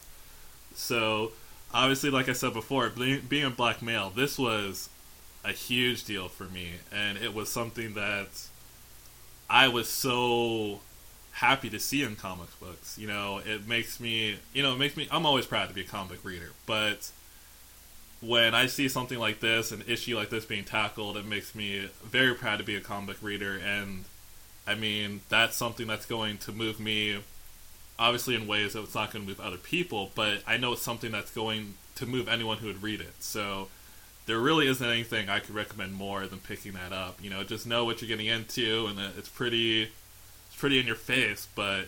So 0.75 1.31
obviously 1.73 2.09
like 2.09 2.27
i 2.27 2.33
said 2.33 2.53
before 2.53 2.89
being 2.89 3.45
a 3.45 3.49
black 3.49 3.81
male 3.81 4.11
this 4.13 4.37
was 4.37 4.89
a 5.43 5.51
huge 5.51 6.05
deal 6.05 6.27
for 6.27 6.45
me 6.45 6.73
and 6.91 7.17
it 7.17 7.33
was 7.33 7.49
something 7.49 7.93
that 7.93 8.27
i 9.49 9.67
was 9.67 9.89
so 9.89 10.79
happy 11.33 11.69
to 11.69 11.79
see 11.79 12.03
in 12.03 12.15
comic 12.15 12.47
books 12.59 12.97
you 12.97 13.07
know 13.07 13.41
it 13.45 13.67
makes 13.67 13.99
me 13.99 14.37
you 14.53 14.61
know 14.61 14.73
it 14.73 14.77
makes 14.77 14.95
me 14.95 15.07
i'm 15.11 15.25
always 15.25 15.45
proud 15.45 15.67
to 15.67 15.73
be 15.73 15.81
a 15.81 15.85
comic 15.85 16.23
reader 16.23 16.51
but 16.65 17.11
when 18.21 18.53
I 18.53 18.67
see 18.67 18.87
something 18.87 19.17
like 19.17 19.39
this, 19.39 19.71
an 19.71 19.83
issue 19.87 20.15
like 20.15 20.29
this 20.29 20.45
being 20.45 20.63
tackled, 20.63 21.17
it 21.17 21.25
makes 21.25 21.55
me 21.55 21.89
very 22.03 22.35
proud 22.35 22.57
to 22.59 22.63
be 22.63 22.75
a 22.75 22.81
comic 22.81 23.17
reader. 23.21 23.57
And 23.57 24.05
I 24.67 24.75
mean, 24.75 25.21
that's 25.27 25.57
something 25.57 25.87
that's 25.87 26.05
going 26.05 26.37
to 26.39 26.51
move 26.51 26.79
me, 26.79 27.19
obviously, 27.97 28.35
in 28.35 28.45
ways 28.47 28.73
that 28.73 28.83
it's 28.83 28.95
not 28.95 29.11
going 29.11 29.25
to 29.25 29.29
move 29.29 29.41
other 29.41 29.57
people, 29.57 30.11
but 30.13 30.43
I 30.45 30.57
know 30.57 30.73
it's 30.73 30.83
something 30.83 31.11
that's 31.11 31.31
going 31.33 31.73
to 31.95 32.05
move 32.05 32.27
anyone 32.27 32.57
who 32.57 32.67
would 32.67 32.83
read 32.83 33.01
it. 33.01 33.13
So 33.19 33.69
there 34.25 34.39
really 34.39 34.67
isn't 34.67 34.85
anything 34.85 35.29
I 35.29 35.39
could 35.39 35.55
recommend 35.55 35.93
more 35.93 36.27
than 36.27 36.39
picking 36.39 36.73
that 36.73 36.93
up. 36.93 37.17
You 37.21 37.29
know, 37.29 37.43
just 37.43 37.65
know 37.65 37.85
what 37.85 38.01
you're 38.01 38.09
getting 38.09 38.27
into, 38.27 38.87
and 38.87 38.99
it's 39.17 39.29
pretty, 39.29 39.83
it's 39.83 40.55
pretty 40.57 40.79
in 40.79 40.87
your 40.87 40.95
face, 40.95 41.47
but 41.55 41.85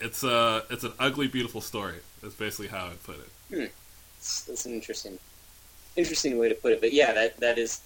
it's 0.00 0.22
a, 0.24 0.64
it's 0.70 0.84
an 0.84 0.92
ugly, 0.98 1.28
beautiful 1.28 1.60
story. 1.60 2.00
That's 2.22 2.34
basically 2.34 2.68
how 2.68 2.86
I'd 2.86 3.02
put 3.02 3.16
it. 3.16 3.30
Hmm 3.54 3.72
that's, 4.16 4.42
that's 4.42 4.66
an 4.66 4.72
interesting 4.72 5.18
interesting 5.96 6.38
way 6.38 6.48
to 6.48 6.54
put 6.54 6.72
it. 6.72 6.80
But 6.80 6.92
yeah, 6.92 7.12
that 7.12 7.38
that 7.38 7.58
is. 7.58 7.80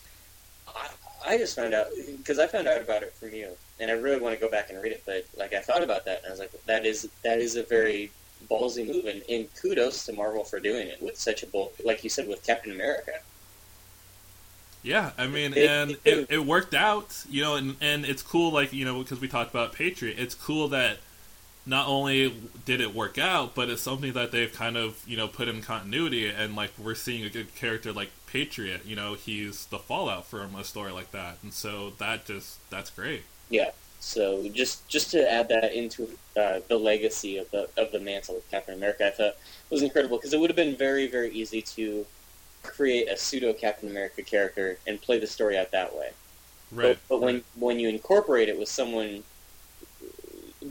I, 0.66 0.88
I 1.26 1.38
just 1.38 1.54
found 1.54 1.74
out 1.74 1.86
because 2.16 2.38
I 2.38 2.46
found 2.46 2.66
out 2.66 2.80
about 2.80 3.02
it 3.02 3.12
from 3.12 3.34
you, 3.34 3.50
and 3.78 3.90
I 3.90 3.94
really 3.94 4.20
want 4.20 4.34
to 4.34 4.40
go 4.40 4.50
back 4.50 4.70
and 4.70 4.82
read 4.82 4.92
it. 4.92 5.02
But 5.04 5.26
like 5.36 5.52
I 5.52 5.60
thought 5.60 5.82
about 5.82 6.04
that, 6.06 6.18
and 6.18 6.28
I 6.28 6.30
was 6.30 6.40
like, 6.40 6.52
that 6.66 6.86
is 6.86 7.08
that 7.22 7.38
is 7.38 7.56
a 7.56 7.62
very 7.62 8.10
ballsy 8.48 8.86
move, 8.86 9.06
and, 9.06 9.22
and 9.28 9.48
kudos 9.54 10.04
to 10.06 10.12
Marvel 10.12 10.44
for 10.44 10.60
doing 10.60 10.88
it 10.88 11.02
with 11.02 11.16
such 11.16 11.42
a 11.42 11.46
bold, 11.46 11.72
like 11.84 12.04
you 12.04 12.10
said, 12.10 12.28
with 12.28 12.44
Captain 12.46 12.72
America. 12.72 13.12
Yeah, 14.82 15.10
I 15.18 15.26
mean, 15.26 15.52
and 15.54 15.98
it, 16.04 16.30
it 16.30 16.46
worked 16.46 16.74
out, 16.74 17.24
you 17.28 17.42
know, 17.42 17.56
and 17.56 17.76
and 17.80 18.04
it's 18.04 18.22
cool, 18.22 18.50
like 18.52 18.72
you 18.72 18.84
know, 18.84 19.02
because 19.02 19.20
we 19.20 19.28
talked 19.28 19.50
about 19.50 19.72
Patriot. 19.72 20.18
It's 20.18 20.34
cool 20.34 20.68
that 20.68 20.98
not 21.66 21.86
only 21.86 22.34
did 22.64 22.80
it 22.80 22.94
work 22.94 23.18
out, 23.18 23.54
but 23.54 23.68
it's 23.68 23.82
something 23.82 24.14
that 24.14 24.32
they've 24.32 24.52
kind 24.52 24.76
of 24.76 25.02
you 25.06 25.16
know 25.16 25.28
put 25.28 25.48
in 25.48 25.60
continuity, 25.60 26.28
and 26.28 26.56
like 26.56 26.72
we're 26.78 26.94
seeing 26.94 27.24
a 27.24 27.28
good 27.28 27.54
character 27.54 27.92
like 27.92 28.10
Patriot. 28.26 28.86
You 28.86 28.96
know, 28.96 29.14
he's 29.14 29.66
the 29.66 29.78
fallout 29.78 30.26
from 30.26 30.54
a 30.54 30.64
story 30.64 30.92
like 30.92 31.12
that, 31.12 31.36
and 31.42 31.52
so 31.52 31.90
that 31.98 32.24
just 32.24 32.58
that's 32.70 32.88
great. 32.88 33.22
Yeah. 33.50 33.70
So 34.00 34.48
just 34.48 34.88
just 34.88 35.10
to 35.12 35.30
add 35.30 35.48
that 35.48 35.72
into 35.74 36.08
uh, 36.36 36.60
the 36.68 36.78
legacy 36.78 37.36
of 37.36 37.50
the 37.50 37.68
of 37.76 37.92
the 37.92 38.00
mantle 38.00 38.38
of 38.38 38.50
Captain 38.50 38.74
America, 38.74 39.06
I 39.06 39.10
thought 39.10 39.36
was 39.68 39.82
incredible 39.82 40.16
because 40.16 40.32
it 40.32 40.40
would 40.40 40.50
have 40.50 40.56
been 40.56 40.74
very 40.76 41.06
very 41.06 41.30
easy 41.30 41.60
to 41.62 42.06
create 42.62 43.08
a 43.10 43.16
pseudo 43.16 43.52
Captain 43.52 43.88
America 43.90 44.22
character 44.22 44.78
and 44.86 45.00
play 45.00 45.18
the 45.18 45.26
story 45.26 45.56
out 45.58 45.70
that 45.72 45.94
way. 45.94 46.10
Right. 46.72 46.98
But, 47.08 47.20
but 47.20 47.20
when 47.20 47.42
when 47.56 47.78
you 47.78 47.88
incorporate 47.88 48.48
it 48.48 48.58
with 48.58 48.68
someone 48.68 49.22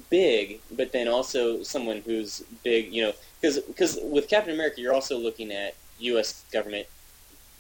big, 0.10 0.60
but 0.72 0.92
then 0.92 1.08
also 1.08 1.64
someone 1.64 2.02
who's 2.06 2.44
big, 2.64 2.92
you 2.94 3.04
know, 3.04 3.14
because 3.40 3.60
because 3.60 4.00
with 4.04 4.28
Captain 4.28 4.54
America, 4.54 4.82
you're 4.82 4.94
also 4.94 5.18
looking 5.18 5.52
at 5.52 5.76
U.S. 6.00 6.46
government, 6.52 6.88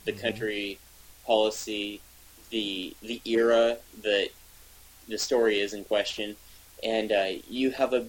the 0.05 0.13
Mhm. 0.13 0.21
country, 0.21 0.79
policy, 1.25 2.01
the 2.49 2.95
the 3.01 3.21
era 3.25 3.77
that 4.01 4.29
the 5.09 5.17
story 5.17 5.59
is 5.59 5.73
in 5.73 5.83
question, 5.83 6.35
and 6.83 7.11
uh, 7.11 7.27
you 7.49 7.71
have 7.71 7.93
a 7.93 8.05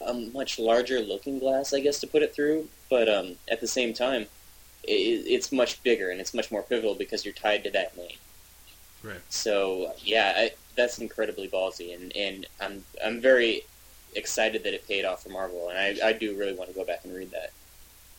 a 0.00 0.14
much 0.14 0.58
larger 0.58 1.00
looking 1.00 1.38
glass, 1.38 1.74
I 1.74 1.80
guess, 1.80 2.00
to 2.00 2.06
put 2.06 2.22
it 2.22 2.34
through. 2.34 2.68
But 2.88 3.08
um, 3.08 3.36
at 3.50 3.60
the 3.60 3.66
same 3.66 3.92
time, 3.92 4.26
it, 4.84 4.92
it's 5.26 5.52
much 5.52 5.82
bigger 5.82 6.10
and 6.10 6.20
it's 6.20 6.34
much 6.34 6.50
more 6.50 6.62
pivotal 6.62 6.94
because 6.94 7.24
you're 7.24 7.34
tied 7.34 7.64
to 7.64 7.70
that 7.70 7.96
name. 7.96 8.16
Right. 9.02 9.20
So 9.28 9.92
yeah, 10.02 10.32
I, 10.36 10.50
that's 10.76 10.98
incredibly 10.98 11.48
ballsy, 11.48 11.94
and, 11.94 12.14
and 12.16 12.46
I'm 12.60 12.84
I'm 13.04 13.20
very 13.20 13.62
excited 14.16 14.64
that 14.64 14.74
it 14.74 14.86
paid 14.88 15.04
off 15.04 15.22
for 15.22 15.28
Marvel, 15.28 15.68
and 15.68 15.78
I, 15.78 16.08
I 16.08 16.12
do 16.12 16.36
really 16.36 16.54
want 16.54 16.70
to 16.70 16.74
go 16.74 16.84
back 16.84 17.04
and 17.04 17.14
read 17.14 17.30
that. 17.30 17.52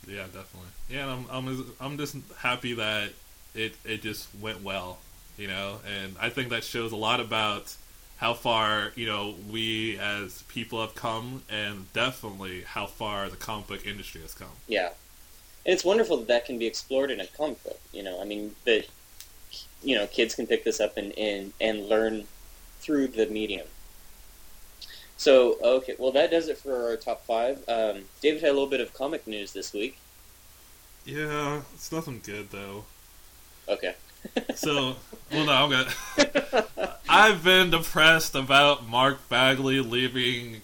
Yeah, 0.07 0.23
definitely. 0.23 0.69
Yeah, 0.89 1.11
and 1.11 1.27
I'm 1.31 1.47
I'm 1.47 1.73
I'm 1.79 1.97
just 1.97 2.15
happy 2.37 2.73
that 2.73 3.09
it 3.55 3.75
it 3.83 4.01
just 4.01 4.27
went 4.39 4.63
well, 4.63 4.99
you 5.37 5.47
know, 5.47 5.79
and 5.85 6.15
I 6.19 6.29
think 6.29 6.49
that 6.49 6.63
shows 6.63 6.91
a 6.91 6.97
lot 6.97 7.19
about 7.19 7.75
how 8.19 8.33
far 8.33 8.91
you 8.95 9.07
know 9.07 9.35
we 9.49 9.97
as 9.97 10.43
people 10.43 10.81
have 10.81 10.93
come, 10.93 11.43
and 11.49 11.91
definitely 11.93 12.61
how 12.61 12.85
far 12.85 13.29
the 13.29 13.37
comic 13.37 13.67
book 13.67 13.87
industry 13.87 14.21
has 14.21 14.33
come. 14.33 14.51
Yeah, 14.67 14.89
and 15.65 15.73
it's 15.73 15.83
wonderful 15.83 16.17
that 16.17 16.27
that 16.27 16.45
can 16.45 16.59
be 16.59 16.67
explored 16.67 17.11
in 17.11 17.19
a 17.19 17.27
comic 17.27 17.63
book. 17.63 17.79
You 17.93 18.03
know, 18.03 18.21
I 18.21 18.25
mean 18.25 18.55
that 18.65 18.85
you 19.81 19.95
know 19.95 20.05
kids 20.07 20.35
can 20.35 20.47
pick 20.47 20.63
this 20.63 20.79
up 20.79 20.97
and 20.97 21.17
and, 21.17 21.53
and 21.59 21.87
learn 21.87 22.25
through 22.81 23.07
the 23.07 23.25
medium. 23.25 23.67
So 25.17 25.57
okay, 25.61 25.95
well 25.97 26.11
that 26.11 26.31
does 26.31 26.49
it 26.49 26.57
for 26.57 26.89
our 26.89 26.97
top 26.97 27.25
five. 27.25 27.63
Um, 27.69 28.03
David 28.21 28.41
had 28.41 28.51
a 28.51 28.53
little 28.53 28.67
bit 28.67 28.81
of 28.81 28.93
comic 28.93 29.27
news 29.27 29.53
this 29.53 29.73
week. 29.73 29.97
Yeah, 31.05 31.61
it's 31.73 31.91
nothing 31.91 32.21
good 32.23 32.51
though. 32.51 32.83
Okay. 33.67 33.95
So, 34.55 34.97
well, 35.31 35.45
no, 35.45 35.51
I'm 35.53 35.69
gonna. 35.69 36.65
I've 37.09 37.43
been 37.43 37.71
depressed 37.71 38.35
about 38.35 38.87
Mark 38.87 39.27
Bagley 39.29 39.79
leaving 39.79 40.61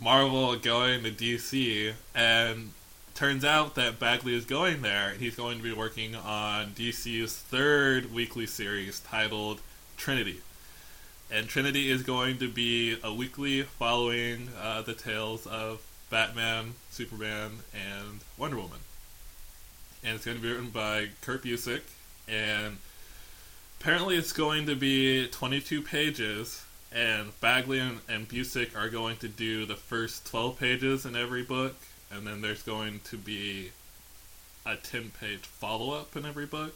Marvel 0.00 0.52
and 0.52 0.62
going 0.62 1.04
to 1.04 1.10
DC, 1.10 1.92
and 2.14 2.70
turns 3.14 3.44
out 3.44 3.74
that 3.76 3.98
Bagley 3.98 4.36
is 4.36 4.44
going 4.44 4.82
there. 4.82 5.10
and 5.10 5.20
He's 5.20 5.36
going 5.36 5.56
to 5.58 5.62
be 5.62 5.72
working 5.72 6.14
on 6.14 6.72
DC's 6.72 7.34
third 7.34 8.12
weekly 8.12 8.46
series 8.46 9.00
titled 9.00 9.60
Trinity. 9.96 10.40
And 11.30 11.48
Trinity 11.48 11.90
is 11.90 12.02
going 12.02 12.38
to 12.38 12.48
be 12.48 12.98
a 13.02 13.12
weekly 13.12 13.62
following 13.62 14.50
uh, 14.60 14.82
the 14.82 14.94
tales 14.94 15.46
of 15.46 15.80
Batman, 16.10 16.74
Superman, 16.90 17.58
and 17.74 18.20
Wonder 18.36 18.56
Woman. 18.56 18.80
And 20.04 20.14
it's 20.14 20.24
going 20.24 20.36
to 20.36 20.42
be 20.42 20.50
written 20.50 20.70
by 20.70 21.08
Kurt 21.22 21.42
Busiek, 21.42 21.82
and 22.28 22.78
apparently 23.86 24.16
it's 24.16 24.32
going 24.32 24.66
to 24.66 24.74
be 24.74 25.28
22 25.28 25.80
pages 25.80 26.64
and 26.90 27.40
bagley 27.40 27.78
and, 27.78 28.00
and 28.08 28.28
Busiek 28.28 28.76
are 28.76 28.88
going 28.88 29.16
to 29.18 29.28
do 29.28 29.64
the 29.64 29.76
first 29.76 30.26
12 30.26 30.58
pages 30.58 31.06
in 31.06 31.14
every 31.14 31.44
book 31.44 31.76
and 32.10 32.26
then 32.26 32.40
there's 32.40 32.64
going 32.64 32.98
to 33.04 33.16
be 33.16 33.70
a 34.66 34.74
10 34.74 35.12
page 35.20 35.42
follow-up 35.42 36.16
in 36.16 36.26
every 36.26 36.46
book. 36.46 36.74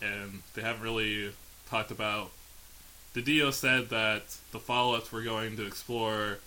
And 0.00 0.40
they 0.54 0.62
haven't 0.62 0.82
really 0.82 1.32
talked 1.68 1.90
about 1.90 2.30
DiDio 3.14 3.52
said 3.52 3.90
that 3.90 4.38
the 4.50 4.58
follow-ups 4.58 5.12
were 5.12 5.20
going 5.20 5.58
to 5.58 5.66
explore 5.66 6.38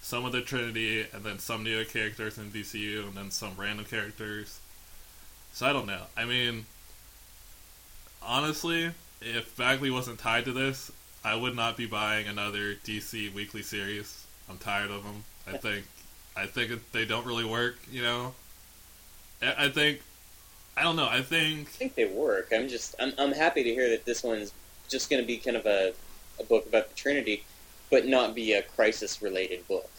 some 0.00 0.24
of 0.24 0.32
the 0.32 0.40
trinity 0.40 1.06
and 1.14 1.22
then 1.22 1.38
some 1.38 1.62
new 1.62 1.84
characters 1.84 2.38
in 2.38 2.50
dcu 2.50 3.06
and 3.06 3.14
then 3.14 3.30
some 3.30 3.52
random 3.56 3.84
characters. 3.84 4.58
So 5.52 5.64
i 5.64 5.72
don't 5.72 5.86
know. 5.86 6.06
I 6.16 6.24
mean 6.24 6.66
honestly, 8.26 8.90
if 9.20 9.56
Bagley 9.56 9.90
wasn't 9.90 10.18
tied 10.18 10.44
to 10.46 10.52
this, 10.52 10.90
I 11.24 11.34
would 11.36 11.54
not 11.54 11.76
be 11.76 11.86
buying 11.86 12.26
another 12.26 12.74
DC 12.74 13.32
weekly 13.32 13.62
series. 13.62 14.26
I'm 14.48 14.58
tired 14.58 14.90
of 14.90 15.04
them. 15.04 15.24
I 15.46 15.56
think, 15.56 15.86
I 16.36 16.46
think 16.46 16.92
they 16.92 17.04
don't 17.04 17.26
really 17.26 17.44
work. 17.44 17.76
You 17.90 18.02
know, 18.02 18.34
I 19.40 19.68
think, 19.68 20.00
I 20.76 20.82
don't 20.82 20.96
know. 20.96 21.08
I 21.08 21.22
think, 21.22 21.68
I 21.68 21.70
think 21.70 21.94
they 21.94 22.06
work. 22.06 22.48
I'm 22.52 22.68
just 22.68 22.94
I'm 22.98 23.12
I'm 23.18 23.32
happy 23.32 23.62
to 23.62 23.70
hear 23.70 23.90
that 23.90 24.04
this 24.04 24.22
one's 24.22 24.52
just 24.88 25.10
going 25.10 25.22
to 25.22 25.26
be 25.26 25.36
kind 25.38 25.56
of 25.56 25.66
a 25.66 25.92
a 26.40 26.44
book 26.44 26.66
about 26.66 26.88
the 26.88 26.94
Trinity, 26.94 27.44
but 27.90 28.06
not 28.06 28.34
be 28.34 28.52
a 28.54 28.62
crisis 28.62 29.20
related 29.20 29.66
book. 29.68 29.90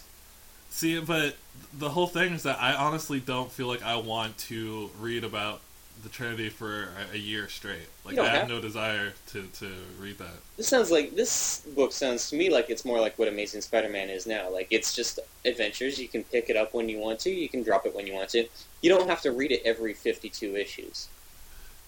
see, 0.70 1.00
but 1.00 1.36
the 1.74 1.90
whole 1.90 2.08
thing 2.08 2.34
is 2.34 2.44
that 2.44 2.60
I 2.62 2.74
honestly 2.74 3.20
don't 3.20 3.52
feel 3.52 3.68
like 3.68 3.84
I 3.84 3.96
want 3.98 4.38
to 4.50 4.90
read 5.00 5.24
about 5.24 5.62
the 6.04 6.10
Trinity 6.10 6.50
for 6.50 6.90
a, 7.12 7.16
a 7.16 7.18
year 7.18 7.48
straight. 7.48 7.88
Like 8.06 8.18
I 8.18 8.26
have 8.26 8.40
have 8.42 8.50
no 8.50 8.62
desire 8.62 9.14
to 9.28 9.44
to 9.60 9.70
read 10.00 10.18
that. 10.20 10.36
This 10.58 10.68
sounds 10.68 10.92
like 10.92 11.16
this 11.16 11.66
book 11.76 11.92
sounds 11.92 12.30
to 12.30 12.36
me 12.36 12.50
like 12.50 12.70
it's 12.70 12.86
more 12.86 13.00
like 13.00 13.18
what 13.18 13.28
Amazing 13.28 13.62
Spider-Man 13.62 14.10
is 14.10 14.28
now. 14.28 14.52
Like 14.52 14.68
it's 14.70 14.94
just 14.94 15.20
adventures. 15.46 16.00
You 16.00 16.08
can 16.08 16.24
pick 16.26 16.50
it 16.50 16.58
up 16.58 16.74
when 16.74 16.90
you 16.90 17.00
want 17.00 17.20
to. 17.22 17.32
You 17.32 17.50
can 17.50 17.64
drop 17.64 17.86
it 17.86 17.96
when 17.96 18.06
you 18.06 18.14
want 18.14 18.30
to. 18.30 18.48
You 18.82 18.90
don't 18.90 19.08
have 19.08 19.22
to 19.22 19.32
read 19.32 19.52
it 19.52 19.62
every 19.66 19.94
52 19.94 20.56
issues. 20.56 21.08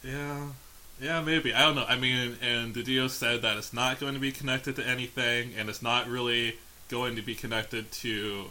Yeah, 0.04 0.48
yeah, 1.02 1.22
maybe. 1.22 1.54
I 1.54 1.62
don't 1.62 1.76
know. 1.76 1.86
I 1.88 1.98
mean, 1.98 2.38
and 2.42 2.74
DiDio 2.74 3.10
said 3.10 3.42
that 3.42 3.58
it's 3.58 3.74
not 3.74 4.00
going 4.00 4.14
to 4.14 4.20
be 4.20 4.32
connected 4.32 4.76
to 4.78 4.88
anything, 4.88 5.54
and 5.58 5.70
it's 5.70 5.82
not 5.82 6.08
really 6.08 6.58
going 6.88 7.16
to 7.16 7.22
be 7.22 7.36
connected 7.36 7.92
to 7.92 8.46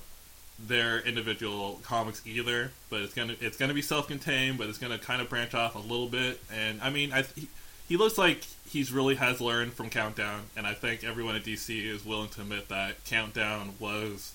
their 0.59 1.00
individual 1.00 1.80
comics 1.82 2.22
either. 2.26 2.70
But 2.90 3.02
it's 3.02 3.14
gonna 3.14 3.36
it's 3.40 3.57
gonna 3.57 3.74
be 3.74 3.82
self-contained, 3.82 4.59
but 4.59 4.68
it's 4.68 4.78
gonna 4.78 4.98
kind 4.98 5.20
of 5.20 5.28
branch 5.28 5.55
off 5.55 5.74
a 5.74 5.78
little 5.78 6.09
bit. 6.09 6.40
And 6.52 6.80
I 6.82 6.90
mean, 6.90 7.12
I 7.12 7.22
he, 7.22 7.48
he 7.88 7.96
looks 7.96 8.18
like 8.18 8.44
he's 8.68 8.92
really 8.92 9.16
has 9.16 9.40
learned 9.40 9.74
from 9.74 9.90
Countdown, 9.90 10.44
and 10.57 10.66
I 10.66 10.74
think 10.74 11.05
everyone 11.05 11.36
at 11.36 11.44
DC 11.44 11.84
is 11.84 12.05
willing 12.05 12.28
to 12.30 12.40
admit 12.40 12.68
that 12.68 13.05
Countdown 13.05 13.74
was 13.78 14.34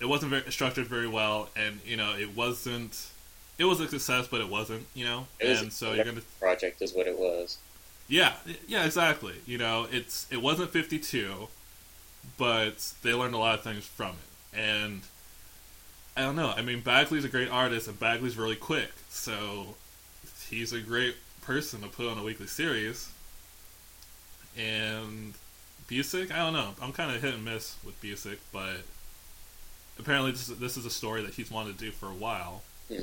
it 0.00 0.06
wasn't 0.06 0.30
very 0.30 0.50
structured 0.52 0.86
very 0.86 1.08
well, 1.08 1.48
and 1.56 1.80
you 1.84 1.96
know 1.96 2.14
it 2.16 2.36
wasn't. 2.36 3.08
It 3.58 3.64
was 3.64 3.80
a 3.80 3.88
success, 3.88 4.28
but 4.28 4.40
it 4.40 4.48
wasn't, 4.48 4.86
you 4.94 5.04
know. 5.04 5.26
It 5.40 5.48
was 5.48 5.60
and 5.60 5.68
a 5.68 5.72
so 5.72 5.92
you're 5.92 6.04
gonna 6.04 6.20
Project 6.38 6.80
is 6.80 6.94
what 6.94 7.08
it 7.08 7.18
was. 7.18 7.58
yeah, 8.06 8.34
yeah, 8.68 8.84
exactly. 8.84 9.34
You 9.46 9.58
know, 9.58 9.88
it's 9.90 10.26
it 10.30 10.40
wasn't 10.40 10.70
52, 10.70 11.48
but 12.36 12.92
they 13.02 13.12
learned 13.12 13.34
a 13.34 13.38
lot 13.38 13.54
of 13.54 13.64
things 13.64 13.84
from 13.84 14.10
it. 14.10 14.27
And 14.58 15.02
I 16.16 16.22
don't 16.22 16.36
know. 16.36 16.52
I 16.56 16.62
mean, 16.62 16.80
Bagley's 16.80 17.24
a 17.24 17.28
great 17.28 17.48
artist, 17.48 17.86
and 17.86 17.98
Bagley's 17.98 18.36
really 18.36 18.56
quick, 18.56 18.90
so 19.08 19.76
he's 20.50 20.72
a 20.72 20.80
great 20.80 21.14
person 21.42 21.80
to 21.82 21.88
put 21.88 22.08
on 22.08 22.18
a 22.18 22.24
weekly 22.24 22.46
series. 22.46 23.10
And 24.56 25.34
Busiek, 25.88 26.32
I 26.32 26.38
don't 26.38 26.52
know. 26.52 26.70
I'm 26.82 26.92
kind 26.92 27.14
of 27.14 27.22
hit 27.22 27.34
and 27.34 27.44
miss 27.44 27.76
with 27.84 28.00
Busiek, 28.02 28.38
but 28.52 28.78
apparently 29.98 30.32
this 30.32 30.48
is, 30.48 30.58
this 30.58 30.76
is 30.76 30.84
a 30.84 30.90
story 30.90 31.22
that 31.22 31.34
he's 31.34 31.50
wanted 31.50 31.78
to 31.78 31.84
do 31.84 31.92
for 31.92 32.06
a 32.06 32.14
while. 32.14 32.62
Hmm. 32.88 33.02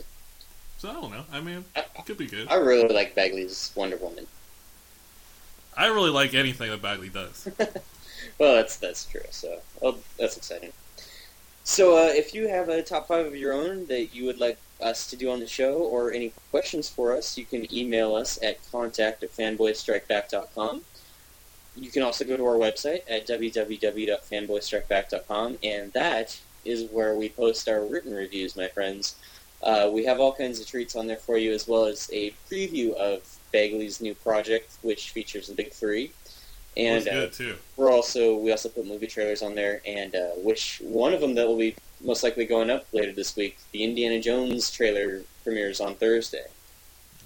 So 0.77 0.89
I 0.89 0.93
don't 0.93 1.11
know. 1.11 1.23
I 1.31 1.39
mean, 1.39 1.63
I, 1.75 1.79
it 1.79 2.05
could 2.05 2.17
be 2.17 2.27
good. 2.27 2.49
I 2.49 2.55
really 2.55 2.93
like 2.93 3.15
Bagley's 3.15 3.71
Wonder 3.75 3.95
Woman. 3.97 4.27
I 5.77 5.87
really 5.87 6.09
like 6.09 6.33
anything 6.33 6.69
that 6.69 6.81
Bagley 6.81 7.09
does. 7.09 7.47
Well, 8.39 8.55
that's 8.55 8.77
that's 8.77 9.05
true. 9.05 9.21
So, 9.29 9.59
well, 9.81 9.97
that's 10.17 10.37
exciting. 10.37 10.71
So, 11.67 11.97
uh, 11.97 12.11
if 12.13 12.35
you 12.35 12.47
have 12.47 12.69
a 12.69 12.83
top 12.83 13.07
five 13.07 13.25
of 13.25 13.35
your 13.35 13.51
own 13.51 13.87
that 13.87 14.13
you 14.13 14.27
would 14.27 14.39
like 14.39 14.59
us 14.79 15.07
to 15.07 15.15
do 15.15 15.31
on 15.31 15.39
the 15.39 15.47
show, 15.47 15.73
or 15.73 16.11
any 16.11 16.31
questions 16.51 16.87
for 16.87 17.17
us, 17.17 17.39
you 17.39 17.45
can 17.45 17.65
email 17.75 18.13
us 18.13 18.37
at 18.43 18.59
contact 18.71 19.23
at 19.23 19.35
fanboystrikeback.com. 19.35 20.83
You 21.75 21.89
can 21.89 22.03
also 22.03 22.23
go 22.23 22.37
to 22.37 22.45
our 22.45 22.57
website 22.57 23.01
at 23.09 23.25
www.fanboystrikeback.com, 23.27 25.57
and 25.63 25.91
that 25.93 26.39
is 26.65 26.83
where 26.91 27.15
we 27.15 27.29
post 27.29 27.67
our 27.67 27.83
written 27.83 28.13
reviews, 28.13 28.55
my 28.55 28.67
friends. 28.67 29.15
Uh, 29.63 29.89
we 29.91 30.05
have 30.05 30.19
all 30.19 30.33
kinds 30.33 30.59
of 30.59 30.67
treats 30.67 30.95
on 30.95 31.07
there 31.07 31.17
for 31.17 31.39
you, 31.39 31.51
as 31.51 31.67
well 31.67 31.85
as 31.85 32.11
a 32.13 32.31
preview 32.47 32.93
of 32.93 33.23
Bagley's 33.51 34.01
new 34.01 34.13
project, 34.13 34.77
which 34.83 35.09
features 35.09 35.47
the 35.47 35.55
big 35.55 35.73
three 35.73 36.11
And 36.77 37.07
uh, 37.07 37.27
we're 37.77 37.91
also 37.91 38.35
we 38.37 38.51
also 38.51 38.67
put 38.67 38.85
movie 38.85 39.07
trailers 39.07 39.41
on 39.41 39.55
there, 39.55 39.81
and 39.85 40.13
uh, 40.13 40.31
which 40.37 40.81
one 40.83 41.13
of 41.13 41.21
them 41.21 41.35
that 41.35 41.47
will 41.47 41.57
be 41.57 41.75
most 42.01 42.23
likely 42.23 42.45
going 42.45 42.69
up 42.69 42.85
later 42.91 43.13
this 43.13 43.35
week? 43.35 43.57
The 43.71 43.83
Indiana 43.83 44.19
Jones 44.19 44.69
trailer 44.69 45.21
premieres 45.43 45.79
on 45.79 45.95
Thursday. 45.95 46.45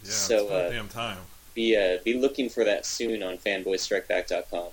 Yeah, 0.03 0.11
so, 0.11 0.47
uh, 0.49 0.69
damn 0.69 0.87
time. 0.87 1.17
Be 1.55 1.75
uh, 1.75 1.97
be 2.03 2.13
looking 2.13 2.49
for 2.49 2.63
that 2.63 2.85
soon 2.85 3.23
on 3.23 3.37
fanboystrikeback.com. 3.37 4.67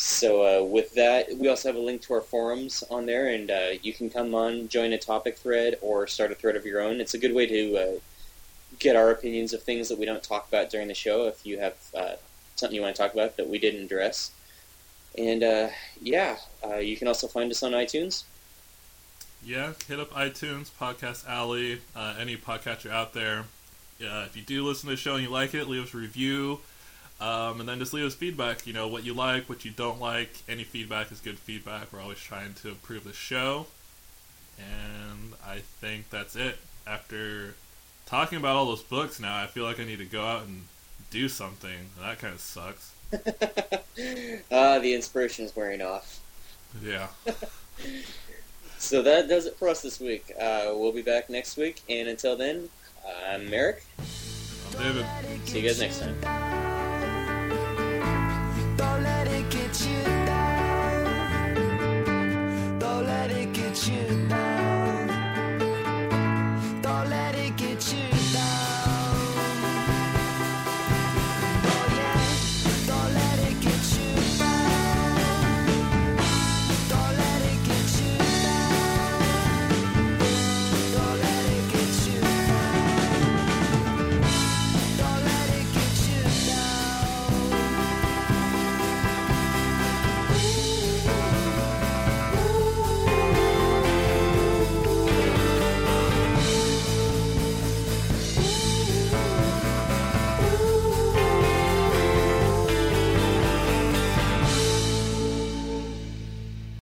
So 0.00 0.42
uh, 0.42 0.64
with 0.64 0.94
that, 0.94 1.36
we 1.38 1.48
also 1.48 1.70
have 1.70 1.76
a 1.76 1.80
link 1.80 2.02
to 2.02 2.14
our 2.14 2.20
forums 2.20 2.84
on 2.88 3.06
there, 3.06 3.28
and 3.28 3.50
uh, 3.50 3.70
you 3.82 3.92
can 3.92 4.10
come 4.10 4.32
on, 4.32 4.68
join 4.68 4.92
a 4.92 4.98
topic 4.98 5.36
thread, 5.36 5.76
or 5.82 6.06
start 6.06 6.30
a 6.30 6.36
thread 6.36 6.54
of 6.54 6.64
your 6.64 6.80
own. 6.80 7.00
It's 7.00 7.14
a 7.14 7.18
good 7.18 7.34
way 7.34 7.46
to 7.46 7.76
uh, 7.76 7.98
get 8.78 8.94
our 8.94 9.10
opinions 9.10 9.52
of 9.52 9.62
things 9.62 9.88
that 9.88 9.98
we 9.98 10.06
don't 10.06 10.22
talk 10.22 10.46
about 10.46 10.70
during 10.70 10.86
the 10.86 10.94
show. 10.94 11.26
If 11.26 11.44
you 11.44 11.58
have 11.58 11.74
uh, 11.96 12.12
something 12.58 12.74
you 12.74 12.82
want 12.82 12.96
to 12.96 13.02
talk 13.02 13.12
about 13.12 13.36
that 13.36 13.48
we 13.48 13.58
didn't 13.58 13.84
address, 13.84 14.32
and 15.16 15.42
uh, 15.42 15.68
yeah, 16.00 16.36
uh, 16.64 16.76
you 16.76 16.96
can 16.96 17.08
also 17.08 17.26
find 17.26 17.50
us 17.50 17.62
on 17.62 17.72
iTunes. 17.72 18.24
Yeah, 19.44 19.72
hit 19.86 20.00
up 20.00 20.10
iTunes, 20.10 20.70
Podcast 20.70 21.28
Alley, 21.28 21.80
uh, 21.94 22.16
any 22.18 22.36
podcatcher 22.36 22.90
out 22.90 23.14
there. 23.14 23.44
If 24.00 24.36
you 24.36 24.42
do 24.42 24.64
listen 24.64 24.88
to 24.88 24.94
the 24.94 25.00
show 25.00 25.14
and 25.14 25.24
you 25.24 25.30
like 25.30 25.54
it, 25.54 25.68
leave 25.68 25.84
us 25.84 25.94
a 25.94 25.96
review, 25.96 26.60
um, 27.20 27.60
and 27.60 27.68
then 27.68 27.78
just 27.78 27.92
leave 27.92 28.04
us 28.04 28.14
feedback. 28.14 28.66
You 28.66 28.72
know 28.72 28.88
what 28.88 29.04
you 29.04 29.14
like, 29.14 29.48
what 29.48 29.64
you 29.64 29.70
don't 29.70 30.00
like. 30.00 30.42
Any 30.48 30.64
feedback 30.64 31.10
is 31.10 31.20
good 31.20 31.38
feedback. 31.38 31.92
We're 31.92 32.00
always 32.00 32.18
trying 32.18 32.54
to 32.54 32.68
improve 32.68 33.04
the 33.04 33.12
show, 33.12 33.66
and 34.58 35.34
I 35.46 35.58
think 35.80 36.10
that's 36.10 36.36
it. 36.36 36.58
After 36.86 37.54
talking 38.06 38.38
about 38.38 38.56
all 38.56 38.66
those 38.66 38.82
books, 38.82 39.20
now 39.20 39.36
I 39.36 39.46
feel 39.46 39.64
like 39.64 39.78
I 39.80 39.84
need 39.84 39.98
to 39.98 40.04
go 40.04 40.24
out 40.24 40.42
and 40.42 40.64
do 41.10 41.28
something. 41.28 41.90
That 42.00 42.18
kind 42.18 42.34
of 42.34 42.40
sucks. 42.40 42.92
uh, 43.12 44.78
the 44.78 44.94
inspiration 44.94 45.44
is 45.44 45.54
wearing 45.54 45.82
off. 45.82 46.20
Yeah. 46.82 47.08
so 48.78 49.02
that 49.02 49.28
does 49.28 49.46
it 49.46 49.56
for 49.56 49.68
us 49.68 49.82
this 49.82 50.00
week. 50.00 50.32
Uh, 50.38 50.72
we'll 50.74 50.92
be 50.92 51.02
back 51.02 51.30
next 51.30 51.56
week, 51.56 51.82
and 51.88 52.08
until 52.08 52.36
then, 52.36 52.68
I'm 53.26 53.48
Merrick. 53.48 53.84
I'm 53.98 54.82
David. 54.82 55.06
See 55.46 55.60
you 55.60 55.68
guys 55.68 55.80
next 55.80 56.00
time. 56.00 56.16